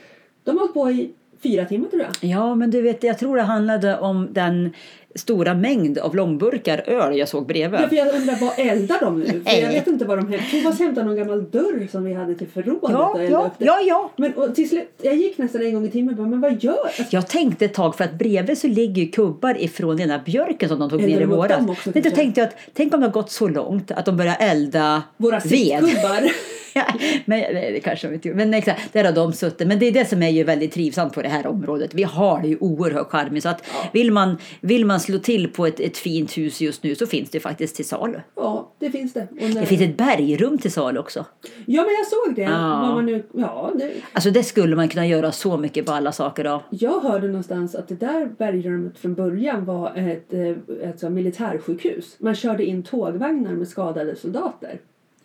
De 0.44 0.50
har 0.50 0.58
hållit 0.58 0.74
på 0.74 0.90
i 0.90 1.12
fyra 1.42 1.64
timmar 1.64 1.88
tror 1.88 2.02
jag. 2.02 2.30
Ja, 2.30 2.54
men 2.54 2.70
du 2.70 2.82
vet, 2.82 3.02
jag 3.02 3.18
tror 3.18 3.36
det 3.36 3.42
handlade 3.42 3.98
om 3.98 4.28
den 4.32 4.72
stora 5.14 5.54
mängd 5.54 5.98
av 5.98 6.16
långburkar 6.16 6.82
öl 6.86 7.16
jag 7.18 7.28
såg 7.28 7.46
bredvid. 7.46 7.80
Ja, 7.80 7.88
för 7.88 7.96
jag 7.96 8.14
undrar, 8.14 8.36
vad 8.40 8.58
eldar 8.58 9.00
de 9.00 9.20
nu? 9.20 9.42
För 9.46 9.56
jag 9.60 9.68
vet 9.68 9.86
inte 9.86 10.04
vad 10.04 10.18
de 10.18 10.28
hämtar. 10.28 10.46
Thomas 10.50 10.78
hämtade 10.78 11.06
någon 11.06 11.16
gammal 11.16 11.50
dörr 11.50 11.88
som 11.92 12.04
vi 12.04 12.14
hade 12.14 12.34
till 12.34 12.46
förrådet 12.48 12.90
Ja, 12.90 13.22
ja, 13.30 13.50
ja, 13.58 13.80
ja. 13.80 14.10
Men 14.16 14.32
och 14.34 14.54
till 14.54 14.68
slut, 14.68 14.88
jag 15.02 15.16
gick 15.16 15.38
nästan 15.38 15.62
en 15.62 15.74
gång 15.74 15.84
i 15.86 15.90
timmen 15.90 16.14
och 16.14 16.18
bara, 16.18 16.28
men 16.28 16.40
vad 16.40 16.64
gör 16.64 16.84
alltså, 16.84 17.02
Jag 17.10 17.28
tänkte 17.28 17.64
ett 17.64 17.74
tag 17.74 17.96
för 17.96 18.04
att 18.04 18.14
bredvid 18.14 18.58
så 18.58 18.66
ligger 18.66 19.06
kubbar 19.12 19.62
ifrån 19.62 19.96
den 19.96 20.08
där 20.08 20.22
björken 20.24 20.68
som 20.68 20.78
de 20.78 20.90
tog 20.90 21.00
Eldar 21.02 21.16
ner 21.16 21.22
i 21.22 21.26
våras. 21.26 21.68
också, 21.68 21.90
Men 21.94 22.02
då 22.02 22.10
tänkte 22.10 22.40
jag 22.40 22.48
att 22.48 22.56
tänk 22.74 22.94
om 22.94 23.00
det 23.00 23.06
har 23.06 23.12
gått 23.12 23.30
så 23.30 23.48
långt 23.48 23.90
att 23.90 24.04
de 24.04 24.16
börjar 24.16 24.36
elda 24.40 25.02
våra 25.16 25.38
ved. 25.38 25.48
sittkubbar? 25.48 26.30
Men 27.24 27.38
nej, 27.40 27.72
det 27.72 27.80
kanske 27.80 28.08
de 28.08 28.14
inte 28.14 28.28
gjorde. 28.28 28.38
Men 28.38 28.54
exakt, 28.54 28.92
där 28.92 29.04
har 29.04 29.12
de 29.12 29.32
suttit. 29.32 29.68
Men 29.68 29.78
det 29.78 29.86
är 29.86 29.92
det 29.92 30.04
som 30.04 30.22
är 30.22 30.28
ju 30.28 30.44
väldigt 30.44 30.72
trivsamt 30.72 31.12
på 31.14 31.22
det 31.22 31.28
här 31.28 31.46
området. 31.46 31.94
Vi 31.94 32.02
har 32.02 32.42
det 32.42 32.48
ju 32.48 32.56
oerhört 32.60 33.10
charmigt. 33.10 33.42
Så 33.42 33.48
att 33.48 33.62
Ja. 33.82 33.88
vill, 33.92 34.12
man, 34.12 34.36
vill 34.60 34.84
man 34.86 35.00
slå 35.00 35.18
till 35.18 35.48
på 35.52 35.66
ett, 35.66 35.80
ett 35.80 35.96
fint 35.96 36.38
hus 36.38 36.60
just 36.60 36.82
nu 36.82 36.94
så 36.94 37.06
finns 37.06 37.30
det 37.30 37.40
faktiskt 37.40 37.76
till 37.76 37.84
salu. 37.88 38.20
Ja, 38.36 38.72
det 38.78 38.90
finns 38.90 39.12
det. 39.12 39.28
När, 39.30 39.60
Det 39.60 39.66
finns 39.66 39.80
ett 39.80 39.96
bergrum 39.96 40.58
till 40.58 40.72
salu 40.72 40.98
också. 41.00 41.24
Ja, 41.66 41.82
men 41.82 41.90
jag 41.94 42.06
såg 42.06 42.34
det. 42.36 42.42
Ja. 42.42 43.00
Nu, 43.00 43.22
ja, 43.34 43.72
det, 43.78 43.92
Alltså 44.12 44.30
det 44.30 44.42
skulle 44.42 44.76
man 44.76 44.88
kunna 44.88 45.06
göra 45.06 45.32
så 45.32 45.56
mycket 45.56 45.86
på 45.86 45.92
alla 45.92 46.12
saker 46.12 46.44
av. 46.44 46.62
jag 46.70 47.00
hörde 47.00 47.26
någonstans 47.26 47.74
att 47.74 47.88
det 47.88 47.94
där 47.94 48.26
bergrummet 48.38 48.98
från 48.98 49.14
början 49.14 49.64
var 49.64 49.92
ett, 49.96 50.32
eh, 50.32 50.88
ett 50.88 51.02
här 51.02 51.10
militärsjukhus. 51.10 52.16
Man 52.18 52.34
körde 52.34 52.64
in 52.64 52.82
tågvagnar 52.82 53.52
med 53.52 53.68
skadade 53.68 54.16
soldater. 54.16 54.78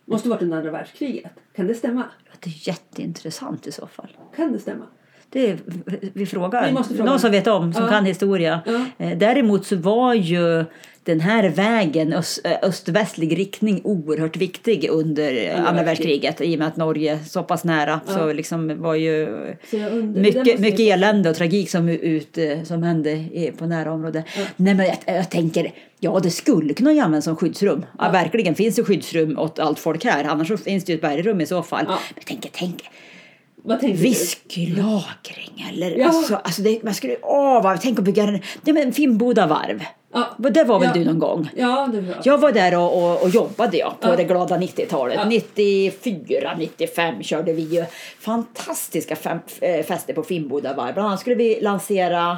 Måste 0.10 0.30
varit 0.30 0.42
under 0.42 0.58
andra 0.58 0.72
världskriget. 0.72 1.32
Kan 1.56 1.68
det 1.68 1.76
stämma? 1.76 2.06
Det 2.40 2.50
är 2.50 2.68
jätteintressant 2.68 3.68
i 3.68 3.72
så 3.72 3.88
fall. 3.88 4.18
Kan 4.36 4.52
det 4.52 4.60
stämma? 4.60 4.86
Det 5.32 5.50
är, 5.50 5.58
vi 6.14 6.26
frågar. 6.26 6.84
Fråga. 6.84 7.04
Någon 7.04 7.20
som 7.20 7.32
vet 7.32 7.48
om, 7.48 7.74
som 7.74 7.84
Ja. 7.84 7.90
kan 7.90 8.06
historia. 8.06 8.62
Ja. 8.66 9.06
Eh, 9.06 9.18
Däremot 9.18 9.66
så 9.66 9.76
var 9.76 10.14
ju 10.14 10.66
den 11.04 11.20
här 11.20 11.50
vägen, 11.50 12.14
öst, 12.14 12.40
eh, 12.44 12.52
öst-västlig 12.62 13.38
riktning, 13.38 13.82
oerhört 13.84 14.38
viktig 14.38 14.88
under 14.92 15.56
Andra 15.56 15.70
andra 15.70 15.84
världskriget. 15.84 16.42
I 16.42 16.56
och 16.56 16.60
med 16.60 16.68
att 16.68 16.78
Norge 16.78 17.20
så 17.26 17.44
pass 17.44 17.64
nära 17.64 18.00
Ja. 18.08 18.14
så 18.14 18.34
liksom 18.34 18.82
var 18.82 18.96
ju 18.96 19.28
undrar, 19.74 20.22
mycket, 20.22 20.60
mycket 20.60 20.80
elände 20.80 21.30
och 21.30 21.36
tragik 21.36 21.70
som, 21.70 21.90
ut, 21.90 22.38
eh, 22.38 22.64
som 22.64 22.84
hände 22.84 23.26
på 23.58 23.66
nära 23.66 23.92
område. 23.92 24.24
Ja. 24.38 24.44
Nej 24.56 24.74
men 24.74 24.86
jag, 24.86 24.98
jag 25.18 25.30
tänker, 25.30 25.72
ja 26.00 26.20
det 26.24 26.30
skulle 26.32 26.74
kunna 26.74 26.90
användas 26.90 27.24
som 27.24 27.36
skyddsrum. 27.36 27.86
Ja. 28.00 28.10
Verkligen 28.12 28.56
finns 28.56 28.76
det 28.76 28.84
skyddsrum 28.84 29.40
åt 29.40 29.60
allt 29.60 29.80
folk 29.80 30.06
här. 30.06 30.24
Annars 30.24 30.64
finns 30.64 30.86
det 30.86 30.92
ju 30.92 30.96
ett 30.96 31.02
bergrum 31.02 31.42
i 31.42 31.46
så 31.46 31.64
fall. 31.64 31.84
Men 31.88 31.96
jag 32.16 32.26
tänker, 32.26 32.50
tänk, 32.54 32.84
Vad 33.64 33.80
tänkte 33.80 34.04
Whisky-lagring 34.04 35.68
eller 35.74 35.92
Ja. 35.98 36.08
alltså, 36.08 36.36
alltså 36.36 36.62
det, 36.62 36.84
man 36.84 36.94
skulle, 36.94 37.16
åh 37.22 37.64
vad, 37.64 37.82
tänk 37.82 38.00
att 38.00 38.06
bygga 38.06 38.24
en, 38.24 38.32
nej 38.62 38.74
men 38.74 38.94
Finnboda 38.94 39.48
varv. 39.48 39.84
Ja. 40.14 40.28
Det 40.50 40.64
var 40.64 40.80
väl 40.80 40.88
Ja. 40.88 40.94
du 40.94 41.06
någon 41.06 41.20
gång? 41.20 41.50
Ja, 41.58 41.90
det 41.94 42.02
var 42.02 42.16
Jag 42.24 42.38
var 42.38 42.52
där 42.52 42.78
och, 42.78 42.98
och, 43.04 43.22
och 43.24 43.30
jobbade 43.30 43.78
jag 43.78 43.94
på 44.00 44.08
Ja. 44.10 44.16
det 44.16 44.24
glada 44.24 44.58
90-talet. 44.58 45.16
Ja. 45.16 45.26
94, 45.30 46.56
95 46.58 47.24
körde 47.24 47.54
vi 47.54 47.62
ju 47.62 47.86
fantastiska 48.20 49.16
fem, 49.16 49.38
eh, 49.62 49.86
fester 49.86 50.14
på 50.14 50.24
Finnboda 50.24 50.74
varv. 50.74 50.94
Bland 50.94 51.08
annat 51.10 51.20
skulle 51.20 51.36
vi 51.36 51.60
lansera 51.62 52.38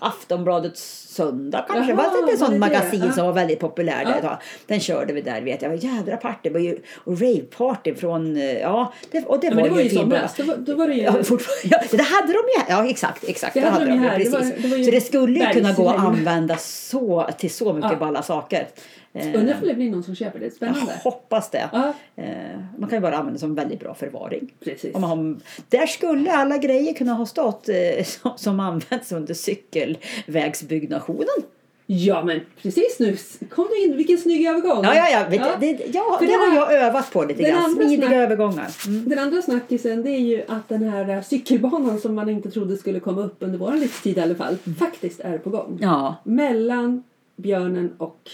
Aftonbladets 0.00 1.08
söndag 1.14 1.64
kanske. 1.68 1.92
Jaha, 1.92 2.10
var 2.12 2.26
det 2.26 2.32
ett 2.32 2.38
sånt 2.38 2.50
det 2.50 2.54
det? 2.56 2.60
magasin 2.60 3.02
Ja. 3.06 3.12
som 3.12 3.26
var 3.26 3.32
väldigt 3.32 3.60
populär 3.60 4.04
där 4.04 4.20
Ja. 4.22 4.40
Den 4.66 4.80
körde 4.80 5.12
vi 5.12 5.20
där 5.20 5.40
vet 5.40 5.62
jag. 5.62 5.70
Det 5.72 5.76
jädra 5.76 6.16
party. 6.16 6.38
Det 6.42 6.50
var 6.50 6.60
ju, 6.60 6.78
och 7.04 7.20
raveparty 7.20 7.94
från, 7.94 8.36
eh, 8.36 8.52
ja. 8.60 8.92
Det, 9.10 9.24
och 9.24 9.40
det 9.40 9.46
Ja, 9.46 9.54
var 9.54 9.62
det 9.62 9.70
var 9.70 9.80
ju 9.80 9.88
Finnboda. 9.88 10.28
somras. 10.28 10.56
Då 10.58 10.72
då 10.72 10.78
var 10.78 10.88
det 10.88 10.94
ju... 10.94 11.02
Ja, 11.02 11.12
fortfarande, 11.12 11.62
ja, 11.90 11.96
det 11.96 12.02
hade 12.02 12.32
de 12.32 12.38
ju. 12.38 12.64
Ja, 12.68 12.86
exakt. 12.90 13.24
exakt 13.28 13.54
Det 13.54 13.60
det 13.60 13.66
hade 13.68 13.84
de 13.84 13.90
de 13.90 13.96
ju 13.96 14.02
ju, 14.02 14.08
här. 14.08 14.18
Det 14.18 14.24
precis. 14.24 14.52
var- 14.54 14.62
det 14.62 14.68
var 14.68 14.76
ju 14.76 14.84
så 14.84 14.90
det 14.90 15.00
skulle 15.00 15.40
ju 15.40 15.46
kunna 15.52 15.72
gå 15.72 15.88
att 15.88 15.98
använda 15.98 16.56
så, 16.56 17.28
till 17.38 17.50
så 17.50 17.72
mycket 17.72 17.90
Ja. 17.92 17.96
balla 17.98 18.22
saker. 18.22 18.68
Eh, 19.16 19.26
Undrar 19.26 19.54
om 19.62 19.68
det 19.68 19.74
blir 19.74 19.90
någon 19.90 20.02
som 20.02 20.14
köper 20.14 20.38
det. 20.38 20.44
jag 20.44 20.52
Spännande. 20.52 20.92
hoppas 21.04 21.50
det. 21.50 21.68
Ja, 21.72 21.92
Eh, 22.16 22.24
man 22.78 22.88
kan 22.90 22.96
ju 22.96 23.00
bara 23.02 23.16
använda 23.16 23.32
det 23.32 23.38
som 23.38 23.54
väldigt 23.54 23.80
bra 23.80 23.94
förvaring. 23.94 24.52
precis. 24.64 24.94
Om 24.94 25.00
man 25.00 25.10
har, 25.10 25.36
där 25.68 25.86
skulle 25.86 26.32
alla 26.32 26.58
grejer 26.58 26.92
kunna 26.94 27.12
ha 27.12 27.26
stått 27.26 27.68
eh, 27.68 27.74
som, 28.36 28.60
används 28.60 29.12
under 29.12 29.34
cykelvägsbyggnationen. 29.34 31.26
Ja, 31.86 32.24
men 32.24 32.40
precis 32.62 32.96
nu 33.00 33.16
kom 33.48 33.66
du 33.70 33.84
in. 33.84 33.96
Vilken 33.96 34.18
snygg 34.18 34.46
övergång. 34.46 34.84
Ja, 34.84 34.94
ja, 34.94 35.08
ja. 35.10 35.28
Vet, 35.30 35.40
Ja. 35.40 35.56
Det, 35.60 35.66
ja 35.92 36.16
det 36.20 36.26
det 36.26 36.32
har 36.32 36.54
jag 36.56 36.72
övat 36.72 37.10
på 37.12 37.24
lite 37.24 37.42
grann. 37.42 37.74
Smidiga 37.74 38.08
snack- 38.08 38.12
övergångar. 38.14 38.68
Mm. 38.86 39.08
Den 39.08 39.18
andra 39.18 39.42
snackisen 39.42 40.02
det 40.02 40.10
är 40.10 40.18
ju 40.20 40.42
att 40.48 40.68
den 40.68 40.82
här 40.82 41.22
cykelbanan 41.22 41.98
som 42.00 42.14
man 42.14 42.28
inte 42.28 42.50
trodde 42.50 42.76
skulle 42.76 43.00
komma 43.00 43.22
upp 43.22 43.36
under 43.38 43.58
vår 43.58 43.72
livstid 43.72 44.18
i 44.18 44.20
alla 44.20 44.34
fall 44.34 44.56
faktiskt 44.78 45.20
är 45.20 45.38
på 45.38 45.50
gång. 45.50 45.66
Mm. 45.68 45.78
Ja, 45.82 46.14
Mellan 46.24 47.02
Björnen 47.36 47.92
och 47.98 48.30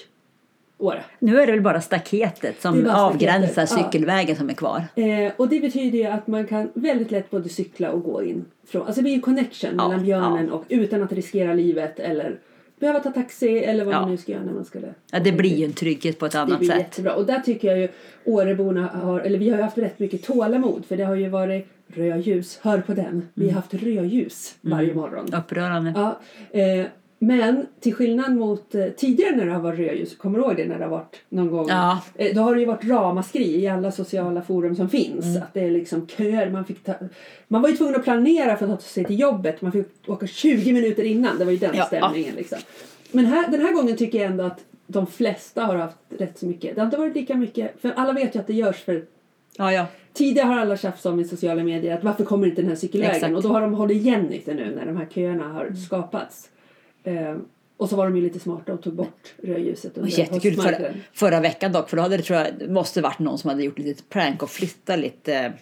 Åre. 0.80 1.02
nu 1.18 1.40
är 1.40 1.46
det 1.46 1.52
väl 1.52 1.60
bara 1.60 1.80
staketet 1.80 2.40
Det 2.56 2.60
som 2.62 2.84
bara 2.84 2.96
avgränsar 3.02 3.66
staketet, 3.66 3.78
ja. 3.78 3.84
cykelvägen 3.92 4.36
som 4.36 4.48
är 4.50 4.54
kvar. 4.54 4.82
Eh, 4.94 5.32
och 5.36 5.48
det 5.48 5.60
betyder 5.60 5.98
ju 5.98 6.04
att 6.04 6.26
man 6.26 6.46
kan 6.46 6.70
väldigt 6.74 7.10
lätt 7.10 7.30
både 7.30 7.48
cykla 7.48 7.90
och 7.90 8.02
gå 8.02 8.22
in. 8.24 8.44
Från, 8.68 8.82
alltså 8.86 8.94
det 9.00 9.02
blir 9.02 9.14
en 9.14 9.20
connection 9.20 9.70
Ja, 9.78 9.88
mellan 9.88 10.04
Björnen 10.04 10.50
och 10.50 10.64
utan 10.68 11.02
att 11.02 11.12
riskera 11.12 11.54
livet 11.54 11.98
eller 11.98 12.38
behöva 12.80 13.00
ta 13.00 13.10
taxi 13.10 13.58
eller 13.58 13.84
vad 13.84 13.94
Ja. 13.94 14.00
man 14.00 14.10
nu 14.10 14.16
ska 14.16 14.32
göra 14.32 14.42
när 14.44 14.52
man 14.52 14.64
skulle. 14.64 14.94
Ja, 15.12 15.18
det 15.20 15.32
blir 15.32 15.56
ju 15.56 15.64
en 15.64 15.72
trygghet 15.72 16.18
på 16.18 16.26
ett 16.26 16.32
Det 16.32 16.40
annat 16.40 16.58
blir 16.58 16.68
sätt. 16.68 16.78
jättebra. 16.78 17.14
Och 17.14 17.26
där 17.26 17.40
tycker 17.40 17.68
jag 17.68 17.78
ju 17.78 17.88
Åreborna 18.24 18.86
har, 18.86 19.20
eller 19.20 19.38
vi 19.38 19.50
har 19.50 19.56
ju 19.56 19.62
haft 19.62 19.78
rätt 19.78 19.98
mycket 19.98 20.22
tålamod 20.22 20.84
för 20.86 20.96
det 20.96 21.04
har 21.04 21.14
ju 21.14 21.28
varit 21.28 21.66
rödljus, 21.94 22.58
hör 22.62 22.78
på 22.80 22.94
den. 22.94 23.28
Vi 23.34 23.42
Mm. 23.44 23.54
har 23.54 23.62
haft 23.62 23.74
rödljus 23.74 24.54
varje 24.60 24.94
morgon. 24.94 25.34
Upprörande. 25.34 25.92
Ja, 25.96 26.20
eh, 26.60 26.86
men 27.22 27.66
till 27.80 27.94
skillnad 27.94 28.36
mot 28.36 28.74
eh, 28.74 28.86
tidigare 28.86 29.36
när 29.36 29.46
det 29.46 29.52
har 29.52 29.60
varit 29.60 29.78
rödljus, 29.78 30.16
kommer 30.16 30.38
du 30.38 30.44
ihåg 30.44 30.56
det 30.56 30.64
när 30.64 30.78
det 30.78 30.84
har 30.84 30.90
varit 30.90 31.16
någon 31.28 31.50
gång? 31.50 31.66
Ja. 31.68 32.00
Eh, 32.14 32.34
då 32.34 32.40
har 32.40 32.54
det 32.54 32.60
ju 32.60 32.66
varit 32.66 32.84
ramaskri 32.84 33.62
i 33.62 33.68
alla 33.68 33.92
sociala 33.92 34.42
forum 34.42 34.76
som 34.76 34.88
finns. 34.88 35.24
Mm. 35.24 35.42
Att 35.42 35.54
det 35.54 35.60
är 35.60 35.70
liksom 35.70 36.06
köer. 36.06 36.50
Man, 36.50 36.64
fick 36.64 36.84
ta, 36.84 36.94
man 37.48 37.62
var 37.62 37.68
ju 37.68 37.76
tvungen 37.76 37.96
att 37.96 38.04
planera 38.04 38.56
för 38.56 38.68
att 38.68 38.80
ta 38.80 38.86
sig 38.86 39.04
till 39.04 39.20
jobbet. 39.20 39.62
Man 39.62 39.72
fick 39.72 39.86
åka 40.06 40.26
20 40.26 40.72
minuter 40.72 41.04
innan. 41.04 41.38
Det 41.38 41.44
var 41.44 41.52
ju 41.52 41.58
den 41.58 41.74
Ja, 41.74 41.84
stämningen. 41.84 42.34
Liksom. 42.34 42.58
Men 43.12 43.24
här, 43.24 43.50
den 43.50 43.60
här 43.60 43.72
gången 43.72 43.96
tycker 43.96 44.18
jag 44.18 44.30
ändå 44.30 44.44
att 44.44 44.64
de 44.86 45.06
flesta 45.06 45.64
har 45.64 45.76
haft 45.76 45.96
rätt 46.18 46.38
så 46.38 46.46
mycket. 46.46 46.74
Det 46.74 46.80
har 46.80 46.86
inte 46.86 46.98
varit 46.98 47.14
lika 47.14 47.36
mycket. 47.36 47.80
För 47.80 47.92
alla 47.96 48.12
vet 48.12 48.34
ju 48.34 48.40
att 48.40 48.46
det 48.46 48.54
görs 48.54 48.84
för 48.84 49.04
Ja, 49.56 49.72
ja. 49.72 49.86
Tidigare 50.12 50.46
har 50.46 50.58
alla 50.58 50.76
tjafsat 50.76 51.12
om 51.12 51.20
i 51.20 51.24
sociala 51.24 51.64
medier 51.64 51.96
att 51.96 52.04
varför 52.04 52.24
kommer 52.24 52.46
inte 52.46 52.62
den 52.62 52.68
här 52.68 52.76
cykelvägen? 52.76 53.16
Exakt. 53.16 53.34
Och 53.34 53.42
då 53.42 53.48
har 53.48 53.60
de 53.60 53.74
hållit 53.74 53.96
igen 53.96 54.26
lite 54.26 54.54
nu 54.54 54.74
när 54.76 54.86
de 54.86 54.96
här 54.96 55.06
köerna 55.06 55.48
har 55.48 55.72
skapats. 55.86 56.48
Eh, 57.04 57.36
och 57.76 57.88
så 57.88 57.96
var 57.96 58.04
de 58.04 58.16
ju 58.16 58.22
lite 58.22 58.40
smarta 58.40 58.72
och 58.72 58.82
tog 58.82 58.94
bort 58.94 59.34
rödljuset 59.42 59.98
under 59.98 60.18
jättekul 60.18 60.54
för, 60.54 60.62
höstmarknaden. 60.62 61.02
förra 61.12 61.40
veckan 61.40 61.72
dock, 61.72 61.90
för 61.90 61.96
då 61.96 62.02
hade 62.02 62.16
det 62.16 62.22
tror 62.22 62.38
jag 62.38 62.70
måste 62.70 63.00
varit 63.00 63.18
någon 63.18 63.38
som 63.38 63.50
hade 63.50 63.62
gjort 63.62 63.78
lite 63.78 64.02
prank 64.02 64.42
och 64.42 64.50
flyttat 64.50 64.98
lite 64.98 65.34
eh, 65.34 65.52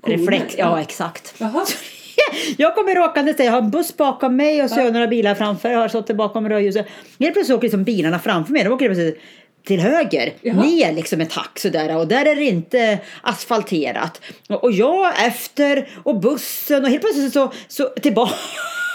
Koner, 0.00 0.18
reflex. 0.18 0.54
Ja, 0.58 0.64
ja. 0.64 0.80
exakt. 0.80 1.34
Jaha, 1.38 1.64
Jag 2.56 2.74
kommer 2.74 2.94
råkande 2.94 3.34
jag 3.38 3.52
har 3.52 3.58
en 3.58 3.70
buss 3.70 3.96
bakom 3.96 4.36
mig 4.36 4.62
och 4.62 4.70
så 4.70 4.76
har 4.76 4.82
jag 4.82 4.92
några 4.92 5.06
bilar 5.06 5.34
framför. 5.34 5.70
Jag 5.70 5.78
har 5.78 5.88
stått 5.88 6.16
bakom 6.16 6.48
rödljuset. 6.48 6.86
Helt 7.18 7.34
plötsligt 7.34 7.56
åker 7.56 7.62
liksom 7.62 7.84
bilarna 7.84 8.18
framför 8.18 8.52
mig. 8.52 8.64
De 8.64 8.72
åker 8.72 8.86
plötsligt 8.86 9.20
till 9.64 9.80
höger, 9.80 10.32
Jaha. 10.40 10.64
ner 10.64 10.92
liksom 10.92 11.20
ett 11.20 11.32
hack 11.32 11.58
sådär 11.58 11.96
och 11.96 12.08
där 12.08 12.26
är 12.26 12.36
det 12.36 12.44
inte 12.44 12.98
asfalterat. 13.22 14.20
Och 14.48 14.64
och 14.64 14.72
jag 14.72 15.26
efter 15.26 15.88
och 16.02 16.20
bussen 16.20 16.84
och 16.84 16.90
helt 16.90 17.02
plötsligt 17.02 17.32
så, 17.32 17.52
så 17.68 17.88
tillbaka. 17.88 18.34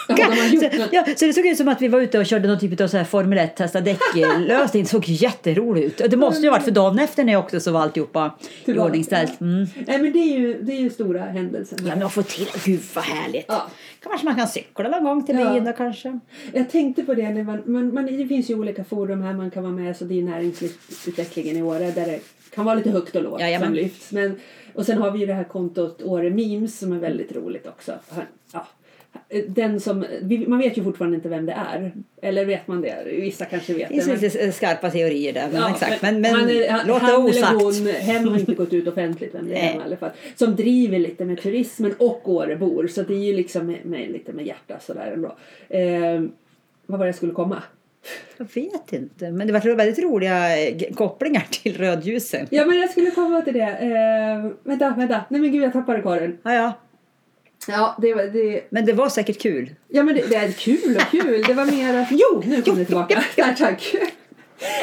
Så, 0.08 0.88
ja, 0.91 1.06
så 1.15 1.26
det 1.26 1.34
såg 1.34 1.46
ut 1.46 1.58
som 1.58 1.67
att 1.67 1.82
vi 1.82 1.88
var 1.88 2.02
ute 2.02 2.20
och 2.20 2.26
körde 2.26 2.48
någon 2.48 2.60
typ 2.60 2.82
av 2.82 2.88
så 2.88 2.98
här 2.98 3.04
Formel 3.04 3.38
1 3.38 3.56
testa 3.56 3.82
däck-lösning. 3.82 4.84
Det 4.84 4.89
såg 4.89 5.04
jätteroligt 5.08 6.02
ut. 6.02 6.12
Det 6.12 6.17
måste 6.17 6.41
ju 6.41 6.48
ha 6.48 6.56
varit 6.56 6.63
för 6.63 6.72
dagen 6.72 7.00
efter 7.00 7.24
när 7.24 7.34
jag 7.34 7.43
också 7.43 7.60
så 7.60 7.72
var 7.72 7.82
alltihopa 7.82 8.32
iordningställt. 8.65 9.41
Mm. 9.41 9.67
Nej 9.88 10.02
men 10.02 10.12
det 10.12 10.20
är 10.20 10.39
ju, 10.39 10.62
det 10.62 10.74
är 10.74 10.80
ju 10.80 10.89
stora 10.89 11.22
händelser. 11.22 11.80
Ja, 11.86 11.96
men 11.96 12.04
att 12.04 12.13
få 12.13 12.24
till, 12.24 12.48
gud 12.65 12.80
vad 12.96 13.04
härligt. 13.04 13.46
Ja. 13.48 13.67
Kanske 14.04 14.26
man 14.26 14.36
kan 14.36 14.48
cykla 14.48 14.89
någon 14.89 15.04
gång 15.04 15.26
till 15.26 15.36
byn 15.36 15.65
då 15.65 15.74
kanske. 15.74 16.20
Jag 16.54 16.70
tänkte 16.70 17.04
på 17.04 17.13
det, 17.13 17.30
när 17.30 17.43
man, 17.43 17.62
man, 17.65 17.93
man, 17.93 18.06
det 18.06 18.28
finns 18.28 18.50
ju 18.50 18.56
olika 18.56 18.84
forum 18.84 19.22
här 19.22 19.34
man 19.34 19.52
kan 19.52 19.63
vara 19.63 19.74
med. 19.74 19.98
Så 19.98 20.06
det 20.06 20.20
är 20.20 20.24
näringslivsutvecklingen 20.24 21.58
i 21.58 21.62
Åre 21.62 21.91
där 21.91 22.06
det 22.06 22.20
kan 22.56 22.65
vara 22.65 22.76
lite 22.76 22.89
högt 22.89 23.15
och 23.15 23.24
lågt 23.24 23.41
Jajamän. 23.41 23.67
som 23.67 23.76
lyfts. 23.76 24.12
Men, 24.12 24.39
och 24.74 24.86
sen 24.86 24.98
har 24.98 25.12
vi 25.12 25.20
ju 25.20 25.26
det 25.26 25.34
här 25.34 25.43
kontot 25.43 26.02
Åre 26.02 26.30
Memes 26.30 26.80
som 26.80 26.93
är 26.93 26.98
väldigt 26.98 27.32
roligt 27.36 27.67
också. 27.67 27.93
Ja. 28.54 28.67
Den 29.48 29.80
som, 29.80 30.06
man 30.48 30.60
vet 30.60 30.78
ju 30.78 30.84
fortfarande 30.84 31.16
inte 31.16 31.30
vem 31.30 31.46
det 31.46 31.52
är. 31.52 31.92
Eller 32.22 32.46
vet 32.46 32.68
man 32.68 32.82
det? 32.82 32.96
Vissa 33.06 33.46
kanske 33.46 33.74
vet 33.74 33.90
Det 33.90 33.94
finns 33.94 34.08
men- 34.08 34.20
lite 34.20 34.52
skarpa 34.52 34.90
teorier 34.90 35.34
där. 35.34 35.48
Men 35.52 35.62
Ja, 35.62 35.70
exakt. 35.70 36.02
Men, 36.02 36.22
men 36.22 36.36
han 36.36 36.50
är, 36.50 36.70
han, 36.70 36.88
låt 36.88 37.00
det 37.00 37.06
han 37.06 37.26
osagt. 37.26 37.38
eller 37.38 37.64
hon, 37.64 37.88
hen 37.88 38.28
har 38.28 38.40
inte 38.40 38.54
gått 38.56 38.74
ut 38.74 38.88
offentligt 38.88 39.36
vem 39.36 39.50
det 39.50 39.56
är 39.56 39.76
i 39.76 39.80
alla 39.86 39.98
fall. 39.98 40.12
Som 40.36 40.56
driver 40.56 41.00
lite 41.00 41.26
med 41.26 41.42
turismen 41.42 41.94
och 42.00 42.30
Årebor. 42.30 42.88
Så 42.88 43.02
det 43.02 43.14
är 43.14 43.26
ju 43.26 43.34
liksom 43.34 43.66
med, 43.66 43.86
med, 43.86 44.12
lite 44.12 44.34
med 44.34 44.48
hjärta 44.48 44.80
sådär 44.80 45.12
ändå. 45.14 45.36
Eh, 45.70 46.22
vad 46.86 47.00
var 47.00 47.06
det 47.06 47.10
jag 47.10 47.16
skulle 47.16 47.34
komma? 47.34 47.64
Jag 48.38 48.48
vet 48.54 48.94
inte. 48.94 49.32
Men 49.32 49.48
det 49.48 49.54
var 49.54 49.76
väldigt 49.76 50.00
roliga 50.00 50.68
eh, 50.68 50.94
kopplingar 50.94 51.48
till 51.64 51.78
rödljusen. 51.78 52.48
Ja 52.50 52.66
men 52.66 52.78
jag 52.78 52.90
skulle 52.90 53.12
komma 53.12 53.42
till 53.42 53.54
det. 53.54 53.62
Eh, 53.62 54.52
vänta, 54.64 54.94
vänta. 54.98 55.22
Nej 55.30 55.42
men 55.42 55.52
gud 55.52 55.64
jag 55.64 55.74
tappade 55.74 56.02
korren. 56.02 56.38
Ja, 56.44 56.54
ja. 56.54 56.74
Ja, 57.68 57.96
det 58.02 58.14
var... 58.14 58.24
Det, 58.24 58.62
Men 58.70 58.86
det 58.86 58.94
var 58.94 59.10
säkert 59.10 59.42
kul. 59.42 59.70
Ja 59.88 60.04
men 60.04 60.16
det, 60.16 60.30
det 60.30 60.36
är 60.36 60.52
kul 60.52 60.96
och 60.96 61.12
kul. 61.12 61.44
Det 61.48 61.54
var 61.54 61.66
mer 61.66 61.94
att... 61.94 62.08
Jo, 62.12 62.44
nu 62.46 62.62
kom 62.62 62.76
det 62.76 62.86
tillbaka. 62.86 63.24
Där, 63.36 63.54
tack. 63.54 63.96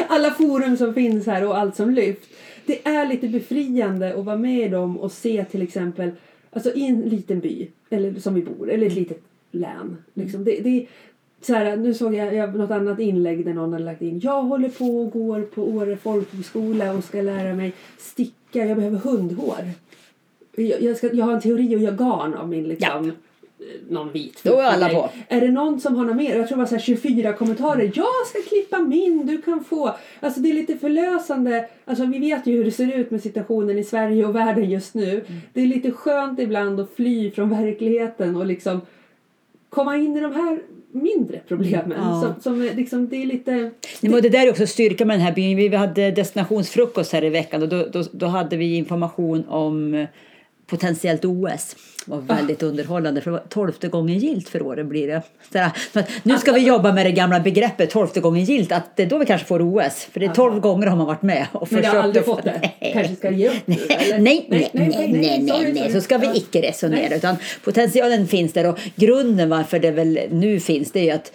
Alla 0.09 0.31
forum 0.31 0.77
som 0.77 0.95
finns 0.95 1.27
här 1.27 1.47
och 1.47 1.59
allt 1.59 1.77
som 1.77 1.91
lyfts. 1.91 2.29
Det 2.67 2.87
är 2.87 3.07
lite 3.07 3.29
befriande 3.29 4.15
att 4.15 4.25
vara 4.25 4.37
med 4.37 4.67
i 4.67 4.69
dem 4.69 4.99
och 4.99 5.13
se 5.13 5.45
till 5.45 5.63
exempel 5.63 6.11
alltså 6.53 6.73
i 6.73 6.87
en 6.87 7.01
liten 7.01 7.41
by 7.41 7.69
eller 7.91 8.21
som 8.21 8.35
vi 8.35 8.43
bor 8.43 8.71
eller 8.71 8.87
ett 8.87 8.95
litet 8.95 9.23
län. 9.51 9.97
Liksom. 10.15 10.45
Det, 10.45 10.61
det, 10.61 10.87
så 11.41 11.55
här, 11.55 11.77
nu 11.77 11.95
såg 11.95 12.15
jag, 12.15 12.35
jag 12.35 12.55
något 12.55 12.71
annat 12.71 12.99
inlägg 12.99 13.45
där 13.45 13.55
någon 13.55 13.73
hade 13.73 13.85
lagt 13.85 14.03
in. 14.03 14.21
Jag 14.21 14.43
håller 14.43 14.69
på 14.69 15.01
och 15.01 15.11
går 15.11 15.43
på 15.43 15.63
Åre 15.63 15.97
folkhögskola 15.97 16.93
och 16.93 17.05
ska 17.05 17.23
lära 17.23 17.55
mig 17.55 17.73
sticka. 17.99 18.65
Jag 18.65 18.77
behöver 18.77 18.99
hundhår. 18.99 19.65
Jag, 20.57 20.83
jag, 20.83 20.97
ska, 20.97 21.13
jag 21.13 21.25
har 21.25 21.33
en 21.33 21.41
teori 21.41 21.77
och 21.77 21.81
gör 21.81 21.93
garn 21.93 22.35
av 22.35 22.49
min 22.49 22.69
liksom, 22.69 23.13
någon 23.89 24.13
vit 24.13 24.41
Då 24.43 24.59
är 24.59 24.65
alla 24.65 24.89
på. 24.89 25.11
Är 25.29 25.41
det 25.41 25.51
någon 25.51 25.81
som 25.81 25.97
har 25.97 26.05
något 26.05 26.17
mer? 26.17 26.37
Jag 26.37 26.49
tror 26.49 26.57
det 26.57 26.63
var 26.63 26.69
så 26.69 26.75
här 26.75 26.83
24 26.83 27.33
kommentarer. 27.33 27.93
Jag 27.95 28.27
ska 28.27 28.39
klippa 28.49 28.79
min, 28.79 29.27
du 29.27 29.43
kan 29.43 29.65
få. 29.65 29.95
Alltså 30.21 30.41
det 30.41 30.51
är 30.51 30.55
lite 30.55 30.77
förlösande. 30.77 31.69
Alltså 31.85 32.07
vi 32.07 32.19
vet 32.19 32.47
ju 32.47 32.57
hur 32.57 32.65
det 32.65 32.71
ser 32.71 32.99
ut 32.99 33.11
med 33.11 33.23
situationen 33.23 33.79
i 33.79 33.85
Sverige 33.85 34.27
och 34.27 34.37
världen 34.37 34.71
just 34.71 34.95
nu. 34.95 35.11
Mm. 35.11 35.41
Det 35.53 35.61
är 35.61 35.67
lite 35.67 35.91
skönt 35.91 36.39
ibland 36.39 36.81
att 36.81 36.91
fly 36.97 37.31
från 37.31 37.51
verkligheten 37.51 38.37
och 38.37 38.47
liksom 38.47 38.81
komma 39.69 39.97
in 39.97 40.17
i 40.17 40.21
de 40.21 40.33
här 40.35 40.59
mindre 40.93 41.41
problemen. 41.49 41.99
Ja. 42.01 42.21
Som, 42.23 42.43
som 42.43 42.63
liksom, 42.77 43.09
det 43.09 43.17
är 43.17 43.27
lite... 43.27 43.53
Nej, 43.53 43.73
men 44.01 44.23
det 44.23 44.29
där 44.29 44.47
är 44.47 44.51
också 44.51 44.67
styrka 44.67 45.05
med 45.05 45.19
den 45.19 45.27
här 45.27 45.35
byn. 45.35 45.57
Vi 45.57 45.77
hade 45.77 46.11
destinationsfrukost 46.11 47.13
här 47.13 47.25
i 47.25 47.31
veckan 47.31 47.63
och 47.63 47.69
då, 47.69 47.87
då, 47.93 48.05
då 48.13 48.27
hade 48.27 48.57
vi 48.57 48.77
information 48.77 49.45
om 49.49 49.95
eh, 49.95 50.07
potentiellt 50.67 51.25
OS. 51.25 51.77
Det 52.07 52.11
var 52.11 52.21
väldigt 52.21 52.63
underhållande 52.63 53.21
för 53.21 53.31
det 53.31 53.37
var 53.37 53.45
tolfte 53.49 53.89
gången 53.89 54.19
gilt 54.19 54.49
för 54.49 54.63
året 54.63 54.87
blir 54.87 55.07
det. 55.07 55.23
Så 55.53 55.59
här, 55.59 55.71
så 55.93 55.99
att 55.99 56.11
nu 56.23 56.39
ska 56.39 56.53
vi 56.53 56.61
jobba 56.61 56.93
med 56.93 57.07
det 57.07 57.13
gamla 57.13 57.41
begreppet 57.41 57.91
tolfte 57.91 58.21
gången 58.21 58.45
gilt 58.45 58.73
att 58.73 58.97
det 58.97 59.03
är 59.03 59.07
då 59.07 59.19
vi 59.19 59.27
kanske 59.27 59.47
får 59.47 59.63
OS. 59.63 60.09
För 60.13 60.21
det 60.21 60.27
är 60.27 60.33
tolv 60.33 60.61
gånger 60.61 60.87
har 60.87 60.97
man 60.97 61.07
varit 61.07 61.23
med 61.23 61.47
och 61.53 61.73
Men 61.73 61.83
du 61.83 61.89
har 61.89 61.97
aldrig 61.97 62.25
fått 62.25 62.43
det? 62.43 62.71
Nej. 62.81 62.91
Kanske 62.93 63.17
ska 63.17 63.31
ge 63.31 63.49
upp 63.49 63.69
eller? 63.69 64.19
Nej, 64.19 64.47
nej, 64.49 64.71
nej, 64.73 64.89
nej, 64.89 65.13
nej, 65.13 65.49
sorry, 65.49 65.73
nej, 65.73 65.79
sorry. 65.79 65.93
så 65.93 66.01
ska 66.01 66.19
vi 66.19 66.27
icke 66.35 66.63
resonera. 66.63 67.09
Nej. 67.09 67.19
Utan 67.19 67.37
potentialen 67.65 68.27
finns 68.27 68.53
där 68.53 68.67
och 68.67 68.79
grunden 68.97 69.49
varför 69.49 69.79
det 69.79 69.91
väl 69.91 70.21
nu 70.31 70.61
finns 70.61 70.93
det 70.93 71.01
är 71.01 71.05
ju 71.05 71.11
att 71.11 71.33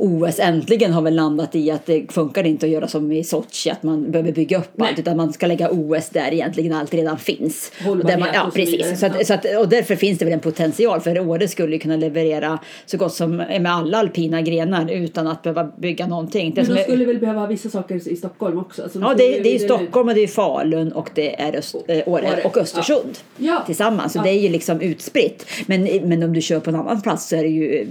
OS 0.00 0.38
äntligen 0.40 0.92
har 0.92 1.02
väl 1.02 1.14
landat 1.14 1.54
i 1.54 1.70
att 1.70 1.86
det 1.86 2.12
funkar 2.12 2.44
inte 2.46 2.66
att 2.66 2.72
göra 2.72 2.88
som 2.88 3.12
i 3.12 3.24
Sochi 3.24 3.70
att 3.70 3.82
man 3.82 4.10
behöver 4.10 4.32
bygga 4.32 4.58
upp 4.58 4.68
Nej. 4.74 4.88
allt 4.88 4.98
utan 4.98 5.16
man 5.16 5.32
ska 5.32 5.46
lägga 5.46 5.70
OS 5.70 6.08
där 6.08 6.32
egentligen 6.32 6.72
allt 6.72 6.94
redan 6.94 7.18
finns. 7.18 7.72
Hållbarhet 7.84 8.20
man, 8.20 8.28
ja, 8.34 8.46
och 8.46 8.52
så 8.52 8.58
vidare. 8.58 8.78
precis. 8.78 9.00
Så 9.00 9.06
att, 9.06 9.26
så 9.26 9.34
att, 9.34 9.44
och 9.58 9.68
därför 9.68 9.96
finns 9.96 10.18
det 10.18 10.24
väl 10.24 10.34
en 10.34 10.40
potential 10.40 11.00
för 11.00 11.18
Åre 11.20 11.48
skulle 11.48 11.72
ju 11.72 11.78
kunna 11.78 11.96
leverera 11.96 12.58
så 12.86 12.96
gott 12.96 13.14
som 13.14 13.36
med 13.36 13.66
alla 13.66 13.98
alpina 13.98 14.42
grenar 14.42 14.90
utan 14.90 15.26
att 15.26 15.42
behöva 15.42 15.64
bygga 15.64 16.06
någonting. 16.06 16.52
Det 16.54 16.62
Men 16.62 16.74
de 16.74 16.80
är- 16.80 16.84
skulle 16.84 17.04
väl 17.04 17.18
behöva 17.18 17.46
vissa 17.46 17.68
saker 17.68 18.08
i 18.08 18.16
Stockholm 18.16 18.58
också? 18.58 18.82
Alltså, 18.82 18.98
de 18.98 19.04
Ja, 19.08 19.14
det, 19.14 19.24
det 19.24 19.38
är 19.38 19.42
vidare. 19.42 19.58
Stockholm 19.78 20.08
och 20.08 20.14
det 20.14 20.20
är 20.22 20.26
Falun 20.26 20.92
och 20.92 21.10
det 21.14 21.40
är 21.40 21.56
Öst, 21.56 21.74
eh, 21.88 21.96
Åre 21.96 22.02
Åre. 22.06 22.40
och 22.44 22.56
Östersund 22.56 23.18
Ja. 23.36 23.62
tillsammans. 23.66 24.12
Så 24.12 24.18
Ja. 24.18 24.22
det 24.22 24.30
är 24.30 24.40
ju 24.40 24.48
liksom 24.48 24.80
utspritt. 24.80 25.46
Men, 25.66 25.82
men 26.02 26.22
om 26.22 26.32
du 26.32 26.40
kör 26.40 26.60
på 26.60 26.70
en 26.70 26.76
annan 26.76 27.00
plats 27.02 27.28
så 27.28 27.36
är 27.36 27.42
det 27.42 27.48
ju 27.48 27.80
eh, 27.80 27.86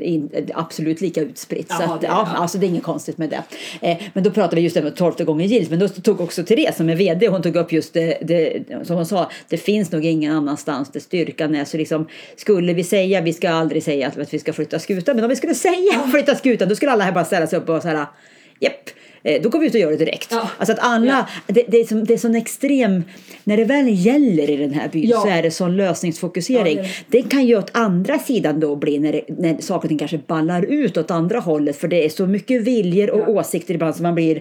in, 0.00 0.30
absolut 0.54 1.00
lika 1.00 1.20
utspritt. 1.34 1.68
så 1.70 1.76
Ja, 1.82 1.94
att, 1.94 2.00
det- 2.00 2.06
ja, 2.06 2.28
ja. 2.34 2.40
alltså 2.40 2.58
det 2.58 2.66
är 2.66 2.68
inget 2.68 2.82
konstigt 2.82 3.18
med 3.18 3.30
det. 3.30 3.42
Eh, 3.88 3.96
men 4.12 4.24
då 4.24 4.30
pratade 4.30 4.56
vi 4.56 4.62
just 4.62 4.76
om 4.76 4.90
tolfte 4.90 5.24
gången 5.24 5.46
gillt. 5.48 5.70
Men 5.70 5.78
då 5.78 5.88
tog 5.88 6.20
också 6.20 6.44
Therese 6.44 6.76
som 6.76 6.88
är 6.88 6.96
VD, 6.96 7.28
hon 7.28 7.42
tog 7.42 7.56
upp 7.56 7.72
just 7.72 7.92
det, 7.94 8.18
det 8.22 8.62
som 8.84 8.96
hon 8.96 9.06
sa, 9.06 9.30
det 9.48 9.56
finns 9.56 9.92
nog 9.92 10.04
ingen 10.04 10.36
annanstans 10.36 10.92
där 10.92 11.00
styrkan 11.00 11.54
är. 11.54 11.64
Så 11.64 11.76
liksom, 11.76 12.08
skulle 12.36 12.72
vi 12.72 12.84
säga, 12.84 13.20
vi 13.20 13.32
ska 13.32 13.50
aldrig 13.50 13.82
säga 13.82 14.06
att, 14.08 14.34
vi 14.34 14.38
ska 14.38 14.52
flytta 14.52 14.78
skutan, 14.78 15.14
men 15.16 15.24
om 15.24 15.30
vi 15.30 15.36
skulle 15.36 15.54
säga 15.54 16.02
flytta 16.10 16.34
skutan 16.34 16.68
då 16.68 16.74
skulle 16.76 16.92
alla 16.92 17.04
här 17.04 17.12
bara 17.12 17.24
ställa 17.24 17.46
sig 17.46 17.58
upp 17.58 17.68
och 17.68 17.82
så 17.82 17.88
här, 17.88 18.06
japp, 18.60 18.90
då 19.42 19.48
går 19.48 19.58
vi 19.58 19.66
ut 19.66 19.74
och 19.74 19.80
gör 19.80 19.90
det 19.90 19.96
direkt. 19.96 20.28
Ja. 20.30 20.50
Alltså 20.58 20.72
att 20.72 20.78
alla, 20.82 21.28
det, 21.46 21.64
det, 21.68 21.80
är 21.80 21.84
som, 21.84 22.04
det 22.04 22.14
är 22.14 22.18
sån 22.18 22.34
extrem, 22.34 23.04
när 23.44 23.56
det 23.56 23.64
väl 23.64 23.86
gäller 24.06 24.50
i 24.50 24.56
den 24.56 24.72
här 24.74 24.88
byn 24.88 25.08
Ja. 25.08 25.20
så 25.20 25.28
är 25.28 25.42
det 25.42 25.50
sån 25.50 25.76
lösningsfokusering. 25.76 26.76
Ja, 26.78 26.84
det 27.08 27.22
det. 27.22 27.28
kan 27.28 27.46
ju 27.46 27.58
åt 27.58 27.70
andra 27.72 28.18
sidan 28.18 28.60
då 28.60 28.76
bli 28.76 28.98
när, 28.98 29.12
det, 29.12 29.22
när 29.28 29.60
saker 29.60 29.84
och 29.86 29.88
ting 29.88 29.98
kanske 29.98 30.18
ballar 30.18 30.62
ut 30.62 30.96
åt 30.96 31.10
andra 31.10 31.38
hållet 31.40 31.76
för 31.76 31.88
det 31.88 32.04
är 32.04 32.08
så 32.08 32.26
mycket 32.26 32.62
viljor 32.62 33.10
och 33.10 33.20
Ja. 33.20 33.28
åsikter 33.28 33.74
ibland 33.74 33.96
som 33.96 34.02
man 34.02 34.14
blir 34.14 34.34
Ja, 34.34 34.40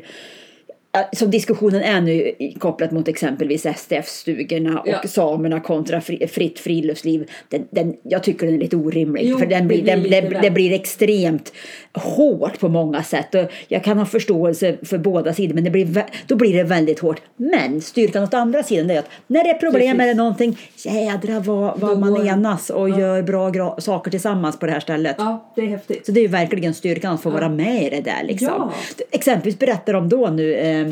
som 1.13 1.31
diskussionen 1.31 1.81
är 1.81 2.01
nu 2.01 2.31
kopplat 2.59 2.91
mot 2.91 3.07
exempelvis 3.07 3.65
STF-stugorna 3.65 4.79
och 4.79 4.87
Ja. 4.87 5.01
samerna 5.07 5.59
kontra 5.59 6.01
fri, 6.01 6.27
fritt 6.27 6.59
friluftsliv. 6.59 7.29
Den, 7.49 7.67
den, 7.71 7.93
jag 8.03 8.23
tycker 8.23 8.45
den 8.45 8.55
är 8.55 8.59
lite 8.59 8.75
orimlig. 8.75 9.21
Jo, 9.25 9.37
för 9.39 9.45
den 9.45 9.61
det 9.61 9.67
blir, 9.67 9.97
blir 9.97 10.21
den, 10.21 10.41
det, 10.41 10.51
blir 10.51 10.73
extremt 10.73 11.53
hårt 11.93 12.59
på 12.59 12.67
många 12.69 13.03
sätt. 13.03 13.35
Och 13.35 13.51
jag 13.67 13.83
kan 13.83 13.97
ha 13.97 14.05
förståelse 14.05 14.75
för 14.83 14.97
båda 14.97 15.33
sidor 15.33 15.55
men 15.55 15.63
det 15.63 15.69
blir, 15.69 16.05
då 16.27 16.35
blir 16.35 16.53
det 16.53 16.63
väldigt 16.63 16.99
hårt. 16.99 17.21
Men 17.37 17.81
styrkan 17.81 18.23
åt 18.23 18.33
andra 18.33 18.63
sidan 18.63 18.89
är 18.89 18.99
att 18.99 19.09
när 19.27 19.43
det 19.43 19.49
är 19.49 19.53
problem 19.57 19.81
Precis. 19.97 20.01
eller 20.01 20.13
någonting, 20.13 20.57
jädra 20.85 21.39
vad, 21.39 21.79
vad 21.79 21.99
man 21.99 22.27
enas 22.27 22.69
och 22.69 22.89
Ja. 22.89 22.99
gör 22.99 23.21
bra 23.21 23.75
saker 23.79 24.11
tillsammans 24.11 24.59
på 24.59 24.65
det 24.65 24.71
här 24.71 24.79
stället. 24.79 25.15
Ja, 25.17 25.51
det 25.55 25.61
är 25.61 25.65
häftigt. 25.67 26.05
Så 26.05 26.11
det 26.11 26.19
är 26.19 26.21
ju 26.21 26.27
verkligen 26.27 26.73
styrkan 26.73 27.13
att 27.13 27.21
få 27.21 27.29
vara 27.29 27.49
med 27.49 27.83
i 27.83 27.89
det 27.89 28.01
där. 28.01 28.23
Liksom. 28.27 28.47
Ja. 28.47 28.73
Exempelvis 29.11 29.59
berättar 29.59 29.93
de 29.93 30.09
då 30.09 30.27
nu, 30.27 30.53
eh, 30.53 30.82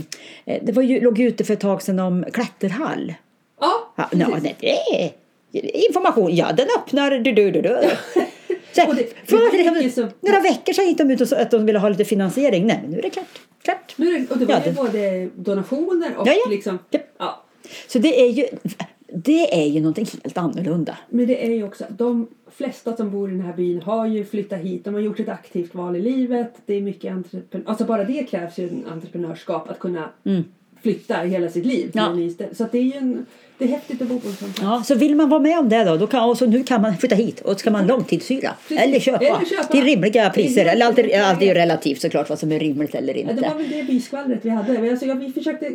det 0.62 0.72
var 0.72 0.84
ju, 0.84 1.02
låg 1.02 1.20
ute 1.20 1.44
för 1.44 1.54
ett 1.54 1.60
tag 1.60 1.82
sedan 1.82 2.00
om 2.00 2.26
klätterhall. 2.34 3.14
Ja, 3.60 3.94
Ja, 3.96 4.10
no, 4.12 4.36
nej, 4.42 4.56
det 5.52 5.62
information, 5.88 6.36
ja 6.36 6.52
den 6.54 6.68
öppnar 6.78 7.12
du, 7.12 7.32
du, 7.32 7.52
du, 7.52 7.62
du. 7.62 7.78
Så, 8.76 8.88
Och 8.88 8.96
det- 8.96 9.14
för 9.26 9.74
det 9.74 9.82
det, 9.84 9.90
som- 9.92 10.10
några 10.20 10.40
veckor 10.40 10.74
sedan 10.74 10.88
gick 10.88 10.98
de 10.98 11.12
ut 11.12 11.22
och 11.22 11.28
sa 11.28 11.36
att 11.36 11.52
de 11.52 11.66
ville 11.66 11.80
ha 11.80 11.90
lite 11.90 12.06
finansiering. 12.06 12.66
Nej, 12.68 12.80
men 12.82 12.92
nu 12.92 12.98
är 12.98 13.02
det 13.02 13.10
klart. 13.10 13.26
klart. 13.64 13.94
Nu 13.96 14.16
är 14.16 14.20
det, 14.20 14.32
och 14.32 14.38
det 14.38 14.46
var 14.46 14.54
Ja, 14.54 14.60
ju 14.66 14.72
det- 14.72 14.76
både 14.78 15.30
donationer 15.36 16.18
och 16.18 16.28
Ja, 16.28 16.34
ja. 16.46 16.52
liksom... 16.52 16.80
Japp. 16.92 17.04
Ja. 17.18 17.44
Så 17.88 18.00
det 18.00 18.22
är 18.22 18.30
ju, 18.30 18.46
det 19.14 19.62
är 19.64 19.68
ju 19.68 19.80
någonting 19.80 20.06
helt 20.24 20.38
annorlunda. 20.38 20.98
Men 21.10 21.28
det 21.28 21.46
är 21.46 21.50
ju 21.50 21.64
också, 21.64 21.84
de 21.90 22.28
flesta 22.62 22.96
som 22.98 23.12
bor 23.12 23.30
i 23.30 23.32
den 23.32 23.42
här 23.42 23.54
byn 23.54 23.82
har 23.82 24.08
ju 24.08 24.26
flyttat 24.26 24.60
hit. 24.60 24.86
De 24.86 24.94
har 24.94 25.02
gjort 25.02 25.20
ett 25.20 25.30
aktivt 25.30 25.76
val 25.76 25.96
i 25.96 26.02
livet. 26.02 26.54
Det 26.66 26.74
är 26.74 26.82
mycket 26.82 27.12
entreprenör... 27.14 27.70
Alltså 27.70 27.86
bara 27.86 28.04
det 28.04 28.24
krävs 28.24 28.58
ju 28.60 28.70
en 28.70 28.86
entreprenörskap 28.92 29.70
att 29.70 29.80
kunna 29.80 30.10
flytta 30.82 31.16
hela 31.18 31.50
sitt 31.50 31.66
liv 31.66 31.92
till 31.92 32.00
Mm. 32.00 32.06
Ja. 32.06 32.10
en 32.12 32.18
ny 32.18 32.30
ställe. 32.30 32.56
Så 32.56 32.68
det 32.72 32.78
är 32.78 32.82
ju 32.84 32.94
en... 32.94 33.26
Det 33.58 33.66
är 33.66 33.70
häftigt 33.70 34.02
att 34.02 34.08
bo 34.08 34.20
på 34.20 34.28
en 34.28 34.34
sån 34.34 34.54
plats. 34.54 34.62
Ja, 34.62 34.84
så 34.84 34.96
vill 34.96 35.16
man 35.16 35.30
vara 35.30 35.40
med 35.40 35.60
om 35.60 35.70
det 35.70 35.84
då, 35.84 35.98
då 35.98 36.08
kan, 36.08 36.30
och 36.30 36.38
så 36.38 36.46
nu 36.46 36.64
kan 36.64 36.82
man 36.82 36.98
flytta 36.98 37.16
hit 37.16 37.42
och 37.42 37.60
så 37.60 37.64
kan 37.64 37.74
man 37.74 37.88
långtidshyra. 37.88 38.52
Eller 38.70 39.00
köpa, 39.00 39.26
Eller 39.26 39.46
köpa. 39.46 39.64
till 39.64 39.84
rimliga 39.84 40.30
priser. 40.30 40.66
Eller 40.66 40.86
allt, 40.86 41.00
är- 41.00 41.22
allt 41.24 41.42
är 41.42 41.46
ju 41.46 41.54
relativt 41.54 42.02
såklart 42.02 42.30
vad 42.30 42.40
som 42.40 42.52
är 42.52 42.60
rimligt 42.60 42.96
eller 42.96 43.14
Ja, 43.18 43.26
det 43.26 43.32
inte. 43.32 43.50
var 43.50 43.56
väl 43.56 43.70
det 43.70 43.84
byskvallret 43.84 44.40
vi 44.42 44.50
hade. 44.50 44.92
Alltså, 44.92 45.06
ja, 45.06 45.14
vi 45.14 45.32
försökte... 45.32 45.66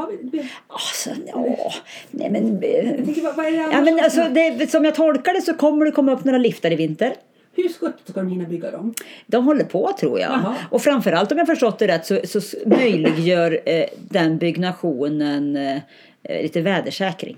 Har 0.00 0.10
vi, 0.10 0.38
vi, 0.38 0.50
Alltså, 0.68 1.10
ja, 1.26 1.72
nej 2.10 2.30
men... 2.30 2.62
eh, 2.62 2.70
jag 2.70 3.04
tänker, 3.04 3.22
vad, 3.22 3.36
vad 3.36 3.46
är 3.46 3.50
det 3.50 3.56
Ja, 3.56 3.80
men 3.80 4.00
alltså, 4.00 4.22
det, 4.30 4.70
som 4.70 4.84
jag 4.84 4.94
tolkar 4.94 5.34
det 5.34 5.42
så 5.42 5.54
kommer 5.54 5.84
det 5.84 5.92
komma 5.92 6.12
upp 6.12 6.24
några 6.24 6.38
liftar 6.38 6.72
i 6.72 6.76
vinter. 6.76 7.14
Hur 7.52 7.68
ska, 7.68 7.92
ska 8.04 8.20
de 8.20 8.28
hinna 8.28 8.48
bygga 8.48 8.70
dem? 8.70 8.94
De 9.26 9.44
håller 9.44 9.64
på 9.64 9.92
tror 10.00 10.20
jag. 10.20 10.30
Jaha. 10.30 10.54
Och 10.70 10.82
framförallt 10.82 11.32
om 11.32 11.38
jag 11.38 11.46
förstått 11.46 11.78
det 11.78 11.86
rätt 11.86 12.06
så, 12.06 12.40
så 12.40 12.56
möjliggör 12.66 13.60
eh, 13.66 13.84
den 13.98 14.38
byggnationen 14.38 15.56
eh, 15.56 15.76
eh, 16.22 16.42
lite 16.42 16.60
vädersäkring. 16.60 17.36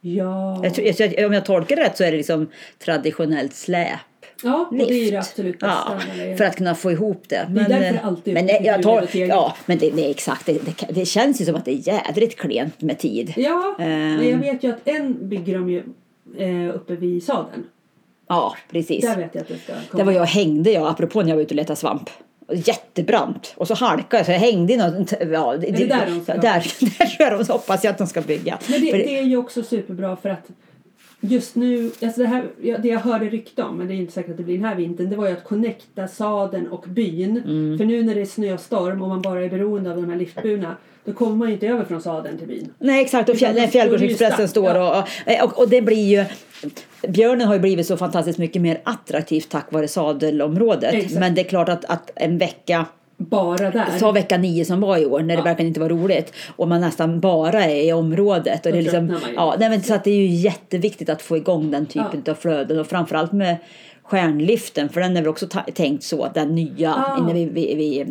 Ja. 0.00 0.64
Jag 0.76 0.94
jag, 0.98 1.26
om 1.26 1.32
jag 1.32 1.44
tolkar 1.44 1.76
det 1.76 1.82
rätt 1.82 1.96
så 1.96 2.04
är 2.04 2.10
det 2.10 2.16
liksom 2.16 2.50
traditionellt 2.78 3.54
släp. 3.54 4.00
Ja, 4.44 4.66
och 4.70 4.76
det 4.76 4.84
är 4.92 5.10
det 5.10 5.16
absolut 5.18 5.58
bästa. 5.58 6.00
Ja, 6.18 6.36
för 6.36 6.44
att 6.44 6.56
kunna 6.56 6.74
få 6.74 6.92
ihop 6.92 7.22
det. 7.28 7.46
Det 7.50 7.60
är 7.60 7.68
därför 7.68 7.84
eh, 7.86 7.92
det 7.92 8.00
alltid 8.00 8.34
men 8.34 8.44
är 8.44 8.52
nej, 8.52 8.62
jag 8.66 8.82
tar. 8.82 9.16
Ja, 9.16 9.54
men 9.66 9.78
det, 9.78 9.94
nej, 9.94 10.10
exakt. 10.10 10.46
Det, 10.46 10.52
det, 10.52 10.86
det 10.94 11.04
känns 11.04 11.40
ju 11.40 11.44
som 11.44 11.54
att 11.54 11.64
det 11.64 11.70
är 11.70 11.88
jädrigt 11.88 12.38
klent 12.40 12.80
med 12.82 12.98
tid. 12.98 13.32
Ja, 13.36 13.76
Ehm. 13.78 14.16
men 14.16 14.28
jag 14.30 14.38
vet 14.38 14.62
ju 14.64 14.70
att 14.70 14.80
en 14.88 15.28
bygger 15.28 15.54
de 15.58 15.70
ju 15.70 15.82
eh, 16.38 16.74
uppe 16.76 16.96
vid 16.96 17.22
sadeln. 17.22 17.64
Ja, 18.28 18.56
precis. 18.70 19.04
Där 19.04 19.16
vet 19.16 19.34
jag 19.34 19.42
att 19.42 19.48
det 19.48 19.58
ska 19.58 19.72
komma. 19.90 20.00
Det 20.00 20.04
var 20.04 20.12
jag 20.12 20.20
och 20.22 20.28
hängde 20.28 20.70
jag, 20.70 20.86
apropå 20.88 21.22
när 21.22 21.28
jag 21.28 21.36
var 21.36 21.42
ute 21.42 21.54
och 21.54 21.56
letade 21.56 21.76
svamp. 21.76 22.10
Jättebrant. 22.52 23.54
Och 23.56 23.68
så 23.68 23.74
halkade 23.74 24.16
jag 24.16 24.26
så 24.26 24.32
jag 24.32 24.38
hängde 24.38 24.72
i 24.72 24.76
något... 24.76 25.12
Ja, 25.32 25.56
det, 25.56 25.70
det 25.70 25.84
där 25.86 26.06
de 26.06 26.20
ska- 26.24 26.34
där, 26.40 27.18
där 27.18 27.30
de 27.38 27.52
hoppas 27.52 27.84
jag 27.84 27.90
att 27.90 27.98
de 27.98 28.06
ska 28.06 28.20
bygga. 28.20 28.58
Men 28.70 28.80
det, 28.80 28.92
det 28.92 29.18
är 29.18 29.22
ju 29.22 29.36
också 29.36 29.62
superbra 29.62 30.16
för 30.16 30.28
att 30.28 30.48
just 31.28 31.54
nu, 31.54 31.90
alltså 32.02 32.20
det, 32.20 32.26
här, 32.26 32.44
det 32.82 32.88
jag 32.88 32.98
hörde 32.98 33.24
rykte 33.24 33.62
om, 33.62 33.78
men 33.78 33.88
det 33.88 33.94
är 33.94 33.96
inte 33.96 34.12
säkert 34.12 34.30
att 34.30 34.36
det 34.36 34.42
blir 34.42 34.54
den 34.54 34.64
här 34.64 34.76
vintern, 34.76 35.10
det 35.10 35.16
var 35.16 35.26
ju 35.26 35.32
att 35.32 35.44
connecta 35.44 36.08
sadeln 36.08 36.68
och 36.68 36.84
byn. 36.88 37.42
Mm. 37.44 37.78
För 37.78 37.84
nu 37.84 38.02
när 38.02 38.14
det 38.14 38.20
är 38.20 38.24
snöstorm 38.24 39.02
och 39.02 39.08
man 39.08 39.22
bara 39.22 39.44
är 39.44 39.48
beroende 39.48 39.90
av 39.90 39.96
de 39.96 40.10
här 40.10 40.16
liftburna, 40.16 40.76
då 41.04 41.12
kommer 41.12 41.36
man 41.36 41.48
ju 41.48 41.54
inte 41.54 41.66
över 41.66 41.84
från 41.84 42.02
sadeln 42.02 42.38
till 42.38 42.48
byn. 42.48 42.72
Nej 42.78 43.02
exakt, 43.02 43.28
och 43.28 43.36
fjäll, 43.36 43.68
Fjällgårdsexpressen 43.68 44.48
står 44.48 44.80
och, 44.80 44.98
och, 44.98 45.04
och, 45.44 45.58
och 45.58 45.68
det 45.68 45.82
blir 45.82 46.18
ju 46.18 46.24
Björnen 47.08 47.46
har 47.46 47.54
ju 47.54 47.60
blivit 47.60 47.86
så 47.86 47.96
fantastiskt 47.96 48.38
mycket 48.38 48.62
mer 48.62 48.80
attraktivt 48.84 49.48
tack 49.48 49.72
vare 49.72 49.88
sadelområdet. 49.88 50.94
Exakt. 50.94 51.20
Men 51.20 51.34
det 51.34 51.40
är 51.40 51.48
klart 51.48 51.68
att, 51.68 51.84
att 51.84 52.10
en 52.14 52.38
vecka 52.38 52.86
bara 53.24 53.70
där. 53.70 53.98
Ta 54.00 54.12
vecka 54.12 54.38
nio 54.38 54.64
som 54.64 54.80
var 54.80 54.98
i 54.98 55.06
år 55.06 55.20
när 55.20 55.36
det 55.36 55.42
verkligen 55.42 55.68
inte 55.68 55.80
var 55.80 55.88
roligt 55.88 56.32
och 56.56 56.68
man 56.68 56.80
nästan 56.80 57.20
bara 57.20 57.64
är 57.64 57.82
i 57.84 57.92
området. 57.92 58.66
Och 58.66 58.72
det 58.72 58.78
är 58.78 58.82
liksom, 58.82 59.16
ja, 59.36 59.56
nej, 59.58 59.68
men, 59.68 59.82
så 59.82 59.94
att 59.94 60.04
det 60.04 60.10
är 60.10 60.16
ju 60.16 60.26
jätteviktigt 60.26 61.08
att 61.08 61.22
få 61.22 61.36
igång 61.36 61.70
den 61.70 61.86
typen 61.86 62.22
av 62.28 62.34
flöden 62.34 62.78
och 62.78 62.86
framförallt 62.86 63.32
med 63.32 63.56
stjärnlyften 64.02 64.88
för 64.88 65.00
den 65.00 65.16
är 65.16 65.20
väl 65.20 65.28
också 65.28 65.46
tänkt 65.74 66.04
så 66.04 66.24
att 66.24 66.34
den 66.34 66.54
nya 66.54 66.72
Ja. 66.76 67.16
innan 67.18 67.34
vi, 67.34 67.44
vi, 67.44 67.74
vi 67.74 68.00
eh, 68.00 68.06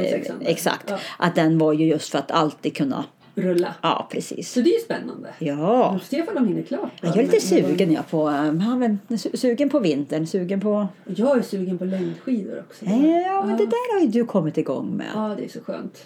VM6. 0.00 0.32
exakt 0.46 0.84
Ja. 0.90 0.96
att 1.18 1.34
den 1.34 1.58
var 1.58 1.72
ju 1.72 1.86
just 1.86 2.10
för 2.10 2.18
att 2.18 2.30
alltid 2.30 2.76
kunna 2.76 3.04
Rulla. 3.42 3.74
ja 3.82 4.08
precis 4.12 4.52
Så 4.52 4.60
det 4.60 4.70
är 4.70 4.74
ju 4.74 4.80
spännande. 4.84 5.28
ja 5.38 6.00
se 6.02 6.16
ifall 6.18 6.34
de 6.34 6.48
hinner 6.48 6.62
klart. 6.62 6.90
då. 7.00 7.08
jag 7.08 7.16
är 7.18 7.22
lite 7.22 7.38
Men- 7.50 7.60
men- 7.62 7.70
sugen 7.70 7.92
jag 7.92 8.08
på, 8.10 8.28
eh, 8.28 8.34
ja, 8.44 8.50
men, 8.76 8.98
su- 9.08 9.36
sugen 9.36 9.68
på 9.68 9.78
vintern, 9.78 10.26
sugen 10.26 10.60
på... 10.60 10.88
Jag 11.04 11.38
är 11.38 11.42
sugen 11.42 11.78
på 11.78 11.84
längdskidor 11.84 12.58
också. 12.68 12.84
Ja, 12.84 13.44
men 13.46 13.56
det 13.56 13.66
där 13.66 13.94
har 13.94 14.00
ju 14.00 14.06
du 14.08 14.24
kommit 14.24 14.58
igång 14.58 14.96
med. 14.96 15.06
Ja, 15.14 15.34
det 15.38 15.44
är 15.44 15.48
så 15.48 15.60
skönt. 15.60 15.98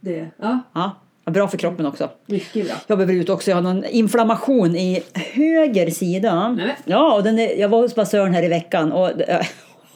Det, 0.00 0.26
ja, 0.38 0.58
Ja, 0.74 0.92
bra 1.32 1.48
för 1.48 1.58
kroppen 1.58 1.86
också. 1.86 2.08
mycket 2.26 2.66
bra. 2.66 2.74
Jag 2.86 2.98
behöver 2.98 3.14
ut 3.14 3.28
också, 3.28 3.50
jag 3.50 3.56
har 3.56 3.62
någon 3.62 3.84
inflammation 3.84 4.76
i 4.76 5.02
höger 5.14 5.90
sida. 5.90 6.48
Nej. 6.52 6.76
Ja, 6.84 7.14
och 7.14 7.22
den 7.22 7.38
är, 7.38 7.60
jag 7.60 7.68
var 7.68 7.82
hos 7.82 7.96
massören 7.96 8.34
här 8.34 8.42
i 8.42 8.48
veckan 8.48 8.92
och 8.92 9.10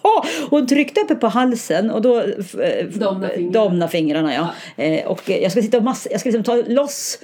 Ja, 0.03 0.25
hon 0.51 0.67
tryckte 0.67 1.01
uppe 1.01 1.15
på 1.15 1.27
halsen 1.29 1.91
och 1.91 2.03
då 2.03 2.21
eh, 2.21 2.87
Domna 2.93 3.29
fingrarna. 3.29 3.53
domna 3.53 3.89
fingrarna 3.89 4.35
ja. 4.35 4.49
Eh, 4.85 5.07
och 5.07 5.23
jag 5.31 5.53
ska 5.53 5.63
sitta 5.63 5.77
och 5.79 5.85
mass- 5.85 6.07
jag 6.11 6.21
ska 6.21 6.29
liksom 6.31 6.45
ta 6.45 6.73
loss 6.73 7.19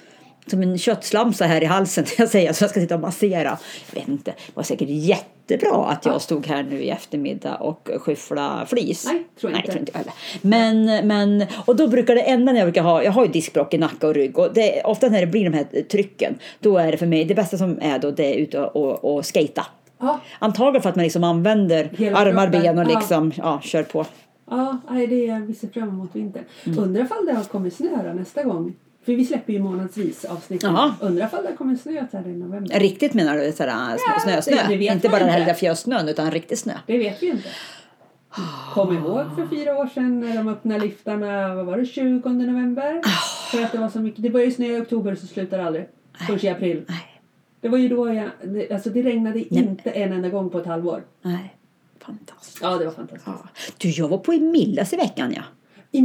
som 0.46 0.62
en 0.62 0.78
köttslamsa 0.78 1.44
här 1.44 1.62
i 1.62 1.66
halsen 1.66 2.04
jag 2.18 2.28
säger 2.28 2.52
så 2.52 2.64
jag 2.64 2.70
ska 2.70 2.80
sitta 2.80 2.94
och 2.94 3.00
massera. 3.00 3.58
Jag 3.92 4.00
vet 4.00 4.08
inte, 4.08 4.30
det 4.30 4.52
var 4.54 4.62
säkert 4.62 4.88
jättebra 4.88 5.86
att 5.86 6.04
jag 6.04 6.14
Ja. 6.14 6.18
stod 6.18 6.46
här 6.46 6.62
nu 6.62 6.82
i 6.82 6.90
eftermiddag 6.90 7.54
och 7.54 7.88
skyffla 8.00 8.66
flis. 8.70 9.04
Nej, 9.06 9.24
tror 9.40 9.52
jag 9.52 9.56
Nej, 9.56 9.60
inte. 9.60 9.70
tror 9.72 9.80
inte 9.80 9.98
heller. 9.98 10.12
Men, 10.42 11.06
men, 11.08 11.46
och 11.66 11.76
då 11.76 11.88
brukar 11.88 12.14
det 12.14 12.20
enda 12.22 12.52
när 12.52 12.58
jag 12.58 12.66
brukar 12.66 12.82
ha, 12.82 13.02
jag 13.02 13.12
har 13.12 13.24
ju 13.26 13.32
diskbråck 13.32 13.74
i 13.74 13.78
nacke 13.78 14.06
och 14.06 14.14
rygg 14.14 14.38
och 14.38 14.54
det, 14.54 14.82
ofta 14.84 15.08
när 15.08 15.20
det 15.20 15.26
blir 15.26 15.44
de 15.50 15.52
här 15.56 15.82
trycken, 15.82 16.38
då 16.60 16.78
är 16.78 16.92
det 16.92 16.98
för 16.98 17.06
mig, 17.06 17.24
det 17.24 17.34
bästa 17.34 17.58
som 17.58 17.78
är 17.82 17.98
då 17.98 18.10
det 18.10 18.34
är 18.34 18.38
ute 18.38 18.60
och, 18.60 18.76
och, 18.76 19.14
och 19.16 19.26
skata. 19.26 19.66
Ja, 19.98 20.20
Antagligen 20.38 20.82
för 20.82 20.90
att 20.90 20.96
man 20.96 21.02
liksom 21.02 21.24
använder 21.24 21.84
Hela 21.96 22.18
armar, 22.18 22.44
kroppen. 22.46 22.62
ben 22.62 22.78
och 22.78 22.84
Ja. 22.92 22.98
liksom, 22.98 23.32
ja, 23.36 23.60
kör 23.62 23.82
på. 23.82 24.06
ja 24.50 24.78
det 24.88 25.28
är, 25.28 25.40
vi 25.46 25.54
ser 25.54 25.68
fram 25.68 25.88
emot 25.88 26.10
vintern. 26.12 26.44
Mm. 26.66 26.78
Undrar 26.78 27.04
ifall 27.04 27.26
det 27.26 27.32
har 27.32 27.44
kommit 27.44 27.74
snö 27.76 28.12
nästa 28.14 28.42
gång. 28.42 28.74
För 29.04 29.12
vi 29.12 29.24
släpper 29.24 29.52
ju 29.52 29.58
månadsvis 29.58 30.24
avsnitt. 30.24 30.64
Undrar 31.00 31.26
ifall 31.26 31.42
det 31.44 31.52
kommit 31.58 31.80
snö 31.80 32.04
här 32.12 32.28
i 32.28 32.36
november. 32.36 32.78
Riktigt 32.80 33.14
menar 33.14 33.36
du 33.36 33.52
sådär 33.52 33.70
snö, 33.86 34.12
Ja, 34.14 34.20
snö, 34.20 34.36
det- 34.36 34.42
snö? 34.42 34.92
inte 34.92 35.08
bara 35.08 35.18
den 35.20 35.28
här 35.28 35.40
lilla 35.40 35.54
fjösnön 35.54 36.08
utan 36.08 36.30
riktig 36.30 36.58
snö. 36.58 36.72
Det 36.86 36.98
vet 36.98 37.22
vi 37.22 37.26
inte. 37.26 37.48
Kom 38.74 38.92
ihåg 38.96 39.24
för 39.36 39.46
fyra 39.56 39.76
år 39.78 39.86
sedan 39.86 40.20
när 40.20 40.36
de 40.36 40.48
öppnade 40.48 40.80
liftarna, 40.80 41.54
vad 41.54 41.66
var 41.66 41.76
det, 41.78 41.86
20 41.86 42.28
november? 42.28 43.00
Ah. 43.04 43.50
För 43.50 43.62
att 43.64 43.72
det 43.72 43.78
var 43.78 43.88
så 43.88 43.98
mycket, 44.00 44.22
det 44.22 44.30
började 44.30 44.52
snö 44.52 44.66
i 44.66 44.80
oktober 44.80 45.14
så 45.14 45.26
slutade 45.26 45.64
aldrig. 45.66 45.84
Först 46.28 46.44
i 46.44 46.48
april. 46.48 46.84
Nej, 46.88 47.13
Det 47.64 47.70
var 47.70 47.78
ju 47.78 47.88
då 47.88 48.14
jag, 48.14 48.30
alltså 48.72 48.90
det 48.90 49.02
regnade 49.02 49.54
inte 49.54 49.90
en 49.90 50.12
enda 50.12 50.28
gång 50.28 50.50
på 50.50 50.58
ett 50.58 50.66
halvår. 50.66 51.04
nej. 51.22 51.56
Fantastiskt. 51.98 52.58
Ja, 52.62 52.78
det 52.78 52.84
var 52.84 52.92
fantastiskt. 52.92 53.26
Ja. 53.26 53.48
Du, 53.78 53.88
jag 53.90 54.08
var 54.08 54.18
på 54.18 54.32
Emillas 54.32 54.92
i 54.92 54.96
veckan 54.96 55.32
ja. 55.36 55.42
I 55.90 56.02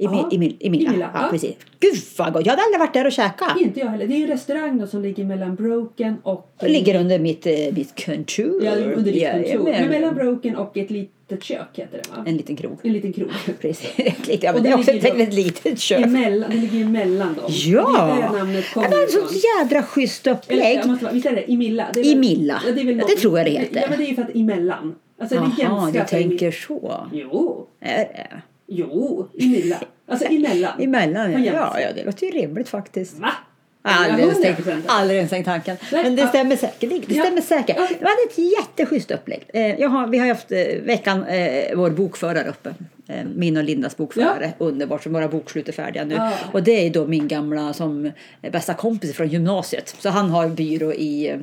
I, 0.00 0.08
Milla. 0.38 0.70
Milla, 0.70 0.92
Ja, 0.98 1.10
ja. 1.14 1.28
precis. 1.30 1.54
Gud 1.80 1.94
vad 2.18 2.32
gott. 2.32 2.46
Jag 2.46 2.52
hade 2.52 2.62
aldrig 2.62 2.78
varit 2.80 2.94
där 2.94 3.04
och 3.06 3.12
käkat. 3.12 3.60
Inte 3.60 3.80
jag 3.80 3.86
heller. 3.86 4.06
Det 4.06 4.14
är 4.14 4.22
en 4.22 4.26
restaurang 4.28 4.78
då 4.78 4.86
som 4.86 5.02
ligger 5.02 5.24
mellan 5.24 5.54
Broken 5.54 6.16
och... 6.22 6.54
Det 6.60 6.68
ligger 6.68 7.00
under 7.00 7.18
mitt, 7.18 7.46
eh, 7.46 7.52
mitt 7.72 8.04
kontor. 8.06 8.64
Ja, 8.64 8.72
under 8.76 9.12
ditt 9.12 9.30
kontor. 9.32 9.64
Men 9.64 9.88
mellan 9.88 10.14
Broken 10.14 10.56
och 10.56 10.76
ett 10.76 10.90
litet 10.90 11.42
kök 11.44 11.66
heter 11.74 12.00
det 12.02 12.10
va? 12.16 12.24
En 12.26 12.36
liten 12.36 12.56
krog. 12.56 12.78
En 12.82 12.92
liten 12.92 13.12
krog. 13.12 13.30
Precis. 13.60 13.92
Lite, 14.28 14.46
ja, 14.46 14.52
men 14.52 14.54
Och 14.56 14.62
det 14.62 14.68
är 14.70 14.74
också 14.78 14.92
ligger 14.92 15.14
ett 15.16 15.28
ett 15.28 15.34
litet 15.34 15.78
kök. 15.80 16.04
Emellan, 16.06 16.50
det 16.50 16.56
ligger 16.56 16.80
emellan 16.80 17.34
dem. 17.34 17.44
Ja! 17.48 18.06
Det 18.06 18.22
är 18.26 18.30
där 18.32 18.38
namnet 18.38 18.64
Ja, 18.68 18.74
kommer 18.74 18.88
det 18.88 18.96
är 18.96 19.08
ifrån. 19.08 19.28
så 19.28 19.34
jädra 19.62 19.82
schysst 19.82 20.26
upplägg. 20.26 20.80
visst 21.12 21.26
är 21.26 21.32
det 21.36 21.50
Imilla? 21.50 21.86
Det 21.94 22.00
är 22.00 22.04
I 22.04 22.08
väl- 22.08 22.18
Milla. 22.18 22.62
Ja, 22.66 22.72
det, 22.72 22.80
är 22.80 22.84
väl 22.84 22.96
något- 22.96 23.08
det 23.08 23.16
tror 23.16 23.38
jag 23.38 23.46
det 23.46 23.50
heter. 23.50 23.80
Ja, 23.80 23.86
men 23.88 23.98
det 23.98 24.04
är 24.04 24.08
ju 24.08 24.14
för 24.14 24.22
att 24.22 24.34
emellan. 24.36 24.94
Alltså 25.20 25.36
ganska... 25.58 26.00
du 26.00 26.04
tänker 26.08 26.50
så. 26.50 27.06
Jo, 27.12 27.66
Är 27.80 27.98
det? 27.98 28.42
Jo, 28.68 29.28
i 29.34 29.48
Milla. 29.48 29.80
Alltså 30.08 30.26
emellan. 30.26 30.80
Emellan, 30.80 31.32
ja. 31.44 31.52
ja. 31.52 31.80
Ja, 31.80 31.92
det 31.94 32.04
låter 32.04 32.26
ju 32.26 32.32
rimligt 32.32 32.68
faktiskt. 32.68 33.18
Va? 33.18 33.32
Aldrig 33.82 34.24
ens, 34.26 34.42
tänkt, 34.42 34.60
100%. 34.60 34.82
aldrig 34.86 35.16
ens 35.16 35.30
tänkt 35.30 35.44
tanken. 35.46 35.76
Men 35.92 36.16
det 36.16 36.22
ja. 36.22 36.28
stämmer 36.28 36.56
säkert. 36.56 36.90
Det 37.08 37.14
Ja. 37.14 37.22
stämmer 37.24 37.40
säkert. 37.40 37.76
Ja. 37.78 37.88
Det 37.98 38.04
var 38.04 38.10
ett 38.28 38.38
jätteschysst 38.38 39.10
upplägg. 39.10 39.42
Eh, 39.48 39.90
har, 39.90 40.06
vi 40.06 40.18
har 40.18 40.26
ju 40.26 40.32
haft 40.32 40.52
eh, 40.52 40.58
veckan, 40.82 41.24
eh, 41.24 41.76
vår 41.76 41.90
bokförare 41.90 42.48
uppe. 42.48 42.74
Min 43.34 43.56
och 43.56 43.64
Lindas 43.64 43.96
bokförare. 43.96 44.52
Underbart, 44.58 45.02
så 45.02 45.10
våra 45.10 45.28
bokslut 45.28 45.68
är 45.68 45.72
färdiga 45.72 46.04
nu. 46.04 46.14
Ja. 46.14 46.32
Och 46.52 46.62
det 46.62 46.86
är 46.86 46.90
då 46.90 47.06
min 47.06 47.28
gamla 47.28 47.72
som 47.72 48.10
bästa 48.52 48.74
kompis 48.74 49.16
från 49.16 49.28
gymnasiet. 49.28 49.96
Så 49.98 50.08
han 50.08 50.30
har 50.30 50.48
byrå 50.48 50.92
i 50.92 51.38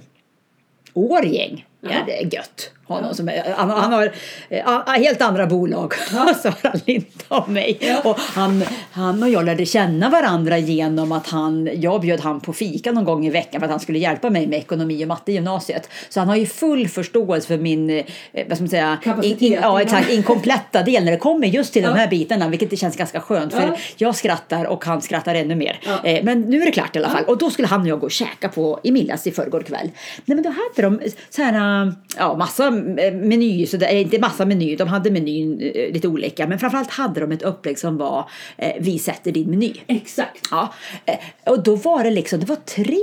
Årgäng. 0.94 1.66
Ja, 1.82 1.90
Ja. 1.92 1.98
det 2.06 2.22
är 2.24 2.34
gött. 2.36 2.72
Honom 2.88 3.14
som 3.16 3.30
är, 3.30 3.54
han, 3.58 3.70
han 3.70 3.94
har 3.94 4.12
eh, 4.50 4.68
a- 4.68 4.84
helt 4.98 5.22
andra 5.22 5.46
bolag. 5.46 5.94
har 6.12 6.68
han 6.70 6.80
Linda 6.86 7.08
och 7.28 7.50
mig. 7.50 7.78
Ja. 7.82 8.02
Och 8.10 8.20
han, 8.20 8.64
han 8.92 9.24
och 9.24 9.30
jag 9.30 9.46
lärde 9.46 9.66
känna 9.66 10.10
varandra 10.10 10.58
genom 10.58 11.12
att 11.12 11.28
han, 11.28 11.70
jag 11.74 12.02
bjöd 12.02 12.20
han 12.20 12.40
på 12.40 12.54
fika 12.54 12.92
någon 12.92 13.04
gång 13.06 13.26
i 13.26 13.30
veckan 13.30 13.62
för 13.62 13.66
att 13.66 13.72
han 13.72 13.80
skulle 13.80 14.00
hjälpa 14.00 14.30
mig 14.30 14.48
med 14.48 14.60
ekonomi 14.60 15.04
och 15.04 15.08
matte 15.08 15.32
i 15.32 15.36
gymnasiet. 15.36 15.90
Så 16.10 16.20
han 16.20 16.30
har 16.30 16.36
ju 16.36 16.46
full 16.46 16.88
förståelse 16.88 17.48
för 17.48 17.58
min, 17.58 17.90
eh, 17.90 18.04
vad 18.48 18.58
ska 18.58 18.64
man 18.64 18.70
säga, 18.70 18.98
in, 19.24 19.38
in, 19.40 19.54
ja, 19.62 19.82
exakt, 19.82 20.10
inkompletta 20.10 20.84
del 20.84 21.04
när 21.06 21.12
det 21.12 21.18
kommer 21.18 21.48
just 21.48 21.74
till 21.74 21.84
Ja. 21.84 21.90
de 21.90 22.00
här 22.00 22.08
bitarna, 22.08 22.48
vilket 22.50 22.70
det 22.70 22.78
känns 22.78 22.96
ganska 22.98 23.22
skönt 23.22 23.54
för 23.54 23.62
Ja. 23.62 23.78
jag 23.98 24.16
skrattar 24.16 24.66
och 24.66 24.86
han 24.86 25.02
skrattar 25.02 25.36
ännu 25.36 25.56
mer. 25.56 25.80
Ja. 25.86 26.10
Eh, 26.10 26.24
men 26.24 26.42
nu 26.42 26.62
är 26.62 26.66
det 26.66 26.72
klart 26.72 26.96
i 26.96 27.00
alla 27.00 27.10
fall. 27.10 27.24
Och 27.24 27.38
då 27.38 27.50
skulle 27.50 27.68
han 27.68 27.82
och 27.82 27.88
jag 27.88 28.00
gå 28.00 28.06
och 28.06 28.12
käka 28.12 28.50
på 28.50 28.80
Emilias 28.84 29.28
i 29.28 29.32
förrgår 29.32 29.62
kväll. 29.62 29.90
Nej 30.26 30.36
men 30.36 30.44
då 30.44 30.50
hade 30.50 30.82
de 30.98 31.02
så 31.30 31.42
här, 31.42 31.94
ja 32.18 32.36
massa 32.38 32.68
eh, 32.68 32.75
meny, 32.76 33.66
så 33.66 33.78
det 33.78 33.86
är 33.86 33.98
inte 33.98 34.20
massa 34.20 34.46
meny, 34.46 34.76
de 34.76 34.88
hade 34.88 35.12
menyn 35.12 35.62
eh, 35.62 35.94
lite 35.94 36.08
olika. 36.08 36.48
Men 36.48 36.60
framförallt 36.60 36.92
hade 36.92 37.20
de 37.20 37.32
ett 37.32 37.42
upplägg 37.42 37.80
som 37.80 37.98
var 37.98 38.30
eh, 38.58 38.74
vi 38.80 39.00
sätter 39.00 39.32
din 39.32 39.50
meny. 39.50 39.74
Exakt. 39.88 40.48
Ja, 40.52 40.74
eh, 41.06 41.18
och 41.46 41.64
då 41.64 41.76
var 41.76 42.04
det 42.04 42.12
liksom, 42.12 42.40
det 42.40 42.46
var 42.46 42.56
tre 42.56 43.02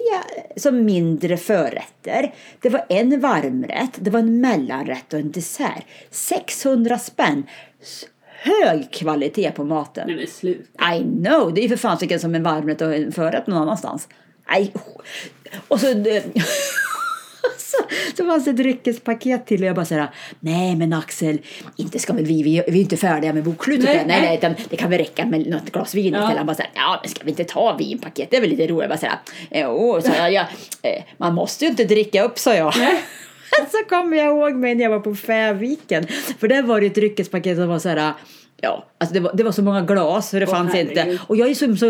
som 0.56 0.84
mindre 0.84 1.36
förrätter. 1.36 2.34
Det 2.60 2.68
var 2.68 2.84
en 2.88 3.20
varmrätt, 3.20 3.92
det 4.00 4.10
var 4.10 4.20
en 4.20 4.40
mellanrätt 4.40 5.12
och 5.12 5.18
en 5.18 5.32
dessert. 5.32 5.84
600 6.10 6.98
spänn. 6.98 7.46
Hög 8.42 8.90
kvalitet 8.90 9.50
på 9.50 9.64
maten. 9.64 10.04
Nej 10.06 10.16
men 10.16 10.26
slut. 10.26 10.70
I 10.94 11.02
know, 11.02 11.54
det 11.54 11.60
är 11.60 11.62
ju 11.62 11.68
för 11.68 11.76
fan 11.76 12.18
som 12.18 12.34
en 12.34 12.42
varmrätt 12.42 12.80
och 12.80 12.94
en 12.94 13.12
förrätt 13.12 13.46
någon 13.46 13.62
annanstans. 13.62 14.08
Nej. 14.48 14.72
Och 15.68 15.80
så, 15.80 15.86
så, 17.59 17.76
så 18.16 18.26
fanns 18.26 18.45
det 18.45 18.51
ett 18.51 18.57
dryckespaket 18.57 19.47
till 19.47 19.62
och 19.62 19.68
jag 19.68 19.76
bara 19.76 19.84
såhär, 19.84 20.09
nej 20.40 20.76
men 20.76 20.93
Axel, 20.93 21.38
inte 21.76 21.99
ska 21.99 22.12
väl 22.12 22.24
vi, 22.24 22.43
vi, 22.43 22.62
vi 22.68 22.78
är 22.78 22.82
inte 22.82 22.97
färdiga 22.97 23.32
med 23.32 23.45
bokslutet 23.45 23.84
Nej, 23.84 23.99
än. 23.99 24.09
nej, 24.09 24.20
nej. 24.20 24.38
utan 24.38 24.55
det 24.70 24.76
kan 24.76 24.90
väl 24.90 24.99
räcka 24.99 25.26
med 25.26 25.47
något 25.47 25.72
glas 25.72 25.95
vin 25.95 26.14
Ja. 26.14 26.20
Han 26.20 26.47
bara 26.47 26.57
såhär, 26.57 26.70
ja 26.74 26.99
men 27.03 27.11
ska 27.11 27.24
vi 27.24 27.30
inte 27.30 27.45
ta 27.45 27.76
vinpaket, 27.76 28.30
det 28.30 28.36
är 28.36 28.40
väl 28.40 28.51
lite 28.51 28.66
roligt. 28.66 28.80
Jag 28.80 28.90
bara 28.90 28.99
såhär, 28.99 29.18
jo, 29.51 30.01
så 30.03 30.11
jag, 30.16 30.32
jag, 30.32 30.47
eh, 30.82 31.03
man 31.16 31.34
måste 31.34 31.64
ju 31.64 31.70
inte 31.70 31.84
dricka 31.84 32.22
upp 32.22 32.38
sa 32.38 32.55
jag. 32.55 32.74
Nej. 32.78 33.03
Så 33.70 33.88
kommer 33.88 34.16
jag 34.16 34.26
ihåg 34.26 34.55
mig 34.55 34.74
när 34.74 34.82
jag 34.82 34.90
var 34.90 35.01
på 35.01 35.14
Fäviken. 35.14 36.07
För 36.38 36.49
där 36.49 36.62
var 36.62 36.80
det 36.80 36.86
ett 36.86 36.95
dryckespaket 36.95 37.57
som 37.57 37.68
var 37.68 37.78
så 37.78 37.88
här. 37.88 38.12
Ja, 38.64 38.84
alltså 38.98 39.14
det 39.14 39.20
var, 39.20 39.32
det 39.34 39.42
var 39.42 39.52
så 39.52 39.62
många 39.62 39.80
glas 39.80 40.28
så 40.30 40.38
det 40.38 40.46
Åh, 40.46 40.50
fanns 40.50 40.74
inte. 40.74 41.18
Och 41.26 41.36
jag 41.36 41.50
är 41.50 41.54
som 41.54 41.76
så, 41.76 41.86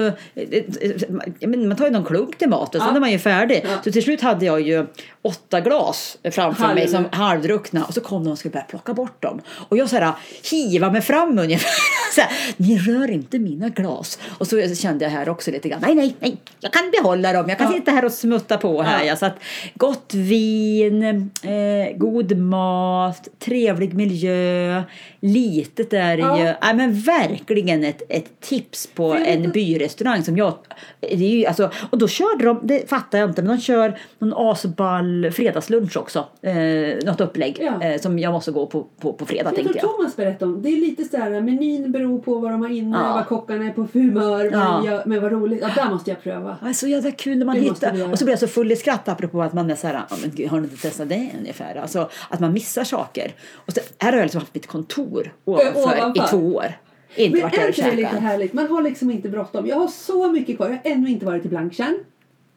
jag 1.39 1.51
men, 1.51 1.69
man 1.69 1.77
tar 1.77 1.85
ju 1.85 1.91
någon 1.91 2.05
klunk 2.05 2.39
till 2.39 2.49
mat 2.49 2.75
och 2.75 2.81
sen 2.81 2.91
Ja. 2.91 2.97
är 2.97 3.01
man 3.01 3.11
ju 3.13 3.19
färdig. 3.19 3.61
Ja. 3.65 3.83
Så 3.85 3.93
till 3.93 4.03
slut 4.03 4.21
hade 4.21 4.45
jag 4.47 4.61
ju 4.61 4.87
åtta 5.23 5.61
glas 5.61 6.19
framför 6.31 6.63
Halv- 6.65 6.75
mig 6.75 6.89
som 6.89 7.05
halvdruckna 7.13 7.85
och 7.85 7.95
så 7.95 8.01
kom 8.01 8.25
de 8.25 8.31
och 8.31 8.39
skulle 8.39 8.53
börja 8.53 8.65
plocka 8.65 8.95
bort 8.95 9.23
dem. 9.23 9.41
Och 9.69 9.77
jag 9.77 9.89
så 9.89 9.97
här 9.97 10.13
hiva 10.51 10.91
mig 10.91 11.01
fram 11.03 11.39
ungefär. 11.39 11.71
Så 12.15 12.21
här, 12.21 12.31
Ni 12.57 12.79
rör 12.79 13.11
inte 13.11 13.39
mina 13.39 13.69
glas. 13.69 14.19
Och 14.39 14.47
så 14.47 14.75
kände 14.75 15.05
jag 15.05 15.11
här 15.13 15.29
också 15.29 15.51
lite 15.51 15.69
grann. 15.69 15.81
Nej, 15.83 15.95
nej, 15.95 16.17
nej. 16.21 16.37
Jag 16.61 16.73
kan 16.73 16.91
behålla 17.03 17.33
dem. 17.33 17.49
Jag 17.49 17.59
kan 17.59 17.67
Ja. 17.67 17.73
sitta 17.79 17.91
här 17.91 18.05
och 18.05 18.13
smutta 18.13 18.59
på 18.59 18.83
här. 18.83 18.99
Ja. 19.01 19.05
Ja. 19.07 19.17
Så 19.17 19.27
att 19.27 19.35
gott 19.75 20.15
vin, 20.15 21.03
eh, 21.43 21.97
god 21.97 22.37
mat, 22.37 23.29
trevlig 23.39 23.95
miljö, 23.95 24.83
litet 25.21 25.93
är 25.93 26.17
det 26.17 26.23
Ja. 26.23 26.39
ju. 26.39 26.55
Ja, 26.63 26.73
men 26.73 26.93
verkligen 27.01 27.85
ett, 27.85 28.03
ett 28.09 28.41
tips 28.41 28.87
på 28.87 29.15
jag 29.19 29.29
en 29.29 29.51
byrestaurang 29.51 30.25
som 30.25 30.37
jag... 30.37 30.55
Det 31.01 31.13
är 31.15 31.17
ju, 31.19 31.47
alltså, 31.47 31.71
och 31.91 31.99
då 31.99 32.09
körde 32.09 32.45
de, 32.45 32.61
det 32.63 32.91
fattar 32.91 33.19
jag 33.19 33.31
inte, 33.31 33.43
men 33.43 33.57
de 33.57 33.63
kör 33.63 33.99
någon 34.19 34.33
asball 34.37 35.31
fredagslunch 35.33 35.97
också. 35.97 36.25
Eh, 36.43 36.55
något 37.07 37.21
upplägg 37.21 37.57
Ja. 37.61 37.83
eh, 37.83 38.01
som 38.01 38.19
jag 38.19 38.33
måste 38.33 38.51
gå 38.53 38.67
på 38.67 38.87
på, 39.01 39.13
på 39.13 39.27
fredag 39.27 39.45
Jag 39.51 39.55
tänkte 39.57 39.79
jag. 39.83 39.97
Thomas 39.97 40.17
berättade 40.17 40.53
om. 40.53 40.63
Det 40.63 40.69
är 40.69 40.77
lite 40.81 41.05
så 41.05 41.17
här, 41.17 41.31
menyn 41.41 41.93
beror 41.93 42.19
på 42.19 42.35
vad 42.39 42.51
de 42.51 42.63
har 42.63 42.69
inne, 42.69 42.99
Ja. 43.03 43.13
vad 43.15 43.27
kockarna 43.27 43.65
är 43.67 43.71
på 43.71 43.87
för 43.87 43.99
humör, 44.01 44.51
Ja. 44.53 44.83
gör, 44.87 45.03
men 45.07 45.23
vad 45.23 45.33
roligt. 45.33 45.59
Ja, 45.63 45.69
där 45.83 45.91
måste 45.91 46.11
jag 46.11 46.23
pröva. 46.23 46.57
Ja, 46.65 46.73
så 46.75 46.87
jävla 46.89 47.11
kul 47.11 47.39
när 47.39 47.47
man 47.47 47.57
hittar. 47.57 48.13
Och 48.13 48.19
så 48.19 48.25
blir 48.25 48.33
jag 48.33 48.39
så 48.41 48.47
full 48.49 48.73
i 48.73 48.77
skratt 48.77 49.09
apropå 49.09 49.43
att 49.43 49.53
man 49.53 49.71
är 49.71 49.75
så 49.75 49.87
här, 49.87 49.95
"Ja, 50.11 50.17
men 50.23 50.31
gud, 50.35 50.49
har 50.49 50.61
ni 50.61 50.65
inte 50.69 50.83
testat 50.83 51.09
det 51.09 51.31
ungefär? 51.41 51.75
Alltså 51.77 52.09
att 52.29 52.41
man 52.41 52.53
missar 52.53 52.85
saker. 52.85 53.33
Och 53.67 53.73
så, 53.73 53.81
här 53.99 54.13
har 54.13 54.19
jag 54.19 54.25
liksom 54.25 54.41
haft 54.41 54.55
mitt 54.55 54.67
kontor 54.67 55.33
ovanför, 55.45 55.83
ovanför. 55.83 56.25
i 56.25 56.29
två 56.31 56.52
år. 56.55 56.73
Inte 57.17 57.33
Men 57.33 57.43
varit 57.43 57.59
är 57.59 57.61
där 57.61 57.69
och 57.69 57.75
det 57.75 57.91
lite 57.97 58.03
käkat. 58.03 58.23
härligt? 58.23 58.53
Man 58.53 58.67
har 58.67 58.83
liksom 58.83 59.11
inte 59.11 59.29
bråttom. 59.29 59.67
Jag 59.67 59.77
har 59.77 59.89
så 59.89 60.33
mycket 60.33 60.57
kvar. 60.57 60.67
Jag 60.67 60.75
har 60.75 60.93
ännu 60.93 61.11
inte 61.11 61.27
varit 61.27 61.45
i 61.45 61.49
Blanktjärn. 61.49 61.99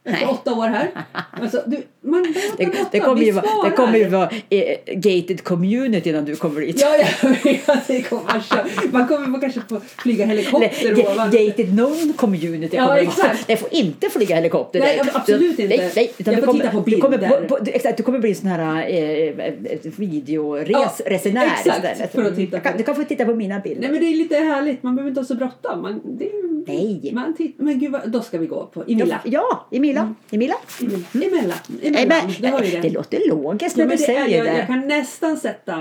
Efter 0.06 0.26
Nej. 0.26 0.34
åtta 0.34 0.54
år 0.54 0.66
här. 0.68 0.90
Alltså, 1.30 1.62
du, 1.66 1.76
man 2.00 2.34
Det, 2.58 2.68
det, 2.92 3.00
kommer 3.00 3.22
ju 3.22 3.32
vara, 3.32 3.46
det 3.64 3.70
kommer 3.76 3.98
ju 3.98 4.08
vara 4.08 4.30
eh, 4.50 4.76
gated 4.94 5.44
community 5.44 6.10
innan 6.10 6.24
du 6.24 6.36
kommer 6.36 6.60
dit. 6.60 6.80
Ja, 6.80 6.96
ja, 6.96 7.28
ja, 7.66 7.76
det 7.86 8.02
kommer 8.02 8.92
man 8.92 9.08
kommer 9.08 9.40
kanske 9.40 9.60
få 9.68 9.80
flyga 9.80 10.26
helikopter 10.26 10.92
ovan. 11.12 11.30
gated 11.30 11.74
non 11.74 12.12
community 12.16 12.76
Ja, 12.76 12.82
det 12.82 12.88
vara. 12.88 12.98
exakt. 13.00 13.46
Det 13.46 13.56
får 13.56 13.68
inte 13.74 14.08
flyga 14.10 14.34
helikopter 14.36 14.80
Nej, 14.80 15.00
absolut 15.14 15.58
inte. 15.58 15.76
Nej, 15.76 15.92
nej, 15.96 16.12
utan 16.18 16.34
Jag 16.34 16.44
får 16.44 16.46
kommer, 16.52 16.64
titta 16.64 16.72
på 16.82 16.90
du 16.90 16.96
kommer, 17.00 17.18
bilder. 17.18 17.40
på, 17.48 17.56
på, 17.56 17.64
exakt, 17.66 17.96
du 17.96 18.02
kommer 18.02 18.18
bli 18.18 18.30
en 18.30 18.36
sån 18.36 18.48
här 18.50 18.90
eh, 18.90 19.52
videoresenär 19.96 21.42
Ja, 21.44 21.50
exakt, 21.58 21.76
istället. 21.84 22.12
för 22.12 22.24
att 22.24 22.36
titta 22.36 22.56
Du 22.56 22.62
kan, 22.62 22.72
på. 22.72 22.78
du 22.78 22.84
kan 22.84 22.94
få 22.96 23.04
titta 23.04 23.24
på 23.24 23.34
mina 23.34 23.60
bilder. 23.60 23.80
Nej 23.80 23.90
men 23.90 24.00
det 24.00 24.06
är 24.06 24.14
lite 24.16 24.34
härligt, 24.36 24.82
man 24.82 24.96
behöver 24.96 25.08
inte 25.08 25.20
ha 25.20 25.26
så 25.26 25.34
bråttom. 25.34 25.82
Man, 25.82 26.00
det 26.18 26.24
är, 26.24 26.56
Nej. 26.66 27.10
Man 27.14 27.34
titt, 27.36 27.54
men 27.58 27.78
gud, 27.78 27.92
vad, 27.92 28.10
då 28.10 28.20
ska 28.22 28.38
vi 28.38 28.46
gå 28.46 28.66
på 28.66 28.84
i 28.86 28.94
Milla. 28.94 29.20
Ja, 29.24 29.68
i 29.70 29.80
Mila. 30.02 30.14
I 30.30 30.38
Mila. 30.38 30.54
I 30.80 30.86
Milla. 31.18 31.26
Emellan. 31.26 31.58
Nej, 31.68 31.88
Emellan. 32.02 32.26
men, 32.26 32.34
Du 32.42 32.48
hör 32.48 32.62
ju 32.62 32.70
det. 32.70 32.80
det 32.80 32.90
låter 32.90 33.28
logiskt 33.28 33.76
när 33.76 33.86
du 33.86 33.98
säger 33.98 34.28
jag, 34.28 34.46
det. 34.46 34.56
jag 34.58 34.66
kan 34.66 34.80
nästan 34.88 35.36
sätta 35.36 35.74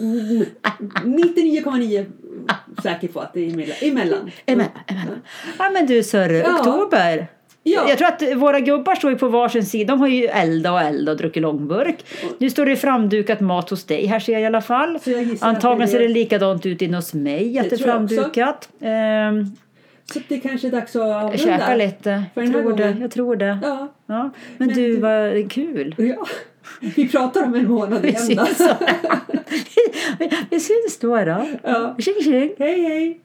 mm, 0.00 0.44
99,9 1.04 2.06
säker 2.82 3.08
på 3.08 3.20
att 3.20 3.34
det 3.34 3.40
är 3.40 3.50
emellan. 3.52 3.76
emellan. 3.80 4.30
Emellan, 4.46 4.70
emellan. 4.86 5.20
Ja 5.58 5.70
men 5.70 5.86
du 5.86 6.02
Sörre, 6.02 6.36
Ja. 6.38 6.58
oktober. 6.60 7.26
Ja. 7.62 7.86
Jag 7.88 7.98
tror 7.98 8.08
att 8.08 8.22
våra 8.36 8.60
gubbar 8.60 8.94
står 8.94 9.10
ju 9.10 9.18
på 9.18 9.28
varsin 9.28 9.64
sida. 9.66 9.92
De 9.94 10.00
har 10.00 10.08
ju 10.08 10.24
eldat 10.26 10.72
och 10.72 10.80
eldat 10.80 11.12
och 11.12 11.16
druckit 11.18 11.42
långburk. 11.42 12.04
Nu 12.38 12.50
står 12.50 12.66
det 12.66 12.76
framdukat 12.76 13.40
mat 13.40 13.70
hos 13.70 13.84
dig 13.84 14.06
här 14.06 14.20
ser 14.20 14.32
jag 14.32 14.42
i 14.42 14.44
alla 14.44 14.60
fall. 14.60 14.98
Antagligen 15.40 15.88
ser 15.88 15.98
det 16.00 16.08
likadant 16.08 16.66
ut 16.66 16.82
inne 16.82 16.96
hos 16.96 17.14
mig. 17.14 17.58
Att 17.58 17.70
Det 17.70 17.76
det 17.76 17.82
är 17.82 17.86
framdukat. 17.86 18.68
Ehm, 18.80 19.56
Så 20.12 20.20
det 20.28 20.38
kanske 20.38 20.66
är 20.66 20.70
dags 20.72 20.96
att 20.96 21.02
avrunda. 21.02 21.36
käka 21.38 21.74
lite. 21.74 22.24
För 22.34 22.42
Jag 22.42 22.52
tror 22.52 22.76
det. 22.76 22.96
Jag 23.00 23.10
tror 23.10 23.36
det. 23.36 23.58
Ja. 23.62 23.92
Ja. 24.06 24.22
Men, 24.22 24.32
Men 24.58 24.68
du, 24.68 24.74
du- 24.94 25.00
vad 25.00 25.52
kul. 25.52 25.94
ja. 25.98 26.26
Vi 26.96 27.08
pratar 27.08 27.44
om 27.44 27.54
en 27.54 27.68
månad 27.68 28.04
igen 28.04 28.20
syns, 28.22 28.60
vi 30.50 30.60
syns 30.60 30.98
då. 31.00 31.16
då. 31.24 31.46
Ja. 31.62 31.96
Tjing 31.98 32.22
tjing. 32.24 32.54
Hej 32.58 32.82
hej! 32.82 33.20